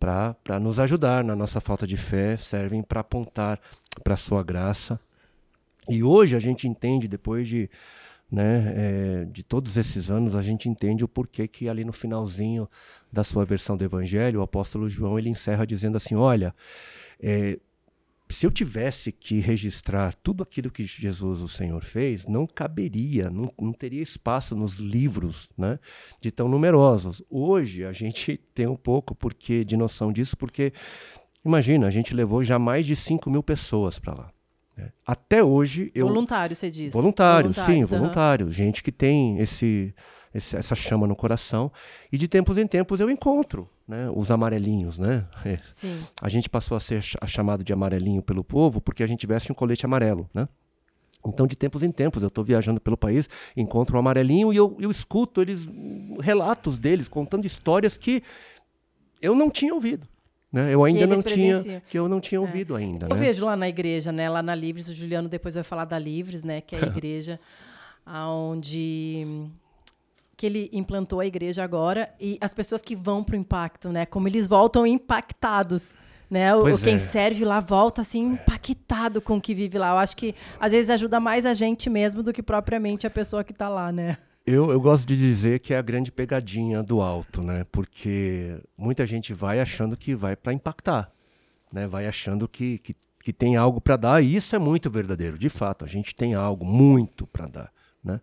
[0.00, 3.60] para nos ajudar na nossa falta de fé, servem para apontar
[4.02, 4.98] para a sua graça.
[5.86, 7.68] E hoje a gente entende, depois de,
[8.32, 12.66] né, é, de todos esses anos, a gente entende o porquê que ali no finalzinho
[13.12, 16.54] da sua versão do Evangelho, o apóstolo João ele encerra dizendo assim: olha,
[17.20, 17.58] é,
[18.30, 23.52] se eu tivesse que registrar tudo aquilo que Jesus, o Senhor, fez, não caberia, não,
[23.60, 25.78] não, teria espaço nos livros né,
[26.20, 27.22] de tão numerosos.
[27.28, 30.72] Hoje a gente tem um pouco porque, de noção disso, porque,
[31.44, 34.32] imagina, a gente levou já mais de 5 mil pessoas para lá.
[34.76, 34.92] Né?
[35.06, 35.90] Até hoje.
[35.94, 36.92] Eu, voluntário, você diz?
[36.92, 38.46] Voluntário, sim, voluntário.
[38.46, 38.52] Uhum.
[38.52, 39.94] Gente que tem esse,
[40.32, 41.70] esse, essa chama no coração.
[42.12, 45.26] E de tempos em tempos eu encontro né, os amarelinhos, né?
[45.44, 45.58] É.
[45.66, 45.98] Sim.
[46.22, 49.54] A gente passou a ser chamado de amarelinho pelo povo porque a gente veste um
[49.54, 50.48] colete amarelo, né?
[51.26, 54.74] Então, de tempos em tempos, eu estou viajando pelo país, encontro um amarelinho e eu,
[54.80, 55.68] eu escuto eles,
[56.18, 58.22] relatos deles, contando histórias que
[59.20, 60.08] eu não tinha ouvido.
[60.50, 60.72] Né?
[60.72, 62.40] Eu ainda não tinha, que eu não tinha é.
[62.40, 63.06] ouvido ainda.
[63.10, 63.22] Eu né?
[63.22, 64.30] vejo lá na igreja, né?
[64.30, 66.62] Lá na Livres, o Juliano depois vai falar da Livres, né?
[66.62, 67.38] Que é a igreja
[68.06, 69.50] onde
[70.40, 74.06] que ele implantou a igreja agora e as pessoas que vão para o impacto, né?
[74.06, 75.90] Como eles voltam impactados.
[76.30, 76.54] Né?
[76.54, 76.98] O, quem é.
[76.98, 79.90] serve lá volta assim impactado com o que vive lá.
[79.90, 83.44] Eu acho que às vezes ajuda mais a gente mesmo do que propriamente a pessoa
[83.44, 84.16] que está lá, né?
[84.46, 87.66] Eu, eu gosto de dizer que é a grande pegadinha do alto, né?
[87.70, 91.12] Porque muita gente vai achando que vai para impactar,
[91.70, 91.86] né?
[91.86, 95.36] Vai achando que, que, que tem algo para dar e isso é muito verdadeiro.
[95.36, 97.72] De fato, a gente tem algo muito para dar,
[98.02, 98.22] né?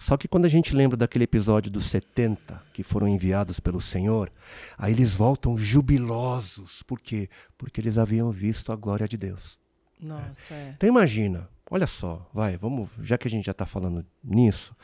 [0.00, 4.32] Só que quando a gente lembra daquele episódio dos 70 que foram enviados pelo Senhor,
[4.78, 6.82] aí eles voltam jubilosos.
[6.82, 7.28] Por quê?
[7.58, 9.58] Porque eles haviam visto a glória de Deus.
[10.00, 10.72] Nossa, é.
[10.74, 14.74] Então imagina, olha só, vai, vamos, já que a gente já está falando nisso,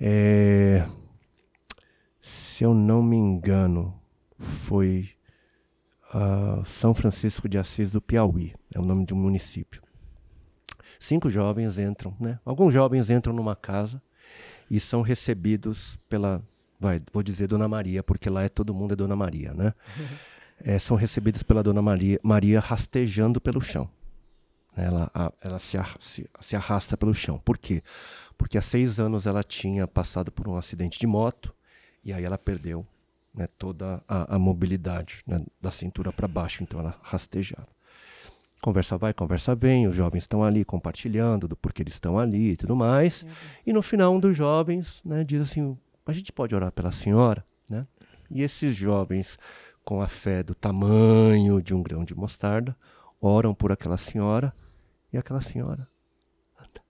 [0.00, 0.88] é,
[2.18, 4.00] se eu não me engano,
[4.38, 5.10] foi
[6.14, 9.82] uh, São Francisco de Assis do Piauí, é o nome de um município.
[10.98, 12.40] Cinco jovens entram, né?
[12.42, 14.00] Alguns jovens entram numa casa
[14.70, 16.42] e são recebidos pela,
[16.78, 19.72] vai, vou dizer Dona Maria, porque lá é todo mundo é Dona Maria, né?
[20.58, 23.90] É, são recebidos pela Dona Maria, Maria rastejando pelo chão.
[24.74, 27.38] Ela, a, ela se, se, se, arrasta pelo chão.
[27.38, 27.82] Por quê?
[28.38, 31.54] Porque há seis anos ela tinha passado por um acidente de moto
[32.02, 32.86] e aí ela perdeu
[33.34, 37.68] né, toda a, a mobilidade né, da cintura para baixo, então ela rastejava.
[38.66, 42.56] Conversa vai, conversa vem, os jovens estão ali compartilhando do porquê eles estão ali e
[42.56, 43.24] tudo mais.
[43.64, 47.44] E no final, um dos jovens né, diz assim: a gente pode orar pela senhora?
[47.70, 47.86] Né?
[48.28, 49.38] E esses jovens,
[49.84, 52.76] com a fé do tamanho de um grão de mostarda,
[53.20, 54.52] oram por aquela senhora
[55.12, 55.86] e aquela senhora
[56.58, 56.82] anda.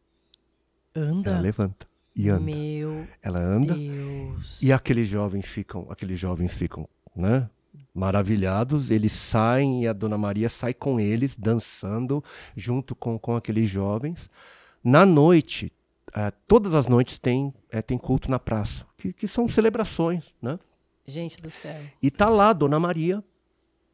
[0.94, 1.30] Anda?
[1.32, 2.40] Ela levanta e anda.
[2.40, 4.62] Meu Ela anda Deus.
[4.62, 7.50] e aqueles jovens ficam, aqueles jovens ficam, né?
[7.96, 12.22] Maravilhados, eles saem e a Dona Maria sai com eles, dançando
[12.54, 14.30] junto com, com aqueles jovens.
[14.84, 15.72] Na noite,
[16.14, 20.58] é, todas as noites tem, é, tem culto na praça, que, que são celebrações, né?
[21.06, 21.80] Gente do céu.
[22.02, 23.24] E tá lá Dona Maria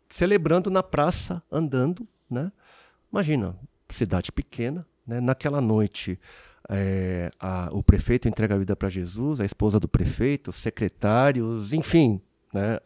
[0.08, 2.50] celebrando na praça, andando, né?
[3.10, 3.56] Imagina,
[3.88, 5.20] cidade pequena, né?
[5.20, 6.18] Naquela noite,
[6.68, 11.72] é, a, o prefeito entrega a vida para Jesus, a esposa do prefeito, os secretários,
[11.72, 12.20] enfim,
[12.52, 12.78] né,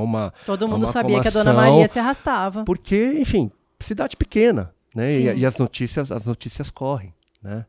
[0.00, 0.32] uma.
[0.44, 2.64] Todo mundo uma sabia que a Dona Maria se arrastava.
[2.64, 5.12] Porque, enfim, cidade pequena, né?
[5.12, 7.66] E, e, as notícias, as notícias correm, né?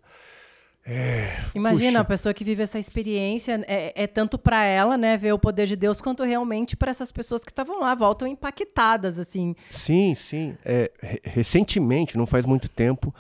[0.89, 1.99] É, Imagina puxa.
[1.99, 5.67] a pessoa que vive essa experiência é, é tanto para ela, né, ver o poder
[5.67, 9.53] de Deus, quanto realmente para essas pessoas que estavam lá, voltam impactadas, assim.
[9.69, 10.55] Sim, sim.
[10.63, 10.89] É,
[11.25, 13.13] recentemente, não faz muito tempo,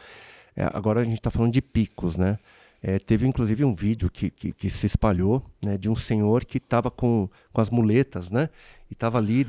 [0.55, 2.39] é, agora a gente está falando de picos, né?
[2.81, 6.57] É, teve inclusive um vídeo que, que, que se espalhou né, de um senhor que
[6.57, 8.49] estava com, com as muletas, né?
[8.89, 9.45] E estava ali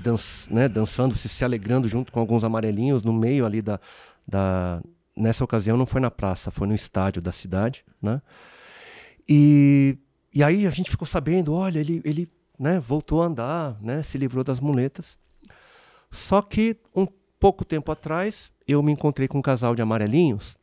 [0.50, 3.78] né, dançando, se, se alegrando junto com alguns amarelinhos no meio ali da,
[4.26, 4.82] da.
[5.14, 8.22] Nessa ocasião não foi na praça, foi no estádio da cidade, né?
[9.28, 9.98] E,
[10.34, 14.16] e aí a gente ficou sabendo, olha, ele, ele né, voltou a andar, né, se
[14.16, 15.18] livrou das muletas.
[16.10, 17.06] Só que um
[17.38, 20.56] pouco tempo atrás eu me encontrei com um casal de amarelinhos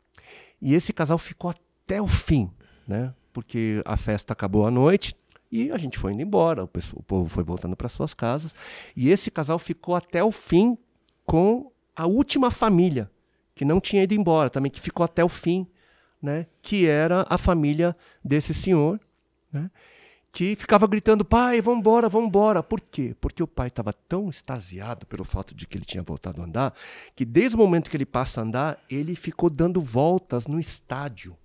[0.62, 1.65] e esse casal ficou até
[2.02, 2.52] o fim,
[2.88, 3.14] né?
[3.34, 5.16] Porque a festa acabou à noite
[5.52, 8.56] e a gente foi indo embora, o, pessoal, o povo foi voltando para suas casas
[8.96, 10.78] e esse casal ficou até o fim
[11.26, 13.10] com a última família
[13.54, 15.68] que não tinha ido embora, também que ficou até o fim,
[16.22, 16.48] né?
[16.62, 19.00] Que era a família desse senhor,
[19.52, 19.70] né?
[20.36, 22.62] que ficava gritando: pai, vamos embora, vamos embora.
[22.62, 23.16] Por quê?
[23.22, 26.74] Porque o pai estava tão extasiado pelo fato de que ele tinha voltado a andar,
[27.16, 31.38] que desde o momento que ele passa a andar, ele ficou dando voltas no estádio.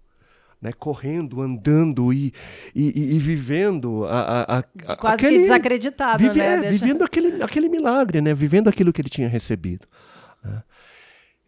[0.61, 2.35] Né, correndo, andando e,
[2.75, 6.57] e, e vivendo a, a, a quase aquele, que desacreditado, vive, né?
[6.57, 6.85] É, Deixa...
[6.85, 8.35] Vivendo aquele, aquele milagre, né?
[8.35, 9.89] Vivendo aquilo que ele tinha recebido.
[10.45, 10.63] Né?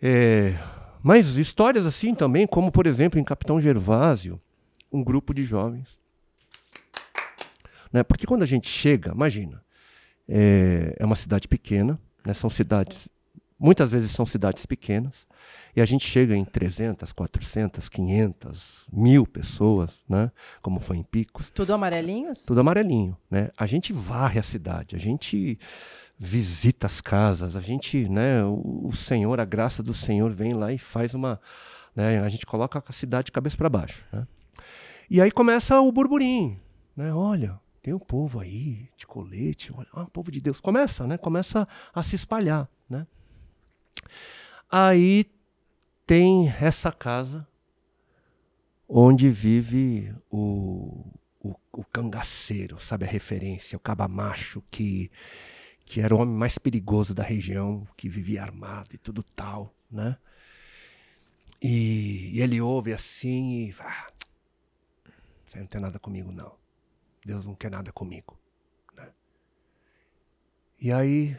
[0.00, 0.58] É,
[1.02, 4.40] mas histórias assim também, como por exemplo em Capitão Gervásio,
[4.90, 6.00] um grupo de jovens
[7.92, 8.02] né?
[8.02, 9.62] Porque quando a gente chega, imagina,
[10.26, 12.32] é, é uma cidade pequena, né?
[12.32, 13.08] são cidades,
[13.62, 15.26] muitas vezes são cidades pequenas,
[15.74, 20.32] e a gente chega em 300, 400, 500, mil pessoas, né?
[20.60, 21.48] como foi em Picos.
[21.50, 22.44] Tudo amarelinhos?
[22.44, 23.16] Tudo amarelinho.
[23.30, 23.50] Né?
[23.56, 25.58] A gente varre a cidade, a gente
[26.18, 30.72] visita as casas, a gente, né, o, o Senhor, a graça do Senhor vem lá
[30.72, 31.40] e faz uma,
[31.96, 34.26] né, a gente coloca a cidade de cabeça para baixo, né?
[35.10, 36.60] E aí começa o burburinho,
[36.96, 37.12] né?
[37.12, 40.60] Olha, tem um povo aí de colete, olha, ah, povo de Deus.
[40.60, 41.18] Começa, né?
[41.18, 43.06] Começa a se espalhar, né?
[44.74, 45.30] Aí
[46.06, 47.46] tem essa casa
[48.88, 51.04] onde vive o,
[51.38, 55.10] o, o cangaceiro, sabe a referência, o cabamacho que
[55.84, 60.16] que era o homem mais perigoso da região, que vivia armado e tudo tal, né?
[61.60, 64.10] E, e ele ouve assim e ah,
[65.44, 66.56] você não tem nada comigo não.
[67.26, 68.40] Deus não quer nada comigo.
[68.96, 69.10] Né?
[70.80, 71.36] E aí,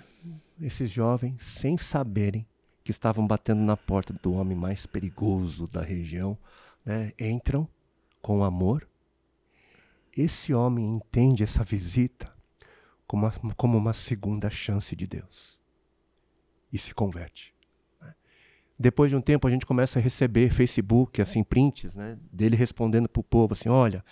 [0.62, 2.46] esses jovens, sem saberem
[2.84, 6.38] que estavam batendo na porta do homem mais perigoso da região,
[6.86, 7.68] né, entram
[8.22, 8.88] com amor.
[10.16, 12.32] Esse homem entende essa visita
[13.08, 15.58] como uma, como uma segunda chance de Deus
[16.72, 17.54] e se converte.
[18.02, 18.14] Né?
[18.78, 23.08] Depois de um tempo, a gente começa a receber Facebook, assim, prints, né, dele respondendo
[23.08, 24.04] para o povo assim: olha,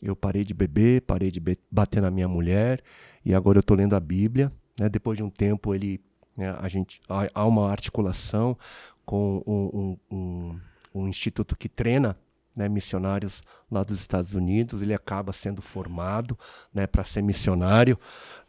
[0.00, 2.82] eu parei de beber, parei de bater na minha mulher
[3.24, 4.52] e agora eu estou lendo a Bíblia.
[4.78, 4.88] Né?
[4.88, 6.00] Depois de um tempo, ele,
[6.36, 8.56] né, a gente, há, uma articulação
[9.04, 10.60] com um, um, um,
[10.94, 12.16] um instituto que treina
[12.56, 14.82] né, missionários lá dos Estados Unidos.
[14.82, 16.38] Ele acaba sendo formado
[16.72, 17.98] né, para ser missionário.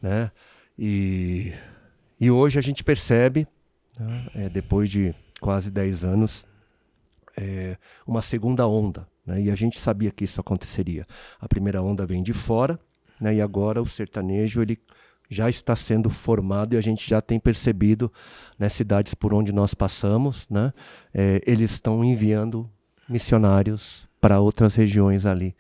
[0.02, 0.32] Né?
[0.78, 1.54] E,
[2.20, 3.48] e hoje a gente percebe,
[4.00, 6.46] né, é, depois de quase 10 anos,
[7.38, 7.78] é,
[8.08, 9.42] uma segunda onda né?
[9.42, 11.06] E a gente sabia que isso aconteceria.
[11.40, 12.80] A primeira onda vem de fora,
[13.20, 13.36] né?
[13.36, 14.78] e agora o sertanejo ele
[15.30, 18.12] já está sendo formado e a gente já tem percebido
[18.58, 20.74] né, cidades por onde nós passamos, né,
[21.14, 22.70] é, eles estão enviando
[23.08, 25.56] missionários para outras regiões ali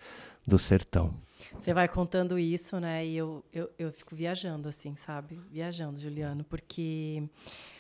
[0.45, 1.13] do sertão.
[1.59, 3.05] Você vai contando isso, né?
[3.05, 5.39] E eu, eu, eu fico viajando, assim, sabe?
[5.49, 7.23] Viajando, Juliano, porque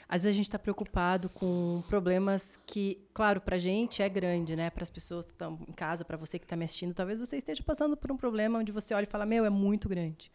[0.07, 4.55] às vezes a gente está preocupado com problemas que, claro, para a gente é grande,
[4.55, 4.69] né?
[4.69, 7.37] Para as pessoas que estão em casa, para você que está me assistindo, talvez você
[7.37, 10.31] esteja passando por um problema onde você olha e fala: Meu, é muito grande.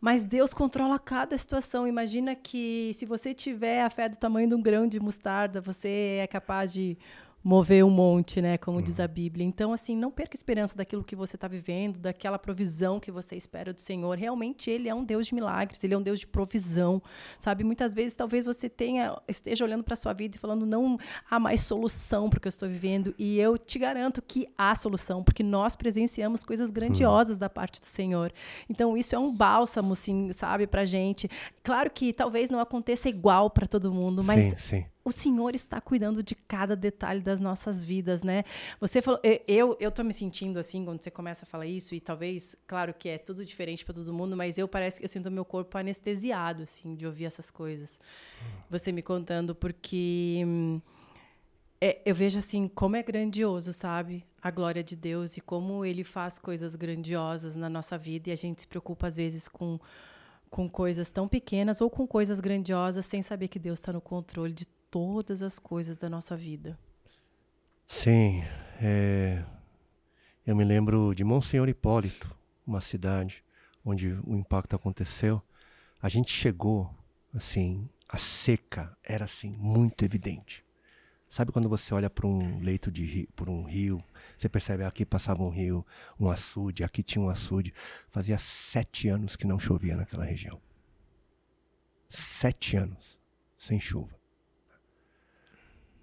[0.00, 1.86] Mas Deus controla cada situação.
[1.86, 6.18] Imagina que se você tiver a fé do tamanho de um grão de mostarda, você
[6.20, 6.96] é capaz de
[7.44, 8.56] mover um monte, né?
[8.56, 9.44] Como diz a Bíblia.
[9.44, 13.70] Então, assim, não perca esperança daquilo que você está vivendo, daquela provisão que você espera
[13.70, 14.16] do Senhor.
[14.16, 17.02] Realmente, Ele é um Deus de milagres, Ele é um Deus de provisão,
[17.38, 17.62] sabe?
[17.62, 20.98] Muitas vezes, talvez você tenha esteja olhando para sua vida e falando não
[21.30, 23.14] há mais solução para o que eu estou vivendo.
[23.18, 27.86] E eu te garanto que há solução, porque nós presenciamos coisas grandiosas da parte do
[27.86, 28.32] Senhor.
[28.70, 31.28] Então, isso é um bálsamo, assim, sabe, para gente.
[31.62, 35.80] Claro que talvez não aconteça igual para todo mundo, mas sim, sim o Senhor está
[35.80, 38.42] cuidando de cada detalhe das nossas vidas, né?
[38.80, 42.00] Você falou, eu eu tô me sentindo assim quando você começa a falar isso e
[42.00, 45.30] talvez, claro que é tudo diferente para todo mundo, mas eu parece que eu sinto
[45.30, 48.00] meu corpo anestesiado assim de ouvir essas coisas.
[48.70, 50.42] Você me contando porque
[51.80, 54.24] é, eu vejo assim como é grandioso, sabe?
[54.40, 58.36] A glória de Deus e como ele faz coisas grandiosas na nossa vida e a
[58.36, 59.78] gente se preocupa às vezes com
[60.48, 64.52] com coisas tão pequenas ou com coisas grandiosas sem saber que Deus está no controle
[64.52, 64.64] de
[64.94, 66.78] todas as coisas da nossa vida.
[67.84, 68.44] Sim,
[68.80, 69.44] é...
[70.46, 72.32] eu me lembro de Monsenhor Hipólito,
[72.64, 73.42] uma cidade
[73.84, 75.42] onde o impacto aconteceu.
[76.00, 76.88] A gente chegou,
[77.34, 80.64] assim, a seca era assim muito evidente.
[81.28, 84.00] Sabe quando você olha para um leito de rio, por um rio,
[84.38, 85.84] você percebe aqui passava um rio,
[86.20, 87.74] um açude, aqui tinha um açude.
[88.10, 90.60] Fazia sete anos que não chovia naquela região.
[92.08, 93.18] Sete anos
[93.58, 94.22] sem chuva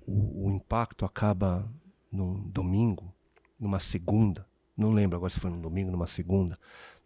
[0.06, 1.70] o, o impacto acaba
[2.12, 3.14] num domingo,
[3.60, 4.46] numa segunda,
[4.76, 6.58] não lembro agora se foi num domingo, numa segunda.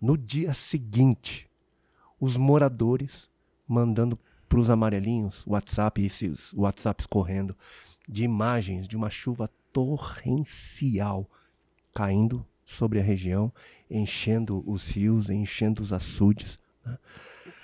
[0.02, 1.50] No dia seguinte,
[2.20, 3.30] os moradores
[3.68, 4.18] mandando
[4.48, 7.56] para os amarelinhos WhatsApp, esses WhatsApps correndo,
[8.08, 11.30] de imagens de uma chuva torrencial
[11.94, 13.52] caindo sobre a região,
[13.90, 16.60] enchendo os rios, enchendo os açudes.
[16.86, 16.98] Né?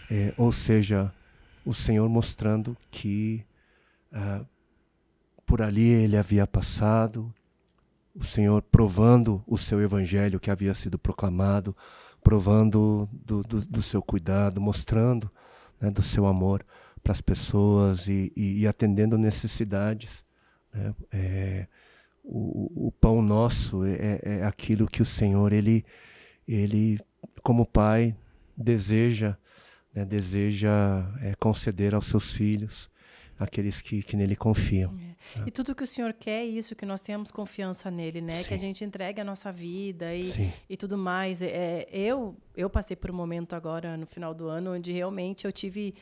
[0.09, 1.13] É, ou seja,
[1.65, 3.45] o Senhor mostrando que
[4.11, 4.45] uh,
[5.45, 7.33] por ali ele havia passado,
[8.15, 11.75] o Senhor provando o seu evangelho que havia sido proclamado,
[12.23, 15.31] provando do, do, do seu cuidado, mostrando
[15.79, 16.65] né, do seu amor
[17.01, 20.23] para as pessoas e, e, e, atendendo necessidades.
[20.73, 20.93] Né?
[21.11, 21.67] É,
[22.23, 25.83] o, o, pão nosso é, é, aquilo que o Senhor, ele,
[26.47, 26.99] ele
[27.41, 28.15] como Pai,
[28.55, 29.35] deseja,
[29.95, 30.69] né, deseja
[31.21, 32.90] é, conceder aos seus filhos
[33.43, 34.95] aqueles que, que nele confiam.
[35.37, 35.43] É.
[35.47, 38.33] E tudo que o Senhor quer é isso, que nós tenhamos confiança nele, né?
[38.33, 38.47] Sim.
[38.47, 41.41] Que a gente entregue a nossa vida e, e tudo mais.
[41.41, 45.51] É, eu, eu passei por um momento agora, no final do ano, onde realmente eu
[45.51, 45.95] tive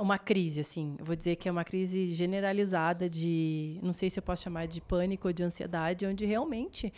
[0.00, 0.96] uma crise, assim.
[1.00, 4.80] vou dizer que é uma crise generalizada de, não sei se eu posso chamar de
[4.80, 6.92] pânico ou de ansiedade, onde realmente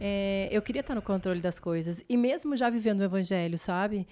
[0.00, 2.04] é, eu queria estar no controle das coisas.
[2.08, 4.06] E mesmo já vivendo o evangelho, sabe?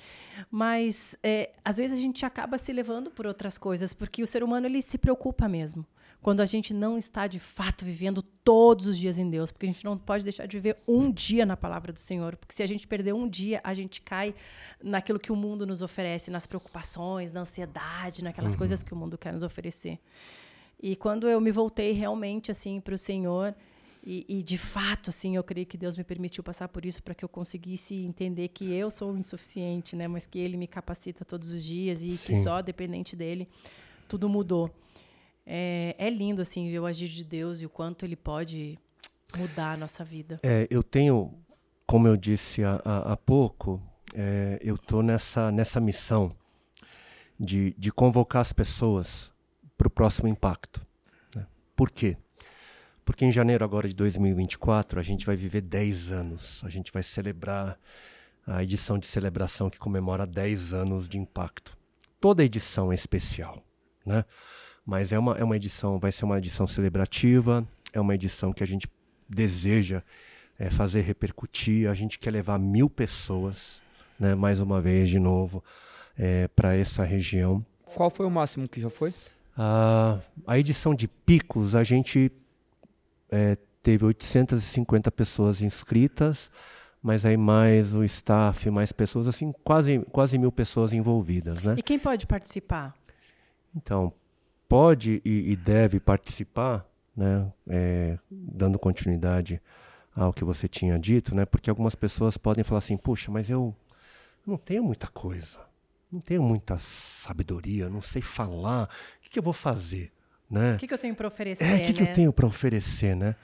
[0.50, 4.44] Mas é, às vezes a gente acaba se levando por outras coisas, porque o ser
[4.44, 5.84] humano ele se preocupa mesmo
[6.24, 9.70] quando a gente não está de fato vivendo todos os dias em Deus, porque a
[9.70, 12.66] gente não pode deixar de viver um dia na palavra do Senhor, porque se a
[12.66, 14.34] gente perder um dia, a gente cai
[14.82, 18.58] naquilo que o mundo nos oferece, nas preocupações, na ansiedade, naquelas uhum.
[18.58, 19.98] coisas que o mundo quer nos oferecer.
[20.82, 23.54] E quando eu me voltei realmente assim para o Senhor,
[24.02, 27.14] e, e, de fato, assim, eu creio que Deus me permitiu passar por isso para
[27.14, 30.08] que eu conseguisse entender que eu sou insuficiente, né?
[30.08, 32.32] Mas que Ele me capacita todos os dias e Sim.
[32.32, 33.46] que só dependente dele
[34.08, 34.70] tudo mudou.
[35.46, 38.78] É, é lindo, assim, ver o agir de Deus e o quanto ele pode
[39.36, 40.40] mudar a nossa vida.
[40.42, 41.34] É, eu tenho,
[41.86, 43.82] como eu disse há, pouco,
[44.14, 46.34] é, eu estou nessa, nessa missão
[47.38, 49.32] de, de convocar as pessoas
[49.76, 50.86] para o próximo impacto.
[51.34, 51.46] Né?
[51.76, 52.16] Por quê?
[53.04, 56.62] Porque em janeiro agora de 2024 a gente vai viver 10 anos.
[56.64, 57.78] A gente vai celebrar
[58.46, 61.76] a edição de celebração que comemora 10 anos de impacto.
[62.20, 63.62] Toda edição é especial,
[64.06, 64.24] né?
[64.84, 68.62] Mas é uma, é uma edição, vai ser uma edição celebrativa, é uma edição que
[68.62, 68.88] a gente
[69.28, 70.02] deseja
[70.58, 71.88] é, fazer repercutir.
[71.88, 73.80] A gente quer levar mil pessoas,
[74.18, 75.64] né, mais uma vez, de novo,
[76.18, 77.64] é, para essa região.
[77.84, 79.14] Qual foi o máximo que já foi?
[79.56, 82.30] a a edição de Picos, a gente
[83.30, 86.50] é, teve 850 pessoas inscritas,
[87.02, 91.62] mas aí mais o staff, mais pessoas, assim, quase, quase mil pessoas envolvidas.
[91.62, 91.74] Né?
[91.78, 92.94] E quem pode participar?
[93.76, 94.12] Então,
[94.74, 96.84] pode e, e deve participar,
[97.16, 99.62] né, é, dando continuidade
[100.12, 103.72] ao que você tinha dito, né, porque algumas pessoas podem falar assim, puxa, mas eu
[104.44, 105.60] não tenho muita coisa,
[106.10, 110.10] não tenho muita sabedoria, não sei falar, o que, que eu vou fazer?
[110.50, 110.74] Né?
[110.74, 111.64] O que, que eu tenho para oferecer?
[111.64, 111.92] É, o que, né?
[111.92, 113.36] que eu tenho para oferecer, né?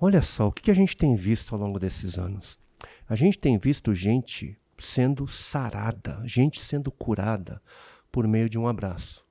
[0.00, 2.58] Olha só, o que, que a gente tem visto ao longo desses anos?
[3.06, 7.60] A gente tem visto gente sendo sarada, gente sendo curada
[8.10, 9.22] por meio de um abraço.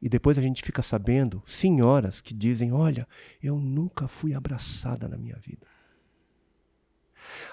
[0.00, 3.06] E depois a gente fica sabendo, senhoras que dizem: Olha,
[3.42, 5.66] eu nunca fui abraçada na minha vida.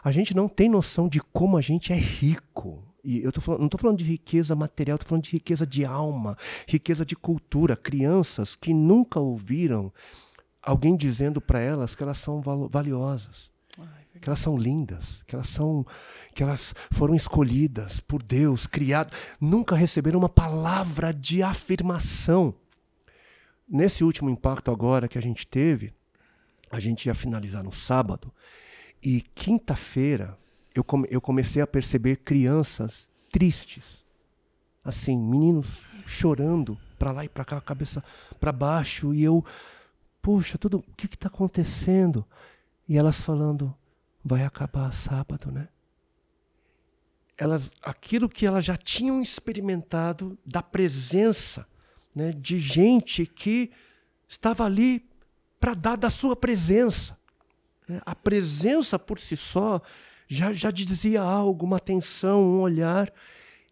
[0.04, 2.84] A gente não tem noção de como a gente é rico.
[3.04, 5.86] E eu tô falando, não estou falando de riqueza material, estou falando de riqueza de
[5.86, 6.38] alma,
[6.68, 7.76] riqueza de cultura.
[7.76, 9.92] Crianças que nunca ouviram
[10.62, 13.52] alguém dizendo para elas que elas são valiosas
[14.18, 15.86] que elas são lindas, que elas são
[16.34, 22.54] que elas foram escolhidas por Deus, criadas, nunca receberam uma palavra de afirmação.
[23.68, 25.94] Nesse último impacto agora que a gente teve,
[26.70, 28.32] a gente ia finalizar no sábado,
[29.02, 30.38] e quinta-feira
[30.74, 34.06] eu, come, eu comecei a perceber crianças tristes.
[34.84, 38.04] Assim, meninos chorando para lá e para cá, cabeça
[38.40, 39.44] para baixo, e eu,
[40.22, 42.26] puxa, tudo, o que está acontecendo?
[42.88, 43.76] E elas falando,
[44.28, 45.70] vai acabar sábado, né?
[47.38, 51.68] Elas, aquilo que elas já tinham experimentado da presença
[52.14, 53.72] né, de gente que
[54.28, 55.08] estava ali
[55.60, 57.18] para dar da sua presença.
[57.88, 58.02] Né?
[58.06, 59.82] A presença por si só
[60.28, 63.14] já, já dizia algo, uma atenção, um olhar.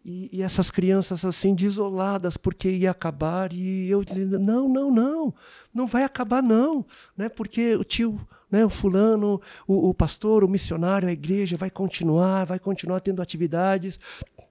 [0.04, 5.34] E, e, essas crianças assim desoladas porque ia acabar e eu dizendo não não não
[5.74, 6.86] não vai acabar não
[7.16, 11.70] né porque o tio né, o fulano, o, o pastor, o missionário, a igreja vai
[11.70, 13.98] continuar, vai continuar tendo atividades,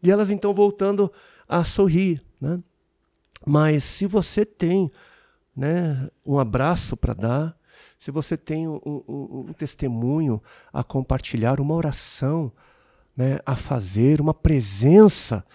[0.04, 1.12] e elas então voltando
[1.48, 2.22] a sorrir.
[2.40, 2.60] Né?
[3.46, 4.92] Mas se você tem
[5.56, 7.58] né, um abraço para dar,
[7.98, 10.42] se você tem um, um, um, testemunho
[10.72, 12.52] a compartilhar, uma oração
[13.16, 15.46] né, a fazer, uma presença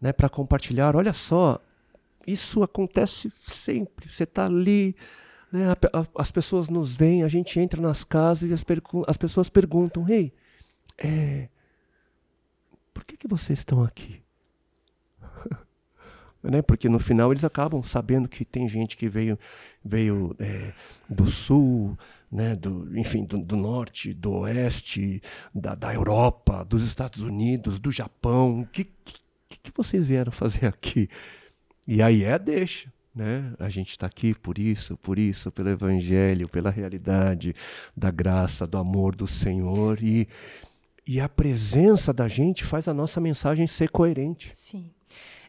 [0.00, 1.60] né, para compartilhar, olha só,
[2.26, 4.08] isso acontece sempre.
[4.08, 4.94] Você está ali,
[5.50, 5.64] né,
[6.14, 8.64] as pessoas nos veem, a gente entra nas casas e as,
[9.06, 10.32] as pessoas perguntam: Ei,
[10.98, 11.48] é,
[12.92, 14.22] por que, que vocês estão aqui?
[16.42, 16.62] né?
[16.62, 19.38] Porque no final eles acabam sabendo que tem gente que veio,
[19.84, 20.72] veio é,
[21.08, 21.96] do sul,
[22.30, 22.54] né?
[22.54, 25.22] do, enfim, do, do norte, do oeste,
[25.54, 28.60] da, da Europa, dos Estados Unidos, do Japão.
[28.60, 28.84] O que,
[29.48, 31.08] que, que vocês vieram fazer aqui?
[31.86, 32.92] E aí é deixa.
[33.18, 33.52] Né?
[33.58, 37.52] A gente está aqui por isso, por isso, pelo Evangelho, pela realidade
[37.96, 40.00] da graça, do amor do Senhor.
[40.00, 40.28] E,
[41.04, 44.54] e a presença da gente faz a nossa mensagem ser coerente.
[44.54, 44.92] Sim.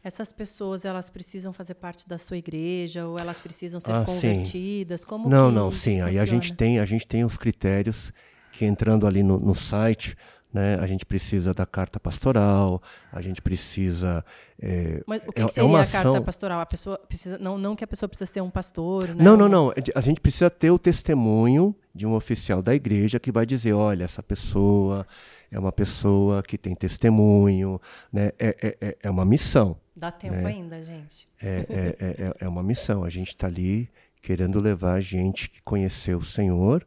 [0.04, 5.02] Essas pessoas, elas precisam fazer parte da sua igreja ou elas precisam ser ah, convertidas?
[5.02, 5.08] Sim.
[5.08, 6.02] Como não, não, sim.
[6.02, 8.12] Aí a gente tem, a gente tem os critérios
[8.52, 10.16] que entrando ali no, no site,
[10.52, 10.76] né?
[10.80, 12.82] A gente precisa da carta pastoral,
[13.12, 14.26] a gente precisa.
[14.60, 16.60] É, Mas o que, é, que seria é a carta pastoral?
[16.60, 19.10] A pessoa precisa, não, não que a pessoa precisa ser um pastor.
[19.10, 19.24] Né?
[19.24, 19.74] Não, não, não.
[19.94, 24.04] A gente precisa ter o testemunho de um oficial da igreja que vai dizer, olha,
[24.04, 25.06] essa pessoa
[25.52, 27.80] é uma pessoa que tem testemunho,
[28.12, 28.32] né?
[28.40, 29.78] É, é, é, é uma missão.
[29.96, 30.46] Dá tempo né?
[30.48, 31.28] ainda, gente.
[31.42, 33.04] É, é, é, é uma missão.
[33.04, 33.90] A gente está ali
[34.22, 36.86] querendo levar gente que conheceu o Senhor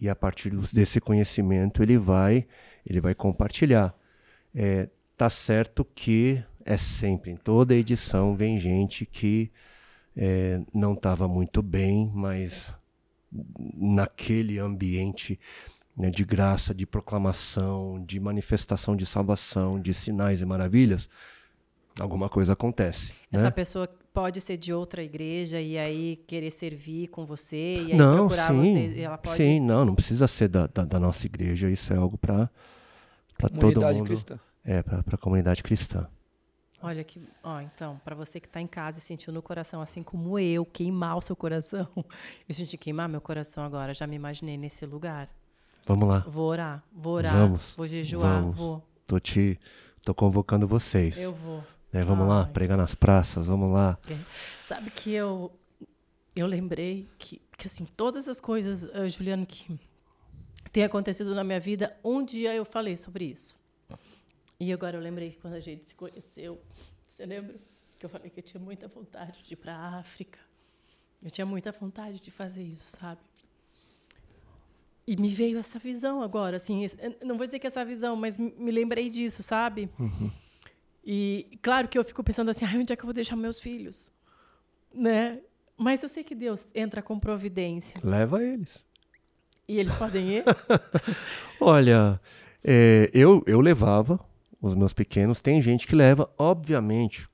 [0.00, 2.46] e a partir desse conhecimento ele vai
[2.86, 3.94] ele vai compartilhar.
[4.54, 9.50] É, tá certo que é sempre, em toda edição vem gente que
[10.16, 12.74] é, não estava muito bem, mas
[13.74, 15.38] naquele ambiente
[15.96, 21.08] né, de graça, de proclamação, de manifestação de salvação, de sinais e maravilhas,
[21.98, 23.12] alguma coisa acontece.
[23.30, 23.50] Essa né?
[23.50, 28.28] pessoa pode ser de outra igreja e aí querer servir com você e aí não,
[28.28, 29.00] procurar sim, você.
[29.00, 29.36] Ela pode...
[29.36, 32.50] Sim, não, não precisa ser da, da, da nossa igreja, isso é algo para
[33.58, 34.04] todo mundo.
[34.04, 34.38] Cristã.
[34.64, 36.06] É, para a comunidade cristã.
[36.82, 40.02] Olha que, ó, então, para você que está em casa e sentiu no coração, assim
[40.02, 41.86] como eu, queimar o seu coração.
[42.48, 45.28] Eu senti queimar meu coração agora, já me imaginei nesse lugar.
[45.86, 46.20] Vamos lá.
[46.20, 48.56] Vou orar, vou orar, vamos, vou jejuar, vamos.
[48.56, 48.82] vou.
[49.06, 49.60] Tô te,
[50.04, 51.18] tô convocando vocês.
[51.18, 51.62] Eu vou.
[51.92, 52.28] É, vamos Ai.
[52.28, 53.98] lá, pregar nas praças, vamos lá.
[54.60, 55.52] Sabe que eu,
[56.36, 59.78] eu lembrei que, que assim, todas as coisas, uh, Juliano, que
[60.72, 63.58] tem acontecido na minha vida, um dia eu falei sobre isso.
[64.58, 66.60] E agora eu lembrei que quando a gente se conheceu,
[67.06, 67.56] você lembra
[67.98, 70.38] que eu falei que eu tinha muita vontade de ir para a África.
[71.22, 73.20] Eu tinha muita vontade de fazer isso, sabe?
[75.06, 76.86] E me veio essa visão agora, assim,
[77.24, 79.90] não vou dizer que essa visão, mas me lembrei disso, sabe?
[79.98, 80.30] Uhum.
[81.04, 83.60] E claro que eu fico pensando assim, ah, onde é que eu vou deixar meus
[83.60, 84.10] filhos?
[84.94, 85.40] Né?
[85.76, 87.98] Mas eu sei que Deus entra com providência.
[88.02, 88.84] Leva eles.
[89.66, 90.44] E eles podem ir?
[91.60, 92.20] Olha,
[92.62, 94.20] é, eu, eu levava
[94.60, 95.40] os meus pequenos.
[95.40, 97.28] Tem gente que leva, obviamente,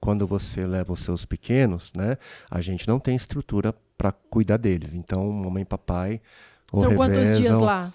[0.00, 2.16] quando você leva os seus pequenos, né?
[2.50, 4.94] A gente não tem estrutura para cuidar deles.
[4.94, 6.20] Então, mamãe e papai.
[6.72, 7.92] São quantos dias lá?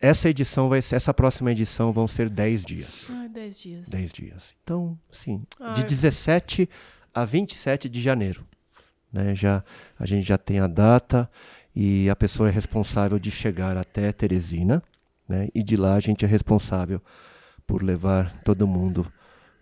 [0.00, 3.06] Essa edição vai ser, essa próxima edição vão ser 10 dias.
[3.10, 3.88] Ah, 10 dias.
[3.88, 4.54] 10 dias.
[4.64, 5.74] Então, sim, Ai.
[5.74, 6.68] de 17
[7.12, 8.42] a 27 de janeiro.
[9.12, 9.34] Né?
[9.34, 9.62] Já,
[9.98, 11.30] a gente já tem a data
[11.76, 14.82] e a pessoa é responsável de chegar até Teresina,
[15.28, 15.48] né?
[15.54, 17.00] E de lá a gente é responsável
[17.66, 19.06] por levar todo mundo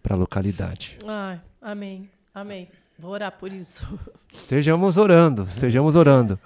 [0.02, 0.98] para a localidade.
[1.06, 2.68] Ai, amém, amém.
[2.98, 3.86] Vou orar por isso.
[4.32, 6.38] Estejamos orando, estejamos orando.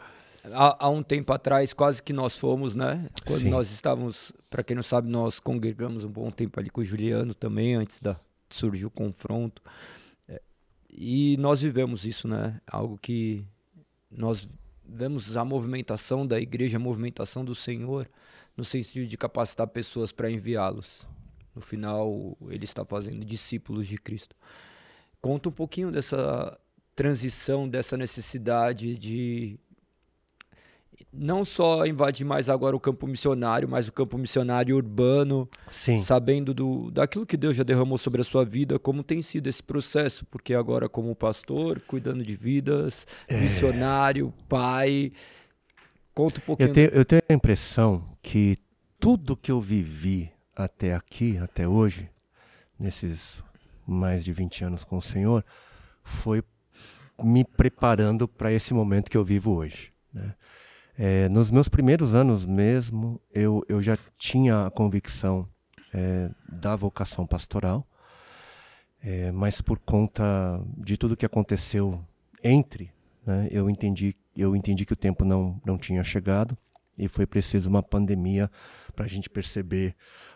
[0.45, 3.09] Há, há, um tempo atrás, quase que nós fomos, né?
[3.25, 3.51] Quando Sim.
[3.51, 7.33] nós estávamos, para quem não sabe, nós congregamos um bom tempo ali com o Juliano
[7.33, 8.17] também, antes da
[8.51, 9.63] surgir o confronto.
[10.29, 10.43] É,
[10.91, 12.61] e nós vivemos isso, né?
[12.67, 13.45] Algo que
[14.11, 14.49] nós
[14.85, 18.09] vemos a movimentação da igreja, a movimentação do Senhor,
[18.57, 21.07] no sentido de capacitar pessoas para enviá-los.
[21.55, 24.35] No final, ele está fazendo discípulos de Cristo.
[25.21, 26.59] Conta um pouquinho dessa
[26.95, 29.59] transição, dessa necessidade de
[31.13, 35.99] não só invadir mais agora o campo missionário, mas o campo missionário urbano, Sim.
[35.99, 39.63] sabendo do, daquilo que Deus já derramou sobre a sua vida, como tem sido esse
[39.63, 43.41] processo, porque agora como pastor, cuidando de vidas, é...
[43.41, 45.13] missionário, pai,
[46.15, 46.69] conta um pouquinho.
[46.69, 48.57] Eu tenho, eu tenho a impressão que
[48.99, 52.09] tudo que eu vivi até aqui, até hoje,
[52.79, 53.43] nesses
[53.87, 55.45] mais de 20 anos com o Senhor,
[56.05, 56.43] foi
[57.23, 59.92] me preparando para esse momento que eu vivo hoje.
[60.99, 65.49] É, nos meus primeiros anos mesmo, eu, eu já tinha a convicção
[65.93, 67.87] é, da vocação pastoral,
[69.03, 72.01] é, mas por conta de tudo que aconteceu
[72.43, 72.93] entre,
[73.27, 76.57] né, eu entendi eu entendi que o tempo não, não tinha chegado
[76.97, 78.51] e foi preciso uma pandemia
[78.95, 79.95] para a gente perceber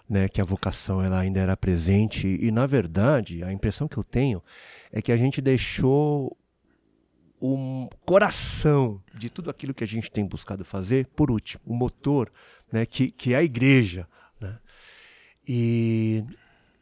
[0.08, 2.26] né, que a vocação ela ainda era presente.
[2.26, 4.42] E, na verdade, a impressão que eu tenho
[4.92, 6.36] é que a gente deixou
[7.40, 12.32] o coração de tudo aquilo que a gente tem buscado fazer por último, o motor,
[12.72, 14.08] né, que, que é a igreja.
[14.40, 14.58] Né?
[15.46, 16.24] E,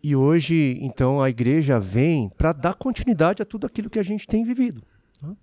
[0.02, 4.26] e hoje, então, a igreja vem para dar continuidade a tudo aquilo que a gente
[4.26, 4.82] tem vivido.
[5.20, 5.36] Né?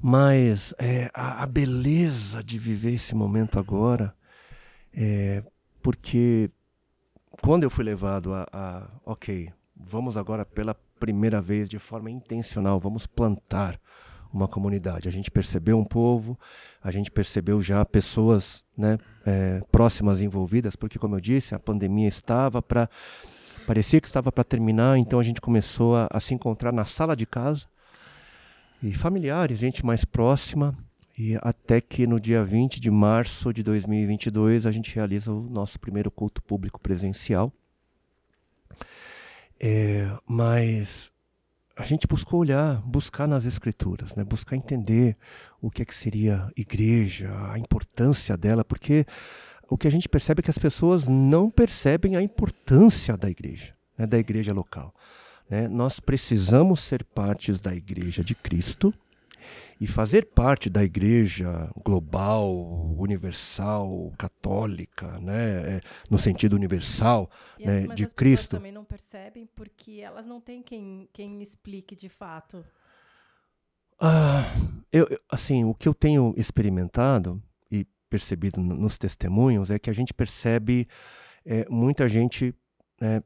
[0.00, 4.14] Mas é, a, a, beleza de viver esse momento agora,
[4.92, 5.42] é,
[5.82, 6.50] porque
[7.42, 12.80] quando eu fui levado a, a, ok, vamos agora pela primeira vez de forma intencional,
[12.80, 13.78] vamos plantar
[14.32, 15.06] uma comunidade.
[15.06, 16.38] A gente percebeu um povo,
[16.82, 18.96] a gente percebeu já pessoas né,
[19.26, 22.88] é, próximas envolvidas, porque, como eu disse, a pandemia estava para.
[23.66, 27.14] parecia que estava para terminar, então a gente começou a, a se encontrar na sala
[27.14, 27.66] de casa
[28.82, 30.74] e familiares, gente mais próxima.
[31.18, 35.78] E até que no dia 20 de março de 2022 a gente realiza o nosso
[35.78, 37.52] primeiro culto público presencial.
[39.60, 41.12] É, mas
[41.76, 44.24] a gente buscou olhar, buscar nas escrituras, né?
[44.24, 45.16] buscar entender
[45.60, 49.04] o que, é que seria igreja, a importância dela, porque
[49.68, 53.74] o que a gente percebe é que as pessoas não percebem a importância da igreja,
[53.98, 54.06] né?
[54.06, 54.94] da igreja local.
[55.50, 55.66] Né?
[55.66, 58.94] Nós precisamos ser partes da igreja de Cristo
[59.80, 62.54] e fazer parte da igreja global,
[62.96, 68.56] universal, católica, né, é, no sentido universal, e né, as, de as Cristo.
[68.56, 72.64] também não percebem porque elas não têm quem, quem explique de fato.
[74.00, 74.44] Ah,
[74.92, 80.12] eu, assim, o que eu tenho experimentado e percebido nos testemunhos é que a gente
[80.12, 80.86] percebe
[81.44, 82.54] é, muita gente,
[83.00, 83.22] é,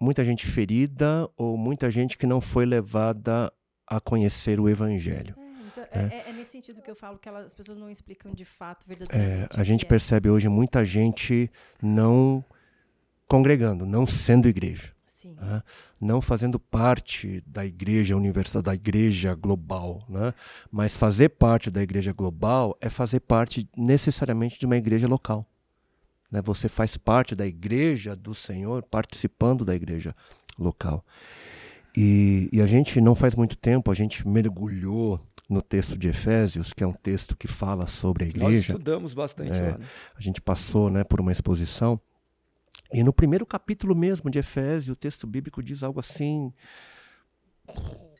[0.00, 3.52] muita gente ferida ou muita gente que não foi levada
[3.86, 5.43] a conhecer o Evangelho.
[5.90, 8.44] É, é, é, nesse sentido que eu falo que elas, as pessoas não explicam de
[8.44, 9.56] fato, verdadeiramente.
[9.56, 9.88] É, a gente é.
[9.88, 11.50] percebe hoje muita gente
[11.82, 12.44] não
[13.26, 14.94] congregando, não sendo igreja.
[15.24, 15.62] Né?
[16.00, 20.04] Não fazendo parte da igreja universal, da igreja global.
[20.08, 20.34] Né?
[20.70, 25.46] Mas fazer parte da igreja global é fazer parte necessariamente de uma igreja local.
[26.30, 26.42] Né?
[26.42, 30.14] Você faz parte da igreja do Senhor participando da igreja
[30.58, 31.04] local.
[31.96, 36.72] E, e, a gente não faz muito tempo, a gente mergulhou no texto de Efésios,
[36.72, 38.50] que é um texto que fala sobre a igreja.
[38.50, 39.86] Nós estudamos bastante é, lá, né?
[40.16, 42.00] A gente passou né, por uma exposição.
[42.92, 46.52] E no primeiro capítulo mesmo de Efésios, o texto bíblico diz algo assim.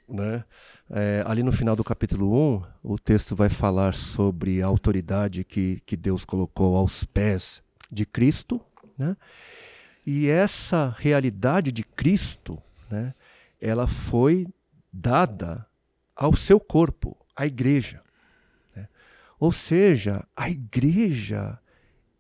[0.09, 0.45] Né?
[0.91, 5.81] É, ali no final do capítulo 1, o texto vai falar sobre a autoridade que,
[5.87, 8.61] que Deus colocou aos pés de Cristo.
[8.99, 9.17] Né?
[10.07, 13.15] E essa realidade de Cristo, né,
[13.61, 14.47] ela foi
[14.93, 15.67] dada
[16.15, 18.03] ao seu corpo, a igreja.
[18.75, 18.89] Né?
[19.39, 21.59] Ou seja, a igreja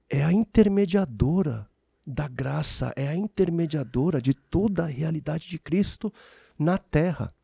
[0.09, 1.68] é a intermediadora
[2.07, 6.12] da graça, é a intermediadora de toda a realidade de Cristo
[6.59, 7.34] na terra.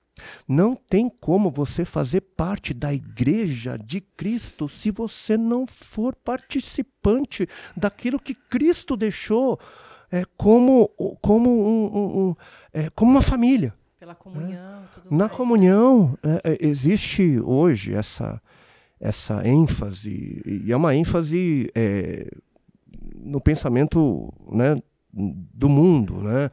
[0.47, 7.49] Não tem como você fazer parte da igreja de Cristo se você não for participante
[7.75, 9.59] daquilo que Cristo deixou
[10.11, 10.89] é, como,
[11.23, 12.37] como, um, um, um
[12.73, 13.75] é, como uma família.
[14.01, 16.39] Pela comunhão, tudo Na mais, comunhão, né?
[16.43, 18.41] é, existe hoje essa,
[18.99, 22.27] essa ênfase, e é uma ênfase é,
[23.15, 24.81] no pensamento né,
[25.13, 26.23] do mundo.
[26.23, 26.51] Né?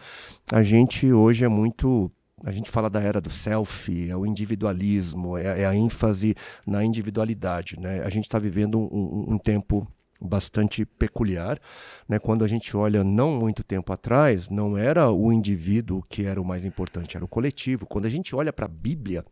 [0.51, 2.11] A gente hoje é muito
[2.43, 6.35] a gente fala da era do selfie, é o individualismo, é, é a ênfase
[6.67, 7.79] na individualidade.
[7.79, 8.01] Né?
[8.01, 9.87] A gente está vivendo um, um, um, tempo
[10.21, 11.59] bastante peculiar.
[12.07, 12.19] Né?
[12.19, 16.45] Quando a gente olha não muito tempo atrás, não era o indivíduo que era o
[16.45, 17.85] mais importante, era o coletivo.
[17.85, 19.23] Quando a gente olha para a Bíblia,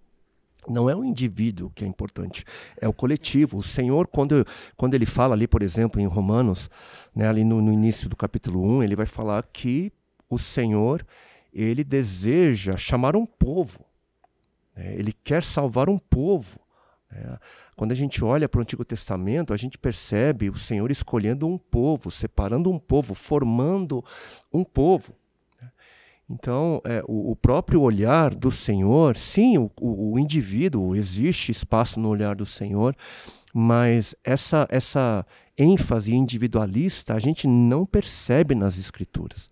[0.68, 2.44] não é o indivíduo que é importante,
[2.80, 3.58] é o coletivo.
[3.58, 4.46] O Senhor, quando,
[4.76, 6.70] quando ele fala ali, por exemplo, em Romanos,
[7.16, 9.92] né, ali no, no início do capítulo 1, ele vai falar que
[10.30, 11.06] o Senhor,
[11.54, 13.86] ele deseja chamar um povo.
[14.76, 16.60] Né, ele quer salvar um povo.
[17.16, 17.38] É.
[17.76, 21.58] Quando a gente olha para o Antigo Testamento, a gente percebe o Senhor escolhendo um
[21.58, 24.04] povo, separando um povo, formando
[24.52, 25.14] um povo.
[26.30, 32.00] Então, é, o, o, próprio olhar do Senhor, sim, o, o, o, indivíduo, existe espaço
[32.00, 32.96] no olhar do Senhor,
[33.54, 35.26] mas essa, essa
[35.56, 39.52] ênfase individualista a gente não percebe nas Escrituras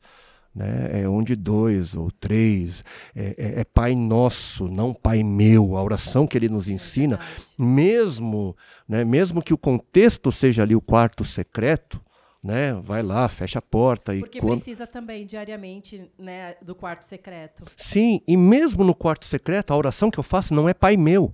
[0.54, 1.02] né?
[1.02, 2.84] é onde dois ou três,
[3.16, 7.20] é, é, é, Pai Nosso, não Pai Meu, a oração que ele nos ensina,
[7.58, 8.56] mesmo,
[8.88, 12.02] né, mesmo que o contexto seja ali o quarto secreto,
[12.44, 14.14] né, vai lá, fecha a porta.
[14.18, 14.56] Porque e quando...
[14.56, 17.64] precisa também diariamente né, do quarto secreto.
[17.76, 21.34] Sim, e mesmo no quarto secreto, a oração que eu faço não é Pai Meu.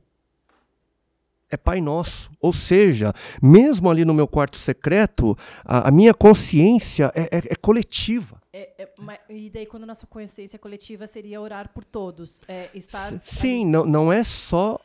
[1.50, 2.30] é Pai Nosso.
[2.40, 5.36] Ou seja, mesmo ali no meu quarto secreto,
[5.66, 8.39] a, a minha consciência é, é, é coletiva.
[8.52, 8.90] É, é,
[9.30, 12.42] e daí, quando a nossa consciência coletiva seria orar por todos?
[12.48, 14.80] É, estar Sim, não, não é só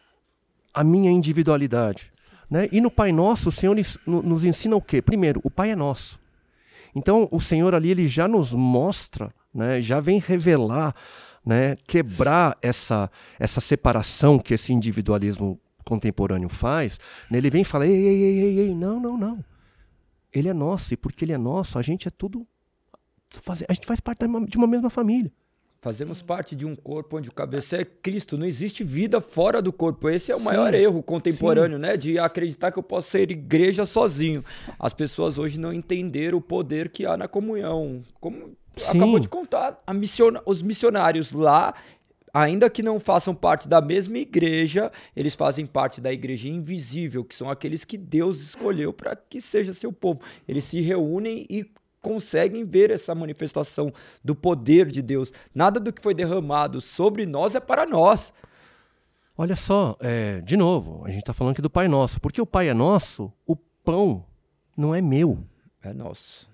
[0.73, 2.13] a minha individualidade.
[2.51, 2.69] Né?
[2.71, 3.75] E no Pai Nosso, o Senhor
[4.07, 5.01] nos ensina o quê?
[5.01, 6.21] Primeiro, o Pai é nosso.
[6.95, 9.81] Então, o Senhor ali ele já nos mostra, né?
[9.81, 10.95] já vem revelar,
[11.45, 11.77] né?
[11.89, 16.99] quebrar essa, essa separação que esse individualismo contemporâneo faz,
[17.31, 19.45] né, ele vem e fala: ei, ei, ei, ei, ei, não, não, não.
[20.33, 22.47] Ele é nosso, e porque ele é nosso, a gente é tudo.
[23.69, 25.33] A gente faz parte de uma mesma família.
[25.85, 26.25] Fazemos Sim.
[26.25, 28.39] parte de um corpo onde o cabeça é Cristo.
[28.39, 30.09] Não existe vida fora do corpo.
[30.09, 30.45] Esse é o Sim.
[30.47, 31.83] maior erro contemporâneo, Sim.
[31.83, 31.95] né?
[31.95, 34.43] De acreditar que eu posso ser igreja sozinho.
[34.79, 38.03] As pessoas hoje não entenderam o poder que há na comunhão.
[38.19, 38.57] Como
[38.89, 40.41] acabou de contar, missiona...
[40.47, 41.75] os missionários lá
[42.33, 47.35] ainda que não façam parte da mesma igreja, eles fazem parte da igreja invisível, que
[47.35, 50.21] são aqueles que Deus escolheu para que seja seu povo.
[50.49, 51.65] Eles se reúnem e
[52.05, 53.91] conseguem ver essa manifestação
[54.23, 55.33] do poder de Deus.
[55.55, 58.35] Nada do que foi derramado sobre nós é para nós.
[59.37, 62.21] Olha só, é, de novo, a gente está falando aqui do Pai Nosso.
[62.21, 64.27] Porque o Pai é nosso, o pão
[64.77, 65.43] não é meu.
[65.83, 66.49] É nosso.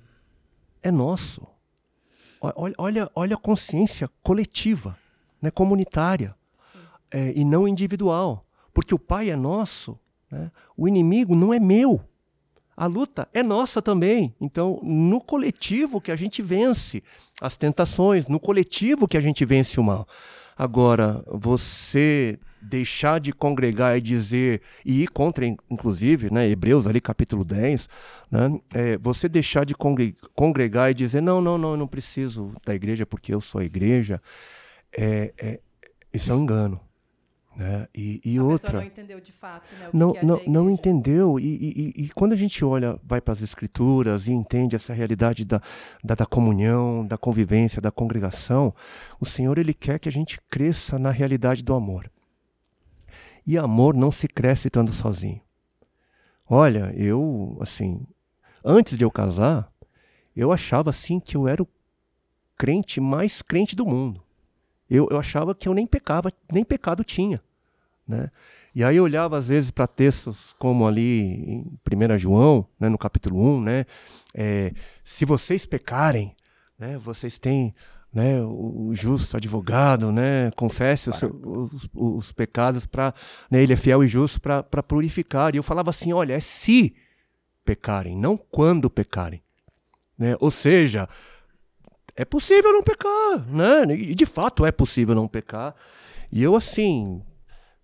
[0.81, 1.47] É nosso.
[2.41, 4.97] Olha, olha, olha a consciência coletiva
[5.43, 6.35] né, comunitária
[7.11, 8.41] é, e não individual.
[8.73, 9.99] Porque o Pai é nosso,
[10.31, 10.51] né?
[10.77, 12.01] o inimigo não é meu.
[12.77, 14.35] A luta é nossa também.
[14.41, 17.03] Então, no coletivo que a gente vence
[17.41, 20.07] as tentações, no coletivo que a gente vence o mal.
[20.57, 27.45] Agora, você deixar de congregar e dizer, e ir contra, inclusive, né, Hebreus ali capítulo
[27.45, 27.89] 10,
[28.31, 32.75] né, é, você deixar de congregar e dizer, não, não, não, eu não preciso da
[32.75, 34.21] igreja porque eu sou a igreja,
[34.93, 35.61] é, é,
[36.13, 36.81] isso é um engano.
[37.57, 37.89] Né?
[37.95, 38.79] E, e outra.
[38.79, 39.65] não entendeu de fato.
[39.75, 41.39] Né, não, é não, não entendeu.
[41.39, 45.45] E, e, e, quando a gente olha, vai para as escrituras e entende essa realidade
[45.45, 45.61] da,
[46.03, 48.75] da, da, comunhão, da convivência, da congregação,
[49.21, 52.11] o Senhor ele quer que a gente cresça na realidade do amor.
[53.47, 55.41] E amor não se cresce estando sozinho.
[56.49, 58.07] Olha, eu, assim,
[58.65, 59.73] antes de eu casar,
[60.37, 61.69] eu achava assim que eu era o
[62.57, 64.23] crente mais crente do mundo
[64.91, 67.41] eu, eu achava que eu nem pecava, nem pecado tinha.
[68.07, 68.31] Né?
[68.75, 71.79] E aí eu olhava às vezes para textos como ali em
[72.15, 73.87] 1 João, né, no capítulo 1, né,
[74.35, 74.73] é,
[75.03, 76.35] se vocês pecarem,
[76.79, 77.75] né, vocês têm
[78.13, 83.15] né, o justo advogado, né, confesse os, os, os pecados para,
[83.51, 85.55] né, ele é fiel e justo para purificar.
[85.55, 86.95] E eu falava assim, olha, é se
[87.65, 89.43] pecarem, não quando pecarem.
[90.19, 90.37] Né?
[90.41, 91.09] Ou seja,
[92.21, 93.95] é possível não pecar, né?
[93.95, 95.75] E de fato é possível não pecar.
[96.31, 97.23] E eu, assim,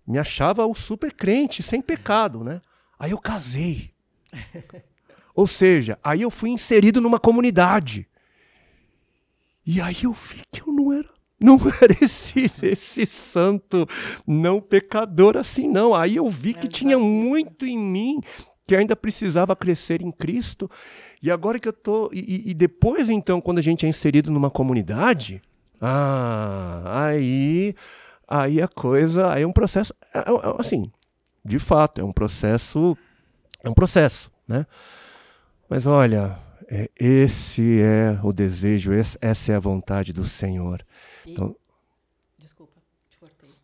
[0.05, 2.61] me achava o super crente, sem pecado, né?
[2.99, 3.91] Aí eu casei.
[5.35, 8.07] Ou seja, aí eu fui inserido numa comunidade.
[9.65, 11.09] E aí eu vi que eu não era
[11.39, 13.87] não era esse, esse santo
[14.25, 15.95] não pecador assim, não.
[15.95, 18.19] Aí eu vi que tinha muito em mim
[18.67, 20.69] que ainda precisava crescer em Cristo.
[21.23, 22.11] E agora que eu tô.
[22.13, 25.41] E, e, depois, então, quando a gente é inserido numa comunidade,
[25.79, 27.73] ah, aí.
[28.27, 29.31] Aí a coisa.
[29.31, 29.93] Aí é um processo.
[30.13, 30.91] É, é, é, assim,
[31.43, 32.97] de fato, é um processo.
[33.63, 34.65] É um processo, né?
[35.69, 36.37] Mas olha,
[36.99, 40.85] esse é o desejo, essa é a vontade do Senhor.
[41.25, 41.55] Então,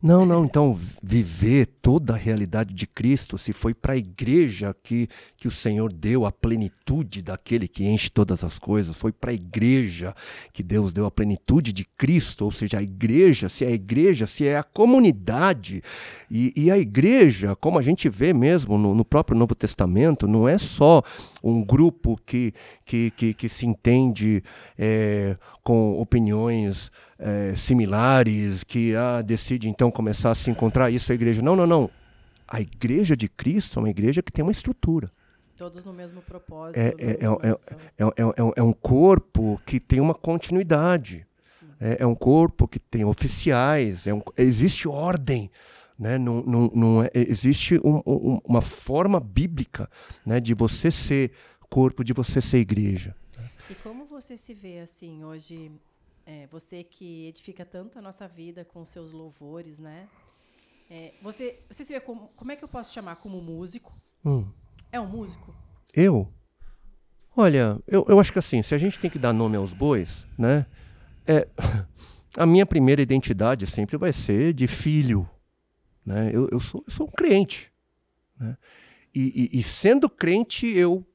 [0.03, 5.07] não, não, então viver toda a realidade de Cristo, se foi para a igreja que,
[5.37, 9.33] que o Senhor deu a plenitude daquele que enche todas as coisas, foi para a
[9.33, 10.13] igreja
[10.51, 14.27] que Deus deu a plenitude de Cristo, ou seja, a igreja, se é a igreja,
[14.27, 15.81] se é a comunidade.
[16.29, 20.49] E, e a igreja, como a gente vê mesmo no, no próprio Novo Testamento, não
[20.49, 21.01] é só
[21.43, 22.53] um grupo que,
[22.85, 24.41] que, que, que se entende
[24.77, 31.15] é, com opiniões é, similares, que ah, decide então começar a se encontrar isso é
[31.15, 31.41] igreja.
[31.41, 31.89] Não, não, não.
[32.47, 35.11] A igreja de Cristo é uma igreja que tem uma estrutura.
[35.57, 36.77] Todos no mesmo propósito.
[36.77, 37.17] É, é,
[37.97, 38.13] é,
[38.55, 41.25] é, um corpo que tem uma continuidade.
[41.79, 45.51] É, um corpo que tem oficiais, um, existe ordem.
[45.97, 46.17] Né?
[46.17, 49.89] Não, não, não existe um, um, uma forma bíblica
[50.25, 51.31] né, de você ser
[51.69, 53.15] corpo, de você ser igreja.
[53.69, 55.71] E como você se vê assim hoje
[56.25, 60.07] é, você que edifica tanto a nossa vida com seus louvores, né?
[60.89, 63.93] É, você, você se vê como, como é que eu posso chamar como músico?
[64.23, 64.45] Hum.
[64.91, 65.53] É um músico?
[65.93, 66.31] Eu?
[67.35, 70.27] Olha, eu, eu acho que assim, se a gente tem que dar nome aos bois,
[70.37, 70.65] né?
[71.25, 71.47] É,
[72.37, 75.27] a minha primeira identidade sempre vai ser de filho.
[76.05, 76.31] Né?
[76.33, 77.71] Eu, eu, sou, eu sou um crente.
[78.39, 78.57] Né?
[79.13, 81.05] E, e, e sendo crente, eu,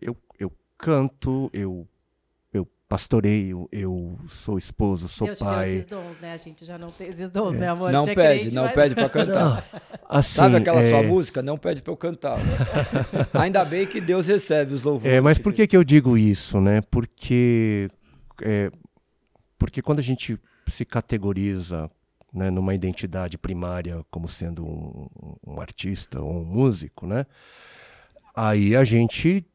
[0.00, 1.88] eu, eu canto, eu
[2.94, 5.64] pastoreio, eu sou esposo, sou Deus pai.
[5.64, 6.32] Deus esses dons, né?
[6.32, 7.58] A gente já não tem esses dons, é.
[7.58, 7.90] né, amor?
[7.90, 8.72] Não é pede, crente, não mas...
[8.72, 9.64] pede para cantar.
[9.72, 10.90] Não, assim, Sabe aquela é...
[10.90, 11.42] sua música?
[11.42, 12.38] Não pede para eu cantar.
[12.38, 12.56] Né?
[13.34, 15.12] Ainda bem que Deus recebe os louvores.
[15.12, 16.82] É, mas por que, que eu digo isso, né?
[16.82, 17.88] Porque,
[18.42, 18.70] é,
[19.58, 20.38] porque quando a gente
[20.68, 21.90] se categoriza
[22.34, 25.06] né, numa identidade primária como sendo um,
[25.46, 27.24] um artista ou um músico, né?
[28.34, 29.46] Aí a gente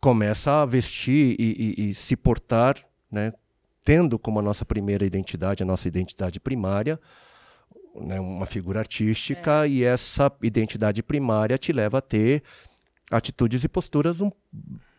[0.00, 2.76] começa a vestir e, e, e se portar,
[3.10, 3.32] né,
[3.84, 7.00] tendo como a nossa primeira identidade, a nossa identidade primária,
[7.96, 9.68] né, uma figura artística, é.
[9.68, 12.44] e essa identidade primária te leva a ter
[13.10, 14.30] atitudes e posturas um,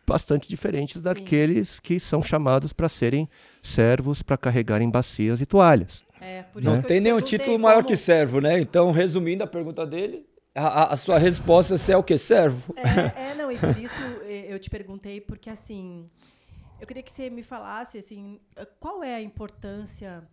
[0.06, 1.04] bastante diferentes Sim.
[1.04, 3.26] daqueles que são chamados para serem
[3.62, 6.04] servos, para carregarem bacias e toalhas.
[6.20, 7.88] É, Não tem nenhum título maior como...
[7.88, 8.60] que servo, né?
[8.60, 12.18] Então, resumindo a pergunta dele, a, a, sua resposta se é o que?
[12.18, 12.74] Servo?
[12.76, 14.00] É, é, não, e por isso
[14.48, 16.10] eu te perguntei, porque assim,
[16.80, 18.40] eu queria que você me falasse assim,
[18.78, 20.26] qual é a importância,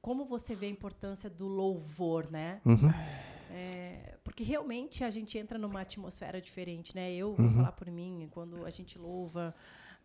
[0.00, 2.60] como você vê a importância do louvor, né?
[2.64, 2.90] Uhum.
[3.50, 7.12] É, porque realmente a gente entra numa atmosfera diferente, né?
[7.12, 7.54] Eu vou uhum.
[7.54, 9.54] falar por mim, quando a gente louva,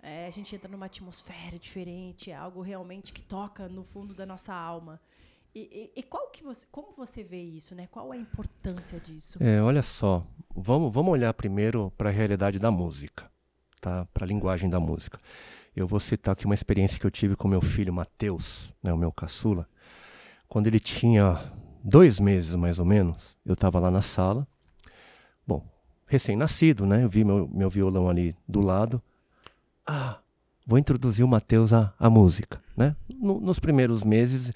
[0.02, 4.26] é, a gente entra numa atmosfera diferente, é algo realmente que toca no fundo da
[4.26, 5.00] nossa alma.
[5.60, 7.88] E, e, qual que você, como você vê isso, né?
[7.88, 9.42] Qual a importância disso?
[9.42, 10.24] É, olha só,
[10.56, 13.28] vamos, vamos olhar primeiro para a realidade da música,
[13.82, 14.06] tá?
[14.14, 15.20] Para a linguagem da música.
[15.76, 18.98] Eu vou citar aqui uma experiência que eu tive com meu filho Mateus, né, o
[18.98, 19.68] meu caçula.
[20.48, 21.52] Quando ele tinha
[21.84, 24.48] dois meses mais ou menos, eu estava lá na sala.
[25.46, 25.66] Bom,
[26.06, 27.04] recém-nascido, né?
[27.04, 29.02] Eu vi meu, meu violão ali do lado.
[29.88, 30.20] Ah,
[30.68, 32.96] vou introduzir o Mateus à, à música, né?
[33.10, 34.54] No, nos primeiros meses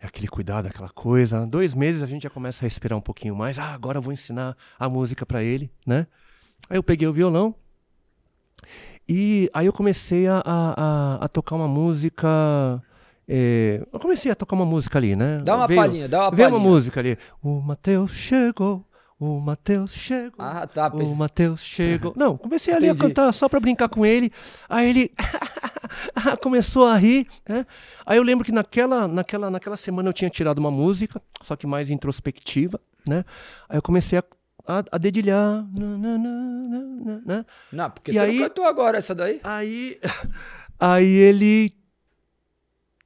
[0.00, 1.46] é aquele cuidado, aquela coisa.
[1.46, 3.58] Dois meses a gente já começa a respirar um pouquinho mais.
[3.58, 6.06] Ah, agora eu vou ensinar a música para ele, né?
[6.68, 7.54] Aí eu peguei o violão
[9.08, 12.28] e aí eu comecei a, a, a tocar uma música.
[13.26, 15.40] É, eu comecei a tocar uma música ali, né?
[15.42, 16.64] Dá uma veio, palhinha, dá uma veio palhinha.
[16.64, 17.18] uma música ali.
[17.42, 18.84] O Mateus chegou,
[19.20, 20.36] o Mateus chegou.
[20.38, 20.88] Ah, tá.
[20.88, 22.12] O Mateus chegou.
[22.16, 23.02] Não, comecei ali Entendi.
[23.02, 24.32] a cantar só pra brincar com ele.
[24.68, 25.12] Aí ele.
[26.40, 27.66] começou a rir, né?
[28.06, 31.66] Aí eu lembro que naquela, naquela, naquela semana eu tinha tirado uma música, só que
[31.66, 33.24] mais introspectiva, né?
[33.68, 34.24] Aí eu comecei a,
[34.66, 35.66] a, a dedilhar,
[37.26, 37.44] né?
[37.72, 39.40] Não, porque e você aí, cantou agora essa daí?
[39.42, 39.98] Aí,
[40.78, 41.74] aí ele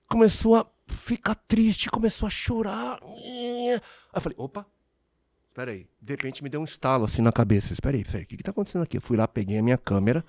[0.09, 2.98] começou a ficar triste, começou a chorar.
[3.02, 3.80] Aí
[4.14, 4.66] eu falei, opa,
[5.53, 5.87] espera aí.
[6.01, 7.73] De repente me deu um estalo assim na cabeça.
[7.73, 8.97] Espera aí, o que que tá acontecendo aqui?
[8.97, 10.24] Eu fui lá, peguei a minha câmera,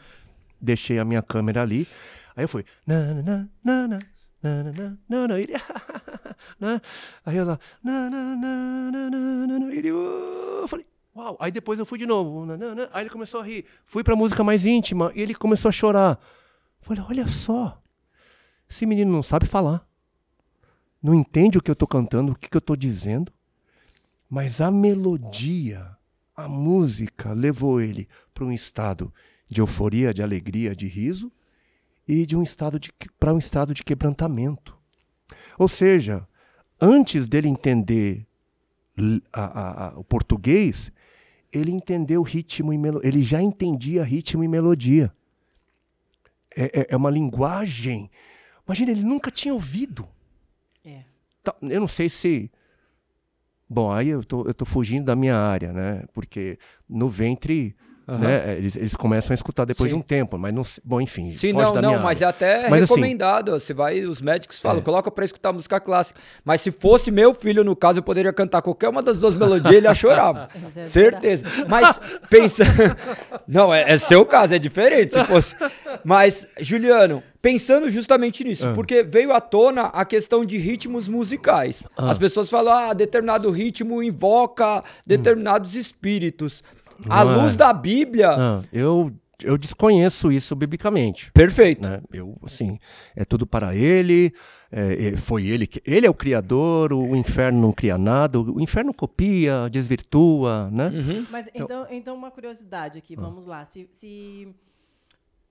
[0.60, 1.88] deixei a minha câmera ali.
[2.36, 2.66] Aí eu fui.
[2.86, 5.38] Na, na, na, na, na, na, na, na,
[6.60, 6.82] né?
[7.26, 7.58] Aí eu lá.
[7.82, 10.86] Na, na, na, na, na, na, ele, eu falei,
[11.16, 11.38] uau.
[11.40, 12.46] Aí depois eu fui de novo.
[12.46, 12.90] Na, na, na.
[12.92, 13.66] Aí ele começou a rir.
[13.86, 16.20] Fui pra música mais íntima e ele começou a chorar.
[16.82, 17.82] Eu falei, olha só.
[18.70, 19.88] Esse menino não sabe falar.
[21.02, 23.32] Não entende o que eu tô cantando, o que, que eu tô dizendo.
[24.34, 25.96] Mas a melodia,
[26.36, 29.14] a música levou ele para um estado
[29.48, 31.32] de euforia, de alegria, de riso
[32.08, 34.76] e de um estado de para um estado de quebrantamento.
[35.56, 36.28] Ou seja,
[36.82, 38.26] antes dele entender
[39.32, 40.92] a, a, a, o português,
[41.52, 43.08] ele entendeu ritmo e melodia.
[43.08, 45.14] Ele já entendia ritmo e melodia.
[46.58, 48.10] É, é, é, uma linguagem.
[48.66, 50.10] Imagina, ele nunca tinha ouvido.
[50.84, 51.04] É.
[51.62, 52.52] Eu não sei se.
[53.74, 56.04] Bom, aí eu tô, eu tô fugindo da minha área, né?
[56.14, 57.76] Porque no ventre
[58.08, 58.18] Uhum.
[58.18, 58.58] Né?
[58.58, 59.96] Eles, eles começam a escutar depois Sim.
[59.96, 60.62] de um tempo, mas não.
[60.84, 61.34] Bom, enfim.
[61.36, 63.56] Sim, não, não, mas é até mas, assim, recomendado.
[63.56, 64.82] Assim, você vai, os médicos falam, é.
[64.82, 66.20] coloca para escutar música clássica.
[66.44, 69.74] Mas se fosse meu filho, no caso, eu poderia cantar qualquer uma das duas melodias,
[69.74, 70.50] ele ia chorar.
[70.76, 71.46] É Certeza.
[71.68, 72.00] Mas
[72.30, 72.64] pensa.
[73.48, 75.14] não, é, é seu caso, é diferente.
[75.14, 75.56] Se fosse.
[76.04, 78.74] Mas, Juliano, pensando justamente nisso, ah.
[78.74, 81.84] porque veio à tona a questão de ritmos musicais.
[81.98, 82.10] Ah.
[82.10, 85.80] As pessoas falam, ah, determinado ritmo invoca determinados hum.
[85.80, 86.64] espíritos.
[87.10, 87.58] À luz é.
[87.58, 88.38] da Bíblia.
[88.38, 89.12] Não, eu,
[89.44, 91.32] eu desconheço isso biblicamente.
[91.32, 91.82] Perfeito.
[91.82, 92.02] Né?
[92.12, 92.80] Eu, assim,
[93.16, 94.34] é tudo para ele,
[94.72, 95.82] é, foi ele que.
[95.86, 100.88] Ele é o criador, o inferno não cria nada, o inferno copia, desvirtua, né?
[100.88, 101.28] Uhum.
[101.30, 103.64] Mas então, então, então, uma curiosidade aqui, vamos lá.
[103.66, 103.88] Se.
[103.92, 104.56] se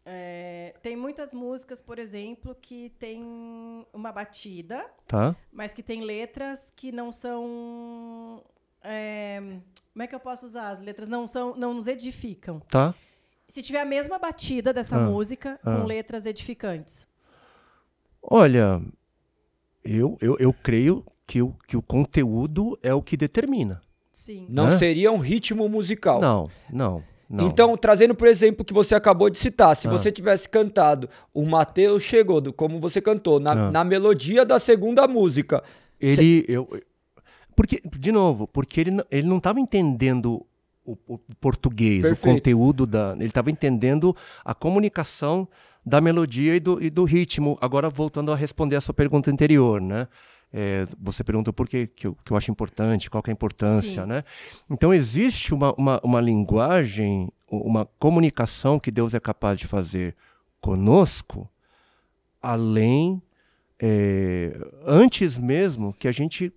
[0.04, 3.22] é, tem muitas músicas, por exemplo, que tem
[3.92, 5.36] uma batida, tá.
[5.52, 8.42] mas que tem letras que não são
[8.82, 9.40] é,
[9.92, 10.70] como é que eu posso usar?
[10.70, 12.60] As letras não são, não nos edificam.
[12.70, 12.94] Tá.
[13.46, 15.76] Se tiver a mesma batida dessa ah, música ah.
[15.76, 17.06] com letras edificantes.
[18.22, 18.80] Olha,
[19.84, 23.82] eu, eu, eu creio que o, que o conteúdo é o que determina.
[24.10, 24.46] Sim.
[24.48, 24.78] Não Né?
[24.78, 26.20] seria um ritmo musical.
[26.20, 27.46] Não, não, não.
[27.46, 29.90] Então, trazendo por exemplo que você acabou de citar, se Ah.
[29.90, 33.70] você tivesse cantado o Mateus chegou, do, como você cantou, na, Ah.
[33.70, 35.62] na melodia da segunda música.
[36.00, 36.44] Ele.
[36.48, 36.68] Eu,
[37.54, 40.44] porque, de novo, porque ele, não- ele não estava entendendo
[40.84, 42.18] o, o português, Perfeito.
[42.28, 43.12] o conteúdo da.
[43.16, 44.14] Ele estava entendendo
[44.44, 45.48] a comunicação
[45.84, 47.56] da melodia e do, e do ritmo.
[47.60, 50.08] Agora, voltando a responder a sua pergunta anterior, né?
[50.54, 53.34] É, você perguntou por que, que, eu, que eu acho importante, qual que é a
[53.34, 54.08] importância, Sim.
[54.08, 54.22] né?
[54.68, 60.14] Então, existe uma, uma, uma linguagem, uma comunicação que Deus é capaz de fazer
[60.60, 61.48] conosco,
[62.40, 63.22] além
[63.80, 64.56] é,
[64.86, 66.52] antes mesmo que a gente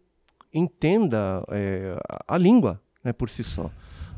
[0.56, 3.70] entenda é, a, língua né, por si só.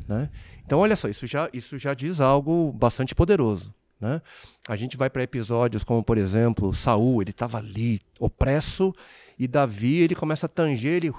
[0.06, 0.30] Né?
[0.64, 3.74] Então, olha só, isso já, isso já diz algo bastante poderoso.
[4.00, 4.22] Né?
[4.68, 8.94] A gente vai para episódios como, por exemplo, Saul, ele estava ali, opresso,
[9.38, 11.12] e Davi, ele começa a tanger, ele,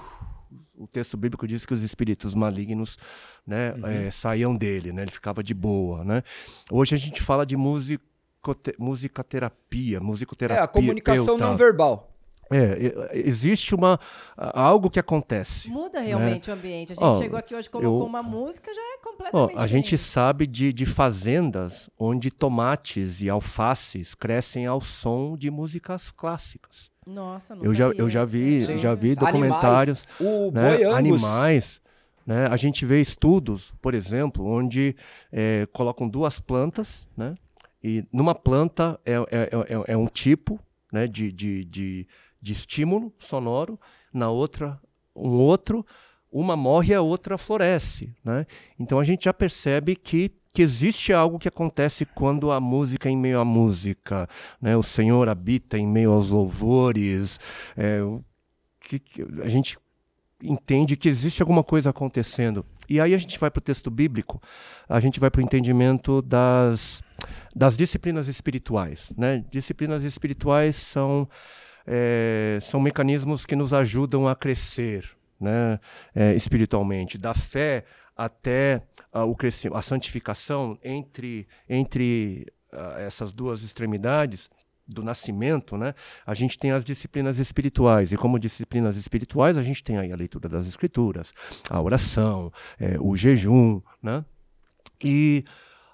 [0.76, 2.98] o texto bíblico diz que os espíritos malignos
[3.46, 5.02] né, eh, saíam dele, né?
[5.02, 6.04] ele ficava de boa.
[6.04, 6.22] Né?
[6.70, 10.62] Hoje a gente fala de musicote, musicaterapia, musicoterapia.
[10.62, 12.10] É, a comunicação não verbal.
[12.52, 13.98] É, existe uma,
[14.36, 15.70] a- algo que acontece.
[15.70, 16.92] Muda realmente o ambiente.
[16.92, 19.84] A gente Ó, chegou aqui hoje, colocou eu- uma música, já é completamente a gente
[19.84, 19.98] diferente.
[20.10, 26.90] sabe de, de fazendas onde tomates e alfaces crescem ao som de músicas clássicas.
[27.06, 28.00] Nossa, não Eu já, sabia.
[28.02, 28.78] eu já vi, Sim.
[28.78, 31.80] já vi documentários, Animais, o né, animais.
[32.26, 32.46] Né?
[32.48, 34.94] A gente vê estudos, por exemplo, onde
[35.32, 37.34] eh, colocam duas plantas, né?
[37.82, 39.50] e numa planta é, é,
[39.86, 40.60] é, é um tipo
[40.92, 42.06] né, de, de, de,
[42.40, 43.78] de estímulo sonoro,
[44.12, 44.80] na outra
[45.14, 45.84] um outro,
[46.32, 48.14] uma morre a outra floresce.
[48.24, 48.46] Né?
[48.78, 53.16] Então a gente já percebe que, que existe algo que acontece quando a música em
[53.16, 54.28] meio à música.
[54.60, 54.76] Né?
[54.76, 57.38] O Senhor habita em meio aos louvores.
[57.76, 58.00] é,
[58.80, 59.76] que, que- a gente
[60.42, 62.64] entende que existe alguma coisa acontecendo.
[62.88, 64.40] E aí a gente vai para o texto bíblico,
[64.88, 67.02] a gente vai para o entendimento das,
[67.54, 69.12] das disciplinas espirituais.
[69.16, 69.44] Né?
[69.50, 71.28] Disciplinas espirituais são,
[71.86, 75.08] é, são mecanismos que nos ajudam a crescer
[75.40, 75.80] né?
[76.14, 77.84] é, espiritualmente, da fé
[78.16, 84.50] até ah, o crescimento, a santificação entre, entre ah, essas duas extremidades
[84.86, 85.94] do nascimento, né?
[86.26, 90.16] A gente tem as disciplinas espirituais e como disciplinas espirituais a gente tem aí a
[90.16, 91.32] leitura das escrituras,
[91.70, 94.24] a oração, eh, o jejum, né?
[95.02, 95.44] E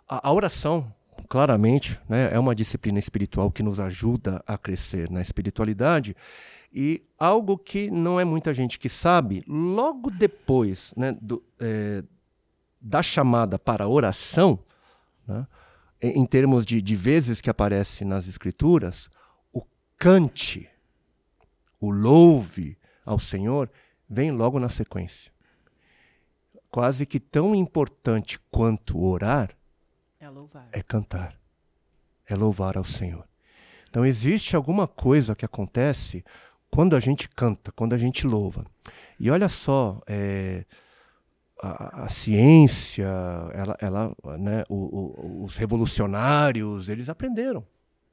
[0.08, 0.90] a, a oração,
[1.26, 6.16] claramente, né, é uma disciplina espiritual que nos ajuda a crescer na espiritualidade.
[6.72, 12.02] E algo que não é muita gente que sabe, logo depois né, do, eh,
[12.80, 14.58] da chamada para oração,
[15.26, 15.46] né,
[16.00, 19.08] em termos de, de vezes que aparece nas escrituras,
[19.52, 19.62] o
[19.96, 20.68] cante,
[21.80, 23.70] o louve ao Senhor,
[24.08, 25.32] vem logo na sequência.
[26.70, 29.56] Quase que tão importante quanto orar
[30.26, 30.68] É louvar.
[30.72, 31.38] é cantar,
[32.26, 33.24] é louvar ao Senhor.
[33.88, 36.24] Então existe alguma coisa que acontece
[36.70, 38.66] quando a gente canta, quando a gente louva.
[39.20, 40.64] E olha só, é,
[41.62, 43.06] a, a ciência,
[43.54, 47.64] ela, ela, né, o- o- os revolucionários, eles aprenderam.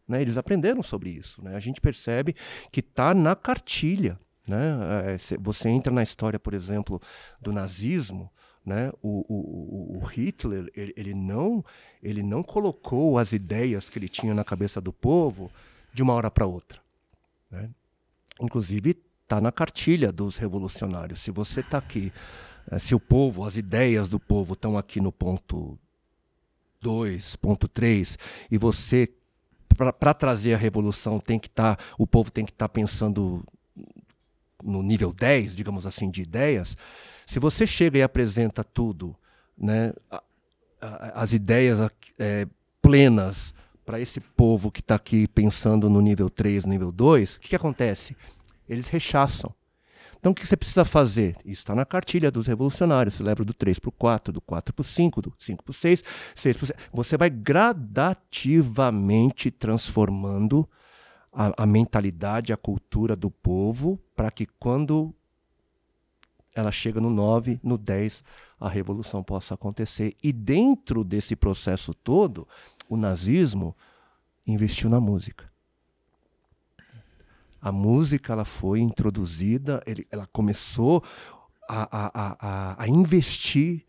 [0.08, 1.44] Né, eles aprenderam sobre isso.
[1.44, 1.56] Né?
[1.56, 2.36] A gente percebe
[2.72, 4.20] que está na cartilha.
[4.48, 5.14] Né?
[5.14, 7.02] É, cê- você entra na história, por exemplo,
[7.42, 8.30] do nazismo.
[8.66, 8.92] Né?
[9.02, 11.64] O, o- o- Hitler ele, ele não,
[12.02, 15.52] ele não colocou as ideias que ele tinha na cabeça do povo
[15.94, 16.80] de uma hora para outra.
[17.52, 17.70] Né?
[18.40, 21.20] Inclusive, está na cartilha dos revolucionários.
[21.20, 22.12] Se você está aqui,
[22.72, 25.78] eh, se o povo, as ideias do povo estão aqui no ponto
[26.82, 28.18] 2, ponto 3,
[28.50, 29.10] e você,
[30.00, 33.44] para trazer a revolução, tem que estar, o povo tem que estar pensando
[34.64, 36.78] no nível 10, digamos assim, de ideias,
[37.26, 39.16] se você chega e apresenta tudo,
[39.58, 39.92] né,
[40.80, 41.80] as ideias
[42.20, 42.46] eh,
[42.82, 43.54] plenas
[43.86, 47.56] para esse povo que está aqui pensando no nível 3, nível 2, o que, que
[47.56, 48.18] acontece?
[48.68, 49.54] Eles rechaçam.
[50.20, 51.36] Então o que você precisa fazer?
[51.44, 53.16] Isso está na cartilha dos revolucionários.
[53.16, 55.72] Você leva do 3 para o 4, do 4 para o 5, do 5 para
[55.72, 56.02] o 6,
[56.34, 56.80] 6 para o 7.
[56.94, 60.66] Você vai gradativamente transformando
[61.34, 65.14] a, a mentalidade, a cultura do povo, para que quando
[66.56, 68.24] ela chega no 9, no 10,
[68.60, 70.16] a revolução possa acontecer.
[70.24, 72.48] E dentro desse processo todo,
[72.88, 73.76] o nazismo
[74.46, 75.52] investiu na música.
[77.62, 81.02] A música ela foi introduzida, ele- ela começou
[81.68, 83.86] a, a- a- a- investir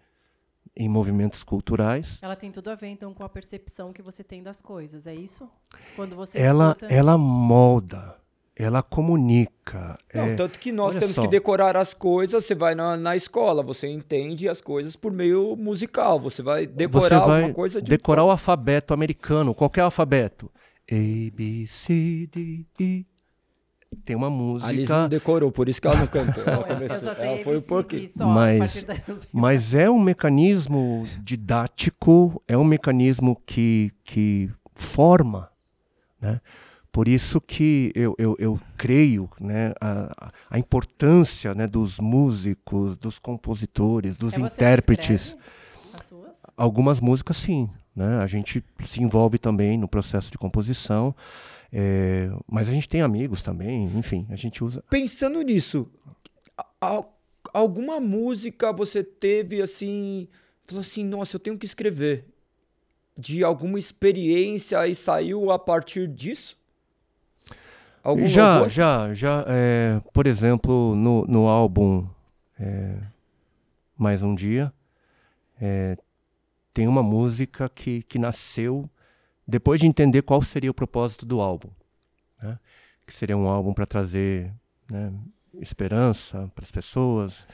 [0.77, 2.19] em movimentos culturais.
[2.23, 5.15] Ela tem tudo a ver, então, com a percepção que você tem das coisas, é
[5.15, 5.49] isso?
[5.97, 6.87] Quando você Ela, escuta...
[6.93, 8.17] ela molda,
[8.57, 9.99] ela comunica.
[10.15, 11.23] Não, é, tanto que nós olha temos só.
[11.23, 15.57] que decorar as coisas, você vai na, na escola, você entende as coisas por meio
[15.57, 19.55] musical, você vai decorar você vai alguma coisa de decorar o alfabeto americano.
[19.55, 20.51] Qualquer alfabeto.
[20.91, 20.95] A,
[21.35, 23.07] B, C, D, E.
[24.05, 24.31] Tem uma A
[24.73, 24.99] Liz música.
[25.03, 26.43] não decorou, por isso que ela não cantou.
[26.43, 27.01] Ela Não, eu começou.
[27.01, 28.11] só sei Ela foi um pouquinho.
[28.21, 29.29] Mas- a.
[29.33, 35.49] Mas é um mecanismo didático, é um mecanismo que, que forma.
[36.21, 36.41] Né?
[36.95, 43.19] Por isso que eu, eu, eu creio né, a, a importância né, dos músicos, dos
[43.19, 45.27] compositores, dos É intérpretes.
[45.27, 45.45] escreve
[45.93, 46.43] As suas?
[46.57, 47.69] Algumas músicas, sim.
[47.97, 48.19] Né?
[48.19, 51.13] A gente se envolve também no processo de composição.
[51.73, 54.81] é, mas a gente tem amigos também, enfim, a gente usa.
[54.89, 55.91] Pensando nisso,
[57.53, 60.29] alguma música você teve assim,
[60.65, 62.25] falou assim, nossa, eu tenho que escrever.
[63.19, 66.57] De alguma experiência e saiu a partir disso?
[68.05, 68.69] Algum já, louvor?
[68.71, 69.45] já, já.
[69.49, 72.07] é, por exemplo, no, no álbum
[72.59, 72.99] é,
[73.97, 74.73] Mais um Dia,
[75.61, 75.97] é,
[76.73, 78.89] tem uma música que, que nasceu
[79.47, 81.71] depois de entender qual seria o propósito do álbum.
[82.43, 82.59] né?
[83.07, 84.53] Que seria um álbum para trazer
[84.91, 85.13] né,
[85.61, 87.47] esperança para as pessoas.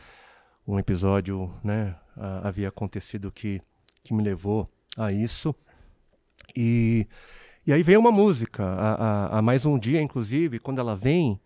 [0.66, 3.60] Um episódio né, a- havia acontecido que,
[4.02, 5.55] que me levou a isso.
[6.56, 7.06] E,
[7.66, 11.40] e aí veio uma música, a, a, a Mais Um Dia, inclusive, quando ela vem,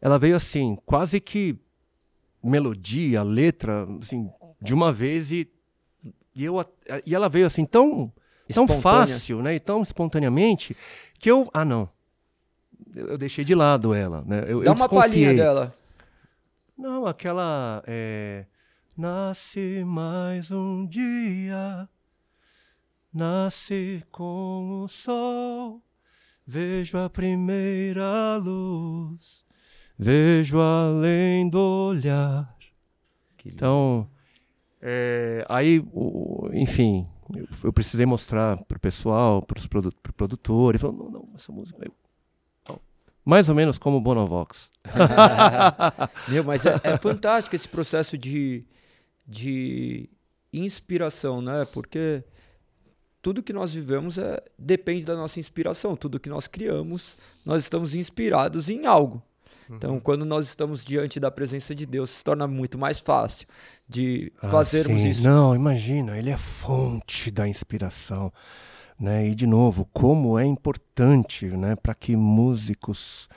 [0.00, 1.56] ela veio assim, quase que
[2.42, 4.30] melodia, letra, assim,
[4.60, 5.50] de uma vez e,
[6.34, 6.64] e, eu,
[7.04, 8.12] e ela veio assim tão,
[8.52, 10.76] tão fácil, né, e tão espontaneamente,
[11.18, 11.88] que eu, ah não,
[12.94, 15.74] eu deixei de lado ela, né, eu, Dá eu uma palhinha dela.
[16.78, 17.82] Não, aquela.
[17.88, 18.44] É...
[18.96, 21.88] Nasce mais um dia,
[23.18, 25.82] nasce com o sol,
[26.46, 29.44] vejo a primeira luz,
[29.98, 32.56] vejo além do olhar.
[33.44, 34.08] Então,
[34.80, 40.78] é, aí, o- enfim, eu, eu precisei mostrar pro pessoal, pros produ pro produtor, ele
[40.78, 41.84] falou: não, não, essa música.
[41.84, 41.92] Eu,
[42.68, 42.76] ó,
[43.24, 44.70] mais ou menos como o Bonovox.
[46.28, 48.64] Meu, mas é, é fantástico esse processo de,
[49.26, 50.08] de
[50.52, 51.64] inspiração, né?
[51.72, 52.22] Porque
[53.20, 55.96] tudo que nós vivemos é, depende da nossa inspiração.
[55.96, 59.22] Tudo que nós criamos, nós estamos inspirados em algo.
[59.70, 63.46] Então, quando nós estamos diante da presença de Deus, se torna muito mais fácil
[63.86, 65.10] de Ah, fazermos sim.
[65.10, 65.22] isso.
[65.22, 68.32] Não, imagina, ele é fonte da inspiração.
[68.98, 69.28] Né?
[69.28, 73.28] E, de novo, como é importante né, para que músicos,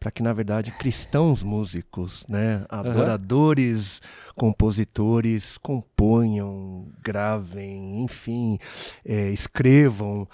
[0.00, 4.00] para que, na verdade, cristãos músicos, né, adoradores,
[4.34, 8.58] compositores, componham, gravem, enfim,
[9.04, 10.26] é, escrevam,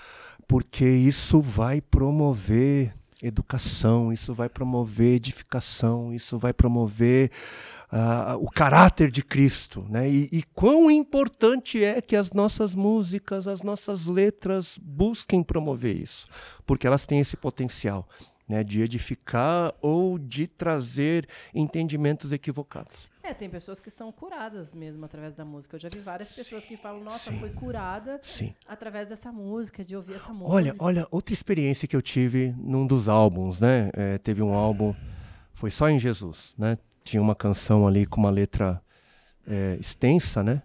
[0.46, 7.32] porque isso vai promover educação, isso vai promover edificação, isso vai promover
[7.90, 9.84] ah, o caráter de Cristo.
[9.88, 10.08] Né?
[10.08, 16.28] E, e quão importante é que as nossas músicas, as nossas letras busquem promover isso,
[16.64, 18.06] porque elas têm esse potencial.
[18.48, 23.08] Né, de edificar ou de trazer entendimentos equivocados.
[23.26, 25.74] É, tem pessoas que são curadas mesmo através da música.
[25.74, 27.40] Eu já vi várias pessoas que falam, nossa, sim.
[27.40, 28.54] foi curada Sim.
[28.68, 30.54] através dessa música, de ouvir essa música.
[30.54, 33.90] Olha, olha, outra experiência que eu tive num dos álbuns, né?
[33.94, 34.94] É, teve um álbum,
[35.54, 36.78] foi só em Jesus, né?
[37.02, 38.80] Tinha uma canção ali com uma letra
[39.44, 40.62] é, extensa, né?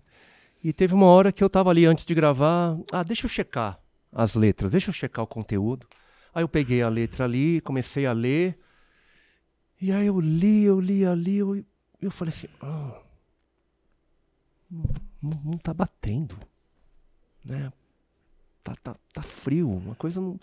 [0.63, 3.79] E teve uma hora que eu tava ali antes de gravar, ah, deixa eu checar
[4.11, 5.87] as letras, deixa eu checar o conteúdo.
[6.33, 8.57] Aí eu peguei a letra ali, comecei a ler,
[9.81, 11.65] e aí eu li, eu li ali, eu,
[12.01, 13.03] eu falei assim, não,
[15.21, 16.37] não, não tá batendo,
[17.43, 17.71] né?
[18.63, 20.39] tá, tá, tá frio, uma coisa não.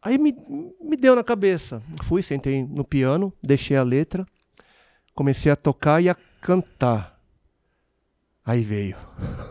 [0.00, 0.34] Aí me,
[0.80, 1.80] me deu na cabeça.
[2.02, 4.26] Fui, sentei no piano, deixei a letra,
[5.14, 7.20] comecei a tocar e a cantar.
[8.44, 8.96] Aí veio.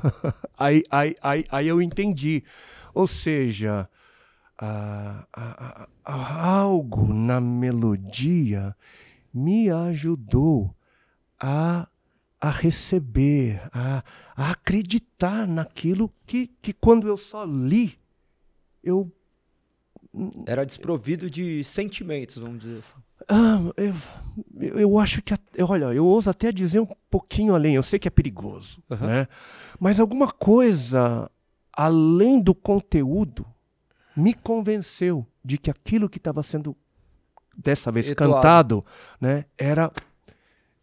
[0.57, 2.43] aí, aí, aí, aí eu entendi.
[2.93, 3.89] Ou seja,
[4.61, 8.75] ah, ah, ah, algo na melodia
[9.33, 10.75] me ajudou
[11.39, 11.87] a,
[12.39, 14.03] a receber, a,
[14.35, 17.97] a acreditar naquilo que, que quando eu só li,
[18.83, 19.11] eu
[20.45, 22.95] Era desprovido de sentimentos, vamos dizer assim.
[23.29, 25.33] Ah, eu, eu, acho que.
[25.33, 27.75] a- eu- Olha, eu ouso até dizer um pouquinho além.
[27.75, 29.07] Eu sei que é perigoso, Aham.
[29.07, 29.27] né?
[29.79, 31.29] Mas alguma coisa
[31.71, 33.45] além do conteúdo
[34.15, 36.75] me convenceu de que aquilo que estava sendo
[37.57, 38.33] dessa vez Entoado.
[38.33, 38.85] cantado,
[39.19, 39.91] né, era,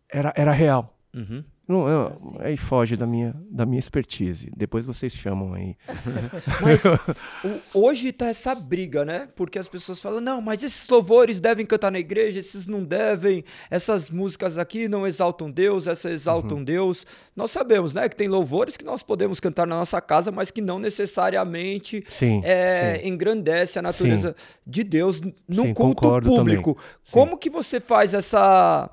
[0.09, 0.97] era, era real.
[1.15, 1.45] Uhum.
[1.69, 4.51] Não, não, aí foge da minha, da minha expertise.
[4.57, 5.77] Depois vocês chamam aí.
[6.62, 9.28] Mas o- hoje tá essa briga, né?
[9.36, 13.45] Porque as pessoas falam, não, mas esses louvores devem cantar na igreja, esses não devem,
[13.70, 17.05] essas músicas aqui não exaltam Deus, essas exaltam Deus.
[17.36, 20.62] Nós sabemos, né, que tem louvores que nós podemos cantar na nossa casa, mas que
[20.62, 23.09] não necessariamente Sim, é, sim.
[23.09, 24.35] engrandece a natureza
[24.66, 26.35] de Deus no Sim, culto público.
[26.35, 26.57] também.
[27.05, 27.12] Sim.
[27.12, 28.90] Como que você faz essa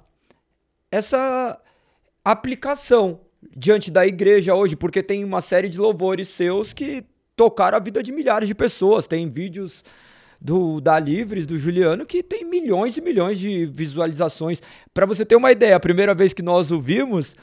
[0.91, 1.59] essa
[2.31, 3.21] aplicação
[3.55, 4.75] diante da igreja hoje?
[4.75, 9.07] Porque tem uma série de louvores seus que tocaram a vida de milhares de pessoas.
[9.07, 9.83] Tem vídeos
[10.41, 14.61] do da Livres, do Juliano, que tem milhões e milhões de visualizações.
[14.93, 17.35] Para você ter uma ideia, a primeira vez que nós o vimos,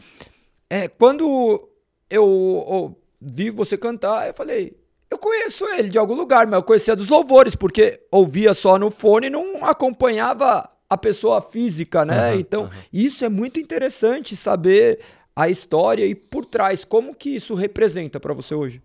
[0.68, 1.68] é, quando
[2.10, 4.76] eu, eu vi você cantar, eu falei,
[5.10, 8.90] eu conheço ele de algum lugar, mas eu conhecia dos louvores, porque ouvia só no
[8.90, 12.30] fone e não acompanhava a pessoa física, né?
[12.30, 12.72] Aham, então, aham.
[12.92, 15.00] isso é muito interessante saber
[15.34, 18.82] a história e por trás, como que isso representa para você hoje?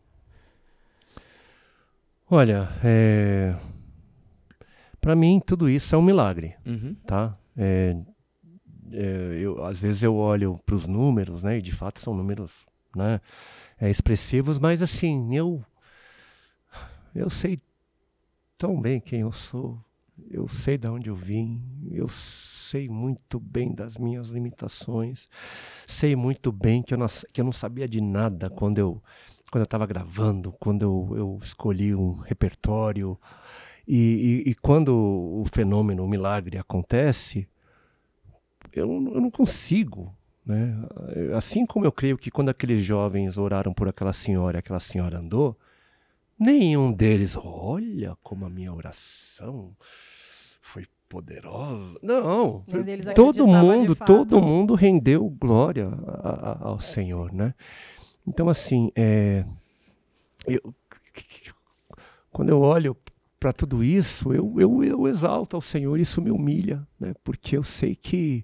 [2.29, 3.55] Olha, é...
[4.99, 6.55] para mim tudo isso é um milagre.
[6.65, 6.95] Uhum.
[7.05, 7.37] tá?
[7.57, 7.95] É,
[8.91, 11.57] é, eu, às vezes eu olho para os números, né?
[11.57, 12.65] E de fato são números,
[12.95, 13.19] né?
[13.79, 15.63] é, expressivos, mas assim eu
[17.13, 17.59] eu sei
[18.57, 19.79] tão bem quem eu sou,
[20.29, 21.61] eu sei de onde eu vim,
[21.91, 25.29] eu sei muito bem das minhas limitações,
[25.85, 29.01] sei muito bem que eu não, que eu não sabia de nada quando eu
[29.49, 33.17] quando eu estava gravando, quando eu, eu escolhi um repertório
[33.87, 37.47] e, e, e quando o fenômeno, o milagre acontece,
[38.73, 40.13] eu, eu não consigo.
[40.45, 40.75] Né?
[41.35, 45.57] Assim como eu creio que quando aqueles jovens oraram por aquela senhora, aquela senhora andou,
[46.37, 49.73] nenhum deles, olha como a minha oração
[51.09, 51.97] poderosa.
[52.01, 52.63] Não,
[53.15, 53.47] todo
[53.79, 56.29] mundo, todo mundo rendeu glória a-
[56.63, 57.53] a- ao Senhor, né?
[58.27, 59.45] Então assim, é,
[60.45, 60.73] eu-
[62.31, 62.95] quando eu olho
[63.39, 67.13] para tudo isso, eu, eu, eu exalto ao Senhor, isso me humilha, né?
[67.23, 68.43] Porque eu sei que,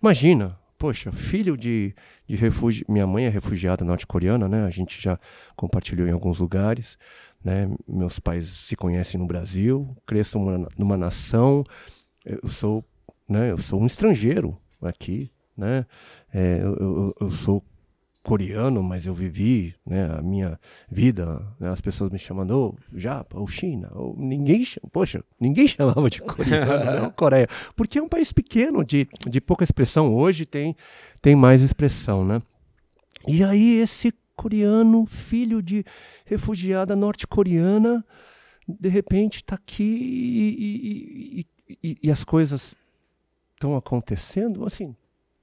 [0.00, 1.94] imagina, poxa, filho de,
[2.26, 4.64] de refúgio, minha mãe é refugiada norte-coreana, né?
[4.64, 5.18] A gente já
[5.56, 6.96] compartilhou em alguns lugares,
[7.44, 7.68] né?
[7.88, 11.64] Meus pais se conhecem no Brasil, cresço numa, numa nação,
[12.24, 12.84] eu sou,
[13.28, 13.50] né?
[13.50, 15.86] Eu sou um estrangeiro aqui, né?
[16.32, 17.62] É, eu, eu, eu sou
[18.22, 20.58] coreano, mas eu vivi né, a minha
[20.88, 26.08] vida, né, as pessoas me chamando ou Japa, ou China, ou ninguém, poxa, ninguém chamava
[26.08, 30.76] de coreano, não Coreia, porque é um país pequeno, de, de pouca expressão, hoje tem,
[31.20, 32.40] tem mais expressão, né?
[33.26, 34.12] E aí esse
[34.42, 35.84] coreano, filho de
[36.24, 38.04] refugiada norte-coreana,
[38.68, 41.46] de repente está aqui e, e-
[41.82, 42.74] e- e- as coisas
[43.54, 44.94] estão acontecendo, assim,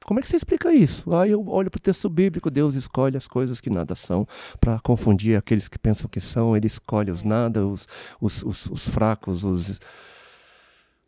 [0.06, 1.16] como é que você explica isso?
[1.16, 4.28] Aí eu olho para o texto bíblico, Deus escolhe as coisas que nada são,
[4.60, 7.88] para confundir aqueles que pensam que são, ele escolhe os nada, os,
[8.20, 9.80] os, os, os fracos, os,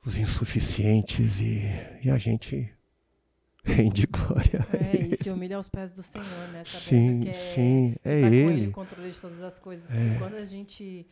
[0.05, 1.61] os insuficientes, e,
[2.03, 2.69] e a gente
[3.63, 4.65] rende glória.
[4.73, 5.13] É, Ele.
[5.13, 6.63] e se humilha aos pés do Senhor, né?
[6.63, 8.67] Sabendo Sim, que é, sim, é tá com ele Ele.
[8.67, 9.89] o controle de todas as coisas.
[9.89, 10.17] É.
[10.17, 11.07] Quando a gente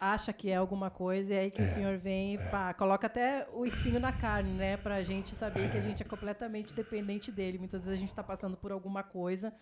[0.00, 3.46] acha que é alguma coisa, é aí que o Senhor vem e pá, coloca até
[3.52, 4.76] o espinho na carne, né?
[4.76, 7.58] Pra gente saber que a gente é completamente dependente dele.
[7.58, 9.52] Muitas vezes a gente tá passando por alguma coisa,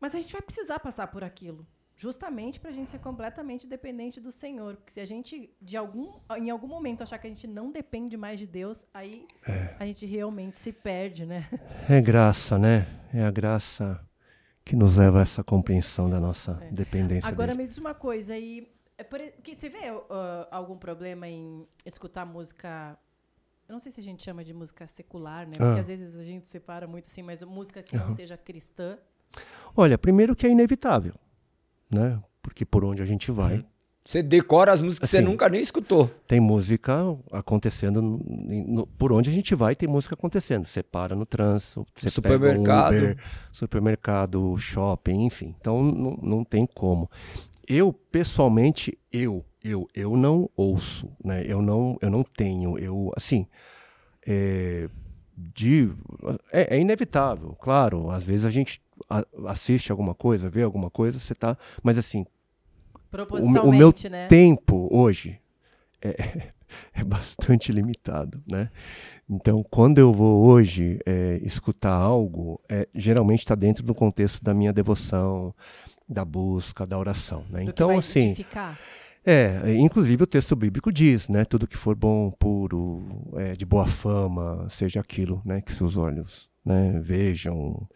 [0.00, 1.66] mas a gente vai precisar passar por aquilo.
[2.00, 4.76] Justamente pra gente ser completamente dependente do Senhor.
[4.76, 8.16] Porque se a gente, de algum, em algum momento, achar que a gente não depende
[8.16, 9.74] mais de Deus, aí É.
[9.80, 11.48] a gente realmente se perde, né?
[11.88, 12.86] É graça, né?
[13.12, 14.00] É a graça
[14.64, 16.70] que nos leva a essa compreensão da nossa É.
[16.70, 17.62] dependência Agora dele.
[17.62, 18.70] me diz uma coisa aí.
[18.96, 19.78] É e- que você vê
[20.10, 22.96] ah, algum problema em escutar música.
[23.68, 25.52] Eu não sei se a gente chama de música secular, né?
[25.56, 25.80] Porque Ah.
[25.80, 28.98] às vezes a gente separa muito assim, mas música que não seja cristã.
[29.76, 31.14] Olha, primeiro que é inevitável,
[31.90, 32.18] né?
[32.42, 33.64] Porque por onde a gente vai,
[34.04, 35.26] Você decora as músicas que você Assim.
[35.26, 36.10] nunca nem escutou.
[36.26, 36.94] tem música
[37.30, 38.18] acontecendo no-
[38.66, 42.90] no- por onde a gente vai tem música acontecendo você para no trânsito você Supermercado.
[42.94, 47.10] pega um Uber, supermercado shopping enfim então não, não tem como
[47.68, 53.46] eu pessoalmente eu eu eu não ouço né eu não eu não tenho eu assim
[54.26, 54.88] é,
[55.36, 55.90] de
[56.50, 58.80] é, é inevitável claro às vezes a gente
[59.46, 64.10] assiste alguma coisa vê alguma coisa você tá mas assim o, me- Propositalmente, o meu
[64.10, 64.26] né?
[64.28, 65.38] tempo hoje
[66.02, 66.50] é,
[66.94, 68.70] é bastante limitado, né?
[69.30, 74.52] Então, quando eu vou hoje é, escutar algo, é, geralmente está dentro do contexto da
[74.54, 75.54] minha devoção,
[76.08, 77.64] da busca, da oração, né?
[77.64, 78.78] Do Então, assim, edificar.
[79.24, 81.44] é, inclusive o texto bíblico diz, né?
[81.44, 83.02] Tudo que for bom, puro,
[83.36, 85.60] é, de boa fama, seja aquilo, né?
[85.62, 86.98] Que seus olhos, né?
[87.02, 87.86] Vejam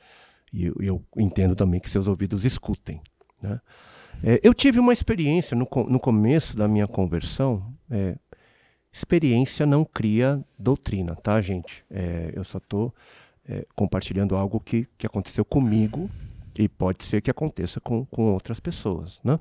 [0.52, 3.00] E eu, eu entendo também que seus ouvidos escutem.
[3.40, 3.60] Né?
[4.22, 7.74] É, eu tive uma experiência no, no começo da minha conversão.
[7.90, 8.16] É,
[8.92, 11.84] experiência não cria doutrina, tá, gente?
[11.90, 12.94] É, eu só estou
[13.48, 16.10] é, compartilhando algo que, que aconteceu comigo
[16.58, 19.40] e pode ser que aconteça com, com outras pessoas, né?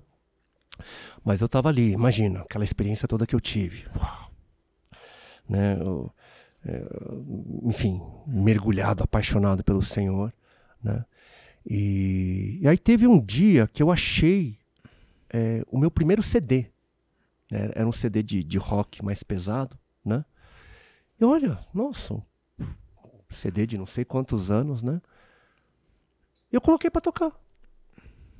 [1.23, 3.85] Mas eu estava ali, imagina, aquela experiência toda que eu tive.
[3.95, 4.31] Uau!
[5.47, 5.77] Né?
[5.79, 6.11] Eu,
[6.65, 6.81] é,
[7.63, 10.33] enfim, mergulhado, apaixonado pelo Senhor,
[10.84, 11.06] né?
[11.66, 14.58] E, e aí teve um dia que eu achei
[15.30, 16.68] é, o meu primeiro CD.
[17.49, 17.72] Né?
[17.76, 20.26] Era um CD de, de rock mais pesado, né?
[21.20, 22.22] E olha, nossa,
[23.30, 25.02] CD de não sei quantos anos, né?
[26.52, 27.32] Eu coloquei para tocar.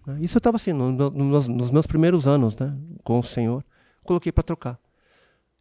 [0.06, 0.20] Né?
[0.22, 2.76] Isso eu estava assim, no, no, nos, nos, meus primeiros anos, né?
[3.04, 3.64] Com o Senhor.
[4.04, 4.80] Coloquei para tocar.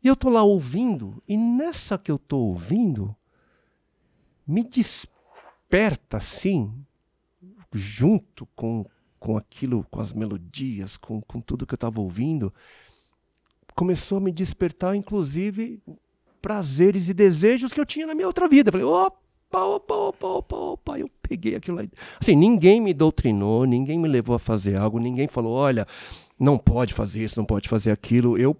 [0.02, 3.14] E eu tô lá ouvindo, e nessa que eu tô ouvindo,
[4.46, 5.19] me desperta
[6.16, 6.72] assim,
[7.72, 8.84] junto com,
[9.18, 12.52] com aquilo, com as melodias, com, com tudo que eu estava ouvindo,
[13.74, 15.80] começou a me despertar, inclusive,
[16.40, 18.72] prazeres e desejos que eu tinha na minha outra vida.
[18.72, 20.98] Falei, opa, opa, opa, opa, opa.
[20.98, 21.90] Eu peguei aquilo aí.
[22.20, 25.86] Assim, ninguém me doutrinou, ninguém me levou a fazer algo, ninguém falou, olha,
[26.38, 28.36] não pode fazer isso, não pode fazer aquilo.
[28.36, 28.56] Eu,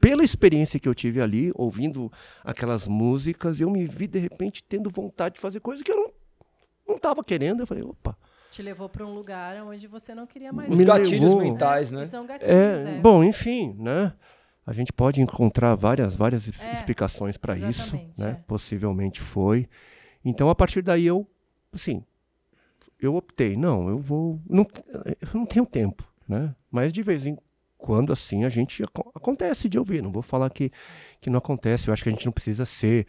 [0.00, 2.10] pela experiência que eu tive ali, ouvindo
[2.42, 6.12] aquelas músicas, eu me vi, de repente, tendo vontade de fazer coisas que eu
[6.88, 7.60] não estava querendo.
[7.60, 8.16] Eu falei, opa.
[8.50, 10.68] Te levou para um lugar onde você não queria mais.
[10.68, 12.04] Os gatilhos levou, mentais, né?
[12.06, 13.00] São gatilhos, é, é.
[13.00, 14.12] Bom, enfim, né?
[14.66, 18.30] A gente pode encontrar várias, várias é, explicações para isso, né?
[18.30, 18.34] É.
[18.46, 19.68] Possivelmente foi.
[20.24, 21.26] Então, a partir daí, eu,
[21.72, 22.02] assim,
[22.98, 24.66] eu optei, não, eu vou, não,
[25.20, 26.54] eu não tenho tempo, né?
[26.70, 27.36] Mas de vez em
[27.80, 28.82] quando, assim, a gente
[29.14, 30.02] acontece de ouvir.
[30.02, 30.70] Não vou falar que,
[31.20, 31.88] que não acontece.
[31.88, 33.06] Eu acho que a gente não precisa ser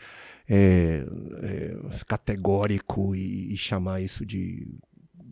[0.49, 1.06] é,
[1.43, 1.76] é,
[2.07, 4.68] categórico e, e chamar isso de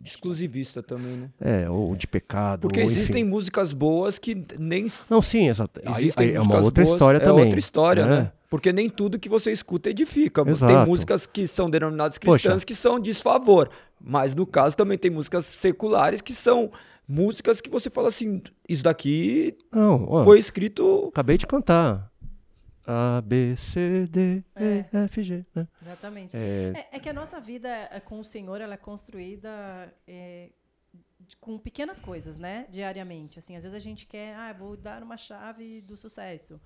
[0.04, 1.30] exclusivista também, né?
[1.40, 2.62] É, ou de pecado.
[2.62, 4.86] Porque ou, existem músicas boas que nem.
[5.08, 5.80] Não, sim, exato.
[5.96, 7.42] Existem é uma outra boas, história é também.
[7.42, 8.16] É outra história, né?
[8.22, 8.32] né?
[8.48, 10.42] Porque nem tudo que você escuta edifica.
[10.48, 10.72] Exato.
[10.72, 12.66] Tem músicas que são denominadas cristãs Poxa.
[12.66, 13.70] que são desfavor.
[14.00, 16.70] Mas no caso também tem músicas seculares que são
[17.10, 21.08] músicas que você fala assim: isso daqui não, ó, foi escrito.
[21.08, 22.10] Acabei de cantar.
[22.86, 25.04] A, B, C, D, E, é.
[25.04, 25.44] F, G.
[25.54, 25.68] Né?
[25.82, 26.36] Exatamente.
[26.36, 26.72] É...
[26.74, 26.98] É, é...
[26.98, 30.50] que a nossa vida é, com o Senhor ela é construída é,
[31.40, 32.66] com pequenas coisas, né?
[32.70, 33.38] Diariamente.
[33.38, 36.60] Assim, às vezes a gente quer, ah, vou dar uma chave do sucesso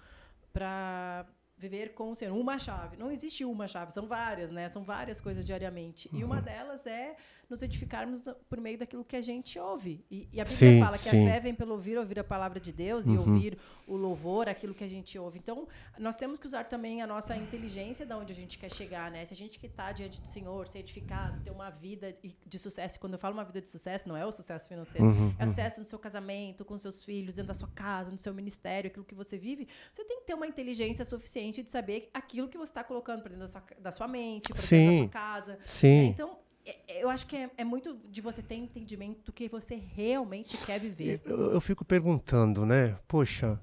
[0.52, 1.26] para
[1.58, 2.34] viver com o Senhor.
[2.34, 2.96] Uma chave.
[2.96, 4.68] Não existe uma chave, são várias, né?
[4.68, 6.08] São várias coisas diariamente.
[6.12, 6.20] Uhum.
[6.20, 6.42] E uma uhum.
[6.42, 7.16] delas é
[7.54, 10.04] nos edificarmos por meio daquilo que a gente ouve.
[10.10, 11.28] E, e a Bíblia sim, fala que sim.
[11.28, 13.14] a fé vem pelo ouvir, ouvir a palavra de Deus uhum.
[13.14, 15.38] e ouvir o louvor, aquilo que a gente ouve.
[15.38, 15.68] Então,
[15.98, 19.24] nós temos que usar também a nossa inteligência de onde a gente quer chegar, né?
[19.24, 22.98] Se a gente que está diante do Senhor, ser edificado, ter uma vida de sucesso.
[22.98, 25.48] Quando eu falo uma vida de sucesso, não é o sucesso financeiro, uhum, é o
[25.48, 29.04] sucesso no seu casamento, com seus filhos, dentro da sua casa, no seu ministério, aquilo
[29.04, 29.68] que você vive.
[29.92, 33.30] Você tem que ter uma inteligência suficiente de saber aquilo que você está colocando para
[33.30, 35.58] dentro da sua, da sua mente, para dentro da sua casa.
[35.66, 36.06] Sim.
[36.06, 36.43] Então, é, é,
[36.88, 40.80] eu acho que é, é, muito de você ter entendimento do que você realmente quer
[40.80, 41.20] viver.
[41.24, 42.98] Eu, eu fico perguntando, né?
[43.06, 43.60] Poxa,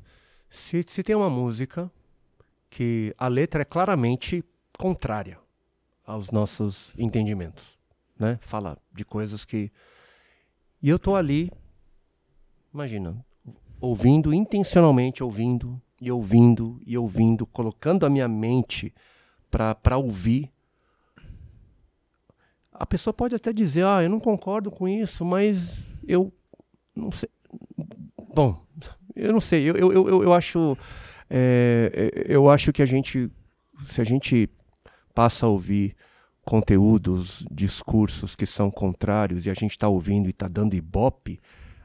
[0.49, 1.91] se, se tem uma música
[2.69, 4.44] que a letra é claramente
[4.78, 5.40] contrária
[6.06, 7.78] aos nossos entendimentos,
[8.18, 8.38] né?
[8.41, 9.72] Fala de coisas que
[10.84, 11.52] e eu tô ali,
[12.73, 13.23] imagina,
[13.80, 18.91] ouvindo intencionalmente, ouvindo e ouvindo e ouvindo, colocando a minha mente
[19.52, 20.52] para ouvir
[22.82, 26.34] a pessoa pode até dizer, ah, eu não concordo com isso, mas eu
[26.95, 27.30] não sei.
[28.34, 28.60] Bom,
[29.16, 29.70] eu não sei.
[29.70, 30.76] Eu, eu, eu, eu acho.
[31.30, 33.30] É, eu acho que a gente.
[33.86, 34.49] Se a gente
[35.14, 35.95] passa a ouvir
[36.44, 41.40] conteúdos, discursos que são contrários e a gente está ouvindo e está dando ibope,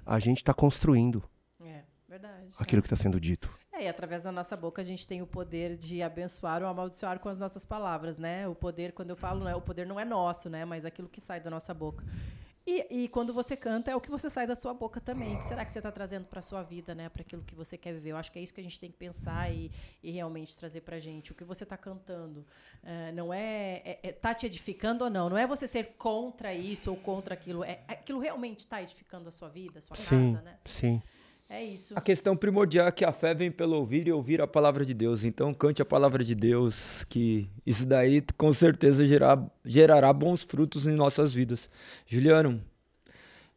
[0.05, 1.23] a gente está construindo
[1.63, 2.83] é, verdade, aquilo é.
[2.83, 3.51] que está sendo dito.
[3.77, 7.19] É, e através da nossa boca a gente tem o poder de abençoar ou amaldiçoar
[7.19, 8.49] com as nossas palavras, né?
[8.49, 10.65] O poder, quando eu falo, né, o poder não é nosso, né?
[10.65, 12.03] Mas aquilo que sai da nossa boca.
[12.67, 15.37] E, e quando você canta, é o que você sai da sua boca também.
[15.37, 17.09] O que será que você está trazendo para a sua vida, né?
[17.09, 18.11] Para aquilo que você quer viver?
[18.11, 19.71] Eu acho que é isso que a gente tem que pensar e,
[20.03, 21.31] e realmente trazer para a gente.
[21.31, 22.41] O que você está cantando
[22.83, 25.31] uh, não é, é, é, tá te edificando ou não.
[25.31, 27.63] Não é você ser contra isso ou contra aquilo.
[27.63, 30.59] É, aquilo realmente está edificando a sua vida, a sua sim, casa, né?
[30.65, 31.01] Sim.
[31.49, 31.95] É isso.
[31.97, 34.93] A questão primordial é que a fé vem pelo ouvir e ouvir a palavra de
[34.93, 35.23] Deus.
[35.23, 40.87] Então cante a palavra de Deus, que isso daí com certeza gerar, gerará bons frutos
[40.87, 41.71] em nossas vidas.
[42.05, 42.61] Juliano,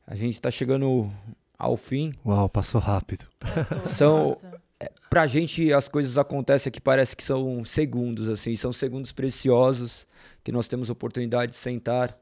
[0.05, 1.11] a gente está chegando
[1.57, 2.13] ao fim.
[2.23, 3.25] Uau, passou rápido.
[3.39, 4.37] Passou, são,
[4.79, 10.05] é, pra gente as coisas acontecem que parece que são segundos, assim, são segundos preciosos
[10.43, 12.15] que nós temos oportunidade de sentar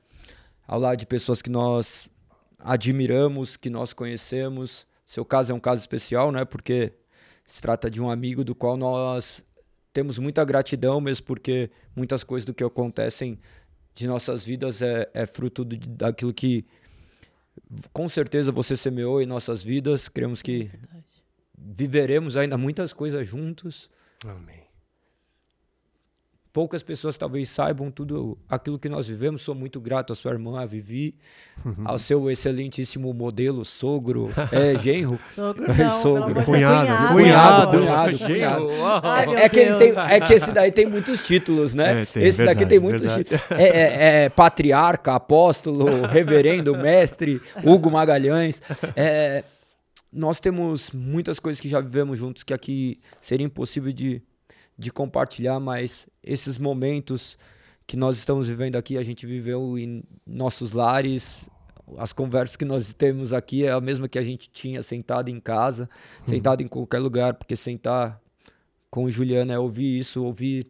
[0.65, 2.09] ao lado de pessoas que nós
[2.57, 4.86] admiramos, que nós conhecemos.
[5.07, 6.43] Seu caso é um caso especial, né?
[6.43, 6.93] Porque
[7.45, 9.43] se trata de um amigo do qual nós
[9.93, 13.39] temos muita gratidão, mesmo porque muitas coisas do que acontecem
[13.95, 16.65] de nossas vidas é, é fruto de, daquilo que
[17.91, 20.09] com certeza você semeou em nossas vidas.
[20.09, 20.97] Cremos que é
[21.57, 23.89] viveremos ainda muitas coisas juntos.
[24.23, 24.66] Amém
[26.57, 29.43] poucas pessoas talvez saibam tudo aquilo que nós vivemos.
[29.43, 31.13] Sou muito grato à sua irmã, a Vivi,
[31.85, 35.19] ao seu excelentíssimo modelo, sogro, é, genro.
[35.35, 36.43] Sogro não, sogro.
[36.43, 38.71] Cunhado, cunhado, cunhado, cunhado.
[39.37, 42.01] É, é, que ele tem, é que esse daí tem muitos títulos, né?
[42.01, 43.23] É, tem, esse verdade, daqui tem muitos verdade.
[43.23, 43.51] títulos.
[43.51, 48.63] É, é, é, patriarca, apóstolo, reverendo, mestre, Hugo Magalhães.
[48.95, 49.43] É,
[50.11, 54.23] nós temos muitas coisas que já vivemos juntos que aqui seria impossível de
[54.77, 57.37] de compartilhar, mas esses momentos
[57.85, 61.49] que nós estamos vivendo aqui, a gente viveu em nossos lares.
[61.97, 65.39] As conversas que nós temos aqui é a mesma que a gente tinha sentado em
[65.39, 65.89] casa,
[66.21, 66.27] uhum.
[66.27, 68.21] sentado em qualquer lugar, porque sentar
[68.91, 70.67] com Juliana é ouvir isso, ouvir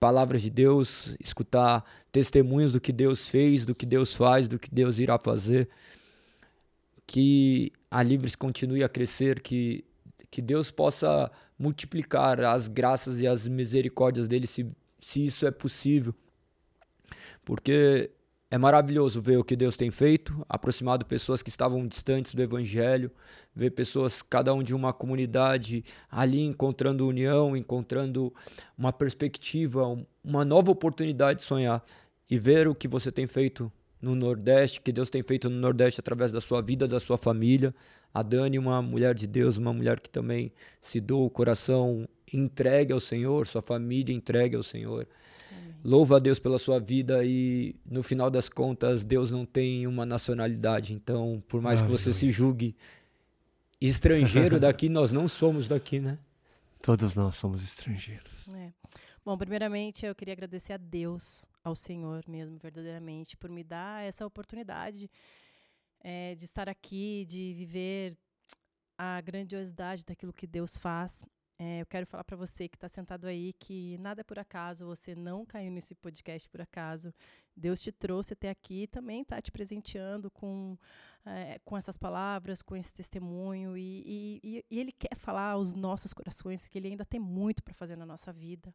[0.00, 4.70] palavras de Deus, escutar testemunhos do que Deus fez, do que Deus faz, do que
[4.70, 5.68] Deus irá fazer.
[7.06, 9.84] Que a Livres continue a crescer, que,
[10.30, 14.66] que Deus possa multiplicar as graças e as misericórdias dele, se,
[15.06, 16.12] se isso é possível.
[17.44, 18.10] Porque
[18.50, 23.12] é maravilhoso ver o que Deus tem feito, aproximado pessoas que estavam distantes do Evangelho,
[23.54, 28.34] ver pessoas, cada um de uma comunidade, ali encontrando união, encontrando
[28.76, 31.84] uma perspectiva, uma nova oportunidade de sonhar
[32.28, 33.72] e ver o que você tem feito
[34.02, 37.72] no Nordeste, que Deus tem feito no Nordeste através da sua vida, da sua família.
[38.12, 42.92] A Dani, uma mulher de Deus, uma mulher que também se doa o coração entregue
[42.92, 45.06] ao Senhor, sua família entregue ao Senhor.
[45.50, 45.74] Amém.
[45.84, 50.04] Louva a Deus pela sua vida e no final das contas Deus não tem uma
[50.04, 50.92] nacionalidade.
[50.92, 52.76] Então, por mais que você se julgue
[53.80, 56.18] estrangeiro daqui, nós não somos daqui, né?
[56.82, 58.48] Todos nós somos estrangeiros.
[58.54, 58.72] É.
[59.24, 64.24] Bom, primeiramente eu queria agradecer a Deus, ao Senhor mesmo, verdadeiramente, por me dar essa
[64.24, 65.10] oportunidade
[66.00, 68.16] é, de estar aqui, de viver
[68.96, 71.24] a grandiosidade daquilo que Deus faz.
[71.58, 74.84] É, eu quero falar para você que está sentado aí que nada é por acaso,
[74.84, 77.14] você não caiu nesse podcast por acaso.
[77.56, 80.76] Deus te trouxe até aqui e também está te presenteando com,
[81.24, 83.74] é, com essas palavras, com esse testemunho.
[83.74, 87.72] E, e, e, Ele quer falar aos nossos corações que Ele ainda tem muito para
[87.72, 88.74] fazer na nossa vida,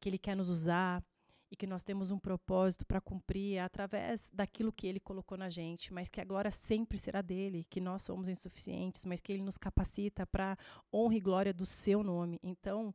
[0.00, 1.04] que Ele quer nos usar,
[1.50, 5.92] e que nós temos um propósito para cumprir através daquilo que ele colocou na gente,
[5.92, 9.56] mas que a glória sempre será dele, que nós somos insuficientes, mas que ele nos
[9.56, 10.58] capacita para
[10.92, 12.38] honra e glória do seu nome.
[12.42, 12.94] Então,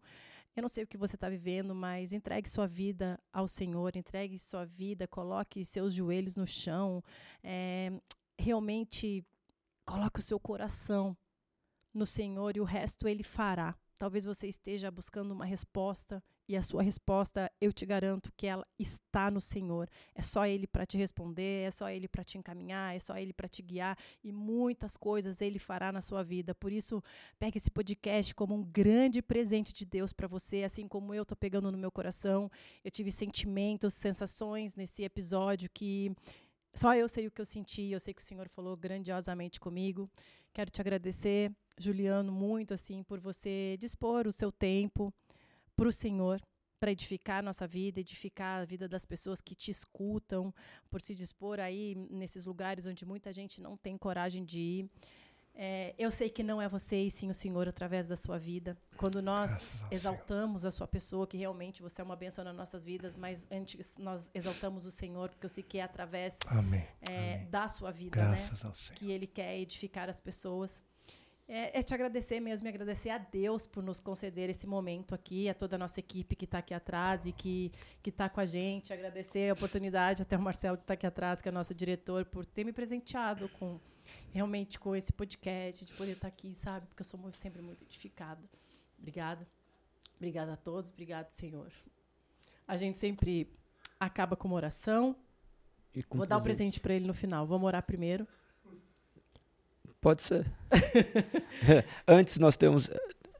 [0.55, 4.37] eu não sei o que você está vivendo, mas entregue sua vida ao Senhor, entregue
[4.37, 7.03] sua vida, coloque seus joelhos no chão,
[7.43, 7.91] é,
[8.37, 9.25] realmente
[9.83, 11.17] coloque o seu coração
[11.91, 13.75] no Senhor e o resto ele fará.
[13.97, 18.65] Talvez você esteja buscando uma resposta e a sua resposta, eu te garanto que ela
[18.77, 19.89] está no Senhor.
[20.13, 23.31] É só Ele para te responder, é só Ele para te encaminhar, é só Ele
[23.31, 26.53] para te guiar e muitas coisas Ele fará na sua vida.
[26.53, 27.01] Por isso,
[27.39, 31.37] pegue esse podcast como um grande presente de Deus para você, assim como eu estou
[31.37, 32.51] pegando no meu coração.
[32.83, 36.13] Eu tive sentimentos, sensações nesse episódio que
[36.73, 37.83] só eu sei o que eu senti.
[37.83, 40.09] Eu sei que o Senhor falou grandiosamente comigo.
[40.51, 45.13] Quero te agradecer, Juliano, muito assim por você dispor o seu tempo
[45.75, 46.41] para o Senhor,
[46.79, 50.53] para edificar a nossa vida, edificar a vida das pessoas que te escutam,
[50.89, 54.91] por se dispor aí nesses lugares onde muita gente não tem coragem de ir.
[55.55, 58.75] É, eu sei que não é você e sim o Senhor através da sua vida.
[58.97, 63.15] Quando nós exaltamos a sua pessoa, que realmente você é uma bênção nas nossas vidas,
[63.15, 66.85] mas antes nós exaltamos o Senhor, porque eu sei que é através Amém.
[67.07, 67.49] É, Amém.
[67.49, 68.35] da sua vida né,
[68.95, 70.83] que Ele quer edificar as pessoas.
[71.47, 75.49] É, é, te agradecer mesmo e agradecer a Deus por nos conceder esse momento aqui,
[75.49, 77.71] a toda a nossa equipe que está aqui atrás e que
[78.05, 78.93] está com a gente.
[78.93, 82.45] Agradecer a oportunidade, até o Marcelo que está aqui atrás, que é nosso diretor, por
[82.45, 83.79] ter me presenteado com
[84.31, 86.87] realmente com esse podcast, de poder estar tá aqui, sabe?
[86.87, 88.41] Porque eu sou muito, sempre muito edificada.
[88.97, 89.45] Obrigada.
[90.15, 90.91] Obrigada a todos.
[90.91, 91.71] Obrigado, Senhor.
[92.65, 93.53] A gente sempre
[93.99, 95.15] acaba com uma oração.
[96.09, 97.45] Vou dar um presente para ele no final.
[97.45, 98.27] Vamos orar primeiro.
[100.03, 100.45] Pode ser.
[102.05, 102.89] Antes nós temos.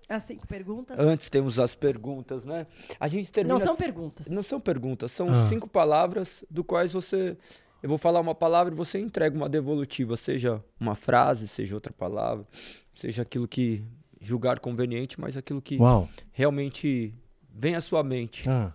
[0.08, 0.98] As cinco perguntas?
[0.98, 2.66] Antes temos as perguntas, né?
[2.98, 3.54] A gente termina.
[3.54, 4.28] Não são perguntas.
[4.28, 5.42] Não são perguntas, são ah.
[5.42, 7.38] cinco palavras do quais você.
[7.82, 11.92] Eu vou falar uma palavra e você entrega uma devolutiva, seja uma frase, seja outra
[11.92, 12.48] palavra,
[12.96, 13.84] seja aquilo que
[14.22, 16.08] julgar conveniente, mas aquilo que Uau.
[16.32, 17.14] realmente
[17.54, 18.50] vem à sua mente.
[18.50, 18.72] Ah.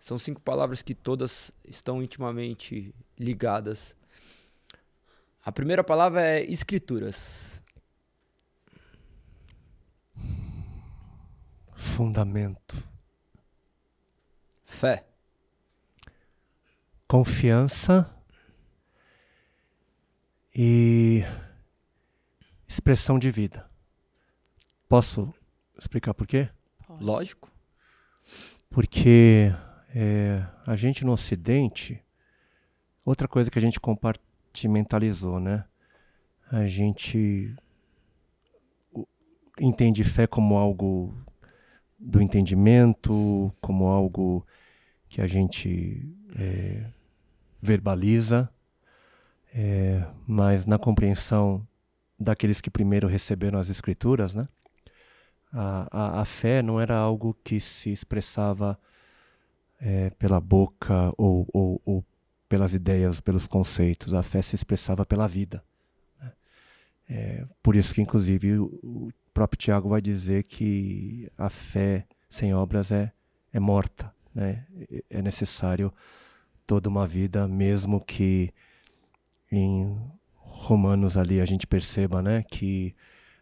[0.00, 3.94] São cinco palavras que todas estão intimamente ligadas
[5.46, 7.62] A primeira palavra é escrituras.
[11.72, 12.82] Fundamento.
[14.64, 15.06] Fé.
[17.06, 18.12] Confiança
[20.52, 21.22] e
[22.66, 23.70] expressão de vida.
[24.88, 25.32] Posso
[25.78, 26.50] explicar por quê?
[26.88, 27.04] Pode.
[27.04, 27.52] Lógico.
[28.68, 29.54] Porque
[29.94, 32.04] é, a gente no Ocidente,
[33.04, 33.78] outra coisa que a gente
[34.56, 35.64] compartimentalizou, né?
[36.50, 37.54] A gente
[39.60, 41.14] entende fé como algo
[41.98, 44.46] do entendimento, como algo
[45.08, 46.86] que a gente é,
[47.60, 48.48] verbaliza,
[49.54, 51.66] é, mas na compreensão
[52.18, 54.48] daqueles que primeiro receberam as escrituras, né?
[55.52, 58.78] A, a, a fé não era algo que se expressava
[59.80, 62.04] é, pela boca ou, ou, ou
[62.48, 64.14] pelas ideias, pelos conceitos.
[64.14, 65.62] A fé se expressava pela vida.
[66.20, 66.32] né?
[67.08, 72.90] É, por isso que, inclusive, o, próprio Tiago vai dizer que a fé sem obras
[72.90, 73.12] é,
[73.52, 74.10] é morta.
[74.34, 74.64] Né?
[74.90, 75.92] É- É necessário
[76.66, 78.50] toda uma vida, mesmo que
[79.52, 79.96] em
[80.34, 82.94] Romanos ali a gente perceba né, que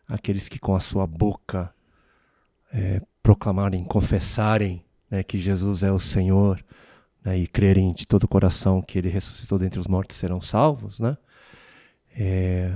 [0.06, 1.72] aqueles que com a sua boca
[2.72, 6.62] é, proclamarem, confessarem né, que Jesus é o Senhor
[7.24, 11.00] né, e crerem de todo o coração que Ele ressuscitou dentre os mortos serão salvos,
[11.00, 11.16] né?
[12.16, 12.72] É,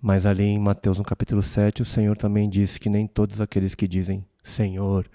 [0.00, 3.74] mas ali em Mateus no capítulo 7 o Senhor também disse que nem todos aqueles
[3.74, 5.10] que dizem Senhor,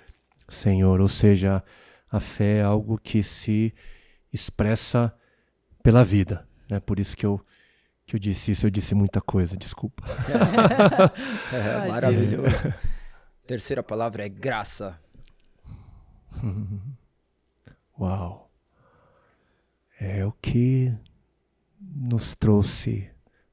[0.49, 1.63] Senhor, ou seja,
[2.11, 3.73] a fé é algo que se
[4.33, 5.13] expressa
[5.81, 6.79] pela vida, né?
[6.79, 7.39] Por isso que eu
[8.05, 10.03] que eu disse isso, eu disse muita coisa, desculpa.
[11.51, 12.55] É, maravilhoso.
[13.47, 14.99] Terceira palavra é graça.
[17.99, 18.44] Uau.
[19.99, 20.93] É o que
[21.79, 23.09] nos trouxe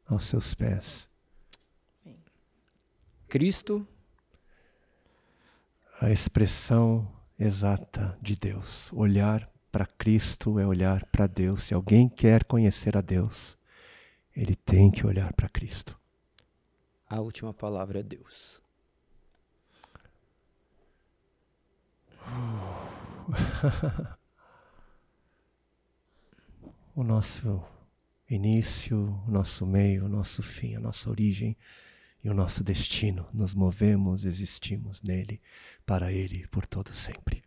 [0.07, 1.09] aos seus pés.
[3.29, 3.87] Cristo,
[6.01, 7.09] A expressão
[7.39, 8.93] exata de Deus.
[8.93, 11.63] Olhar para Cristo é olhar para Deus.
[11.65, 13.57] Se alguém quer conhecer a Deus,
[14.35, 15.99] ele tem que olhar para Cristo.
[17.09, 18.61] a última palavra é Deus.
[26.95, 27.63] O nosso
[28.29, 31.57] início, o nosso meio, o nosso fim, a nossa origem
[32.23, 33.27] e o nosso destino.
[33.33, 35.41] Nos movemos, existimos nele,
[35.87, 37.43] para ele, por todo sempre.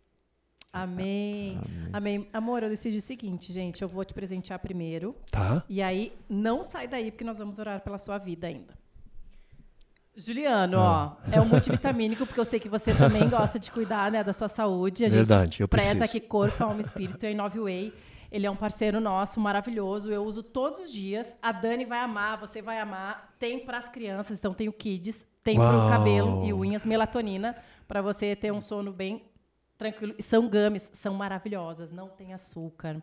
[0.72, 1.58] Amém.
[1.92, 2.28] Amém.
[2.32, 3.80] Amor, eu decidi o seguinte, gente.
[3.82, 5.16] Eu vou te presentear primeiro.
[5.30, 5.64] Tá?
[5.68, 8.74] E aí, não sai daí, porque nós vamos orar pela sua vida ainda.
[10.14, 11.16] Juliano, Ah.
[11.26, 14.32] ó, é um multivitamínico, porque eu sei que você também gosta de cuidar né, da
[14.32, 15.04] sua saúde.
[15.04, 16.04] A Verdade, gente eu preza preciso.
[16.04, 17.94] aqui corpo, alma e espírito, é Inove Way.
[18.30, 20.10] Ele é um parceiro nosso, maravilhoso.
[20.10, 21.36] Eu uso todos os dias.
[21.42, 23.34] A Dani vai amar, você vai amar.
[23.38, 27.56] Tem para as crianças, então tem o Kids, tem para o cabelo e unhas, melatonina,
[27.86, 29.22] para você ter um sono bem
[29.78, 30.14] tranquilo.
[30.18, 33.02] E são games, são maravilhosas, não tem açúcar.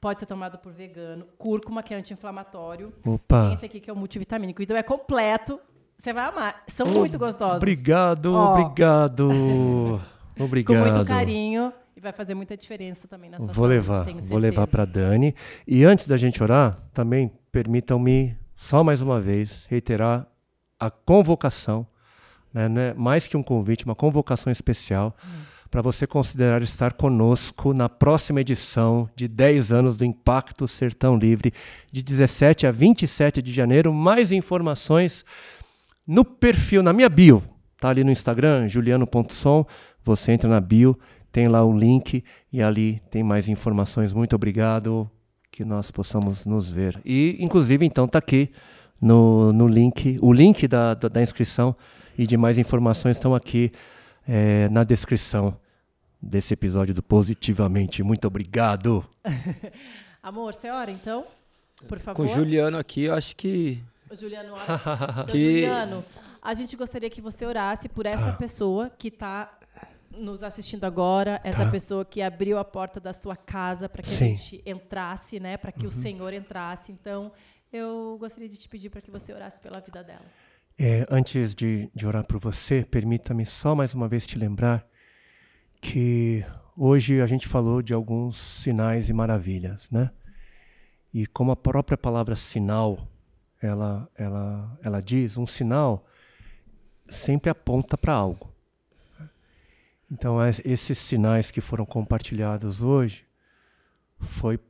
[0.00, 1.26] Pode ser tomado por vegano.
[1.38, 2.92] Cúrcuma, que é anti-inflamatório.
[3.02, 3.52] Tem Opa!
[3.54, 4.62] esse aqui que é o multivitamínico.
[4.62, 5.58] Então é completo.
[5.96, 6.62] Você vai amar.
[6.66, 7.56] São muito gostosos.
[7.56, 8.50] Obrigado, Ó.
[8.52, 9.28] obrigado.
[10.36, 10.84] Com Obrigado.
[10.84, 11.72] muito carinho.
[11.96, 15.34] E vai fazer muita diferença também na sua Vou saúde, levar, vou levar para Dani.
[15.66, 20.26] E antes da gente orar, também permitam-me só mais uma vez reiterar
[20.78, 21.86] a convocação,
[22.52, 25.16] né, não é mais que um convite, uma convocação especial
[25.70, 31.52] para você considerar estar conosco na próxima edição de 10 anos do Impacto Sertão Livre,
[31.90, 33.92] de 17 a 27 de janeiro.
[33.92, 35.24] Mais informações
[36.06, 37.42] no perfil, na minha bio,
[37.76, 39.66] tá ali no Instagram, juliano.som,
[40.04, 40.96] você entra na bio,
[41.34, 44.12] tem lá o link e ali tem mais informações.
[44.12, 45.10] Muito obrigado,
[45.50, 47.02] que nós possamos nos ver.
[47.04, 48.52] E, inclusive, então, tá aqui
[49.00, 51.74] no, no link, o link da, da, da inscrição
[52.16, 53.72] e de mais informações estão aqui
[54.28, 55.58] eh, na descrição
[56.22, 58.00] desse episódio do Positivamente.
[58.04, 59.04] Muito obrigado.
[60.22, 61.24] Amor, você ora então?
[61.88, 62.14] Por favor.
[62.14, 64.64] Com o Juliano aqui, eu acho que Ô, Juliano, ora.
[65.10, 66.04] Então, Que- Juliano,
[66.40, 69.50] a gente gostaria que você orasse por essa pessoa que está
[70.18, 71.70] nos assistindo agora, essa Tá.
[71.70, 74.24] pessoa que abriu a porta da sua casa para que Sim.
[74.24, 75.56] a gente entrasse, né?
[75.56, 76.92] Para que o Senhor entrasse.
[76.92, 77.32] Então,
[77.72, 80.24] eu gostaria de te pedir para que você orasse pela vida dela.
[80.78, 84.86] É, antes de, de orar por você, permita-me só mais uma vez te lembrar
[85.80, 86.44] que
[86.76, 90.10] hoje a gente falou de alguns sinais e maravilhas, né?
[91.12, 93.06] E como a própria palavra sinal,
[93.62, 96.04] ela, ela, ela diz, um sinal
[97.08, 98.53] sempre aponta para algo.
[100.14, 103.26] Então, es- esses sinais que foram compartilhados hoje
[104.20, 104.60] foi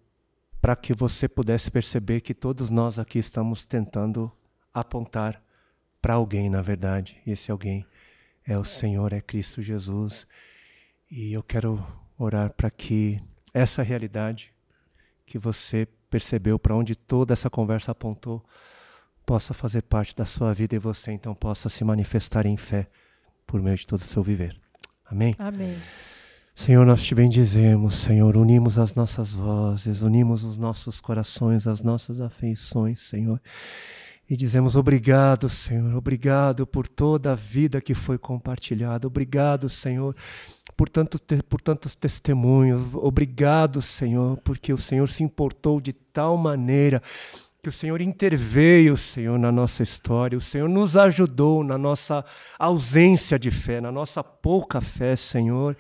[0.58, 4.32] para que você pudesse perceber que todos nós aqui estamos tentando
[4.72, 5.42] apontar
[6.00, 7.20] para alguém, na verdade.
[7.26, 7.84] E esse alguém
[8.46, 10.26] é o Senhor, é Cristo Jesus.
[11.10, 11.86] E eu quero
[12.18, 13.22] orar para que
[13.52, 14.50] essa realidade
[15.26, 18.42] que você percebeu, para onde toda essa conversa apontou,
[19.26, 22.88] possa fazer parte da sua vida e você então possa se manifestar em fé
[23.46, 24.63] por meio de todo o seu viver.
[25.04, 25.34] Amém?
[25.38, 25.76] Amém.
[26.54, 32.20] Senhor, nós te bendizemos, Senhor, unimos as nossas vozes, unimos os nossos corações, as nossas
[32.20, 33.40] afeições, Senhor.
[34.30, 40.14] E dizemos obrigado, Senhor, obrigado por toda a vida que foi compartilhada, obrigado, Senhor,
[40.76, 47.02] por, tanto, por tantos testemunhos, obrigado, Senhor, porque o Senhor se importou de tal maneira
[47.64, 52.22] que o Senhor interveio, Senhor, na nossa história, o Senhor nos ajudou na nossa
[52.58, 55.74] ausência de fé, na nossa pouca fé, Senhor.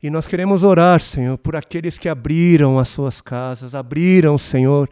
[0.00, 4.88] E nós queremos orar, Senhor, por aqueles que abriram as suas casas, abriram, Senhor,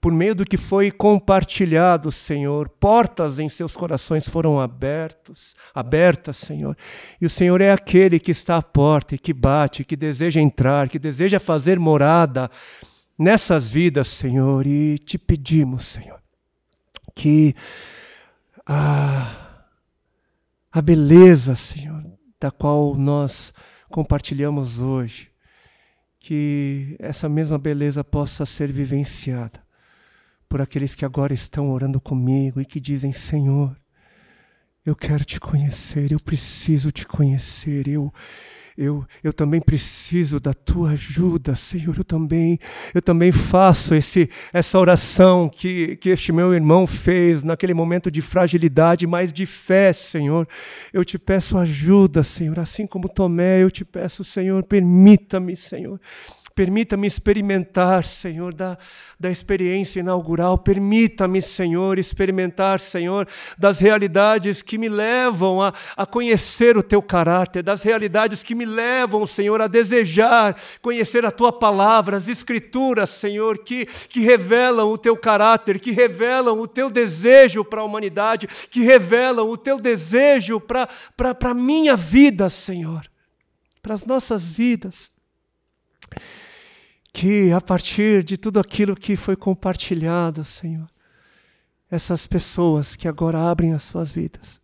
[0.00, 6.76] por meio do que foi compartilhado, Senhor, portas em seus corações foram abertos, abertas, Senhor.
[7.20, 10.88] E o Senhor é aquele que está à porta e que bate, que deseja entrar,
[10.88, 12.48] que deseja fazer morada
[13.20, 16.22] nessas vidas, Senhor, e te pedimos, Senhor,
[17.14, 17.54] que
[18.64, 19.66] a,
[20.72, 22.02] a beleza, Senhor,
[22.40, 23.52] da qual nós
[23.90, 25.30] compartilhamos hoje,
[26.18, 29.62] que essa mesma beleza possa ser vivenciada
[30.48, 33.76] por aqueles que agora estão orando comigo e que dizem: Senhor,
[34.84, 38.10] eu quero te conhecer, eu preciso te conhecer, eu
[38.80, 41.94] eu, eu também preciso da tua ajuda, Senhor.
[41.98, 42.58] Eu também,
[42.94, 48.22] eu também faço esse, essa oração que, que este meu irmão fez naquele momento de
[48.22, 50.48] fragilidade, mas de fé, Senhor.
[50.94, 52.58] Eu te peço ajuda, Senhor.
[52.58, 56.00] Assim como Tomé, eu te peço, Senhor, permita-me, Senhor
[56.54, 58.76] Permita-me experimentar, Senhor, da,
[59.18, 60.58] da experiência inaugural.
[60.58, 67.62] Permita-me, Senhor, experimentar, Senhor, das realidades que me levam a, a conhecer o Teu caráter,
[67.62, 73.58] das realidades que me levam, Senhor, a desejar conhecer a Tua palavra, as Escrituras, Senhor,
[73.58, 78.82] que, que revelam o Teu caráter, que revelam o Teu desejo para a humanidade, que
[78.82, 80.88] revelam o Teu desejo para
[81.42, 83.06] a minha vida, Senhor,
[83.80, 85.09] para as nossas vidas
[87.12, 90.86] que a partir de tudo aquilo que foi compartilhado, Senhor,
[91.90, 94.60] essas pessoas que agora abrem as suas vidas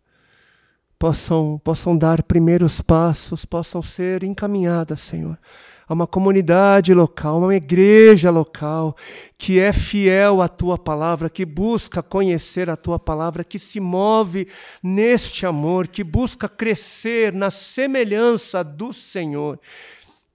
[0.97, 5.37] possam, possam dar primeiros passos, possam ser encaminhadas, Senhor,
[5.87, 8.95] a uma comunidade local, uma igreja local
[9.37, 14.47] que é fiel à tua palavra, que busca conhecer a tua palavra, que se move
[14.81, 19.59] neste amor, que busca crescer na semelhança do Senhor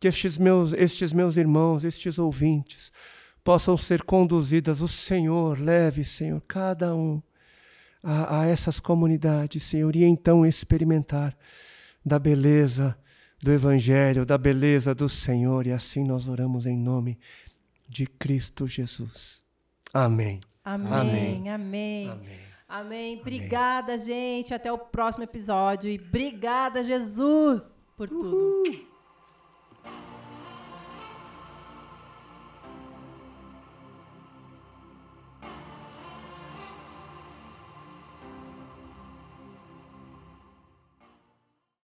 [0.03, 2.91] que estes meus, estes meus irmãos, estes ouvintes,
[3.45, 4.81] possam ser conduzidas.
[4.81, 7.23] O Senhor leve, Senhor, cada um
[8.03, 11.39] a, a essas comunidades, Senhor, e então experimentar
[12.05, 12.99] da beleza
[13.41, 17.16] do Evangelho, da beleza do Senhor, e assim nós oramos em nome
[17.89, 19.41] de Cristo Jesus.
[19.95, 20.41] Amém.
[20.65, 20.93] Amém.
[20.93, 21.49] Amém.
[21.49, 22.09] Amém.
[22.09, 22.41] Amém.
[22.69, 23.20] Amém.
[23.20, 24.53] Obrigada, gente.
[24.53, 25.89] Até o próximo episódio.
[25.89, 28.91] E obrigada, Jesus, por tudo.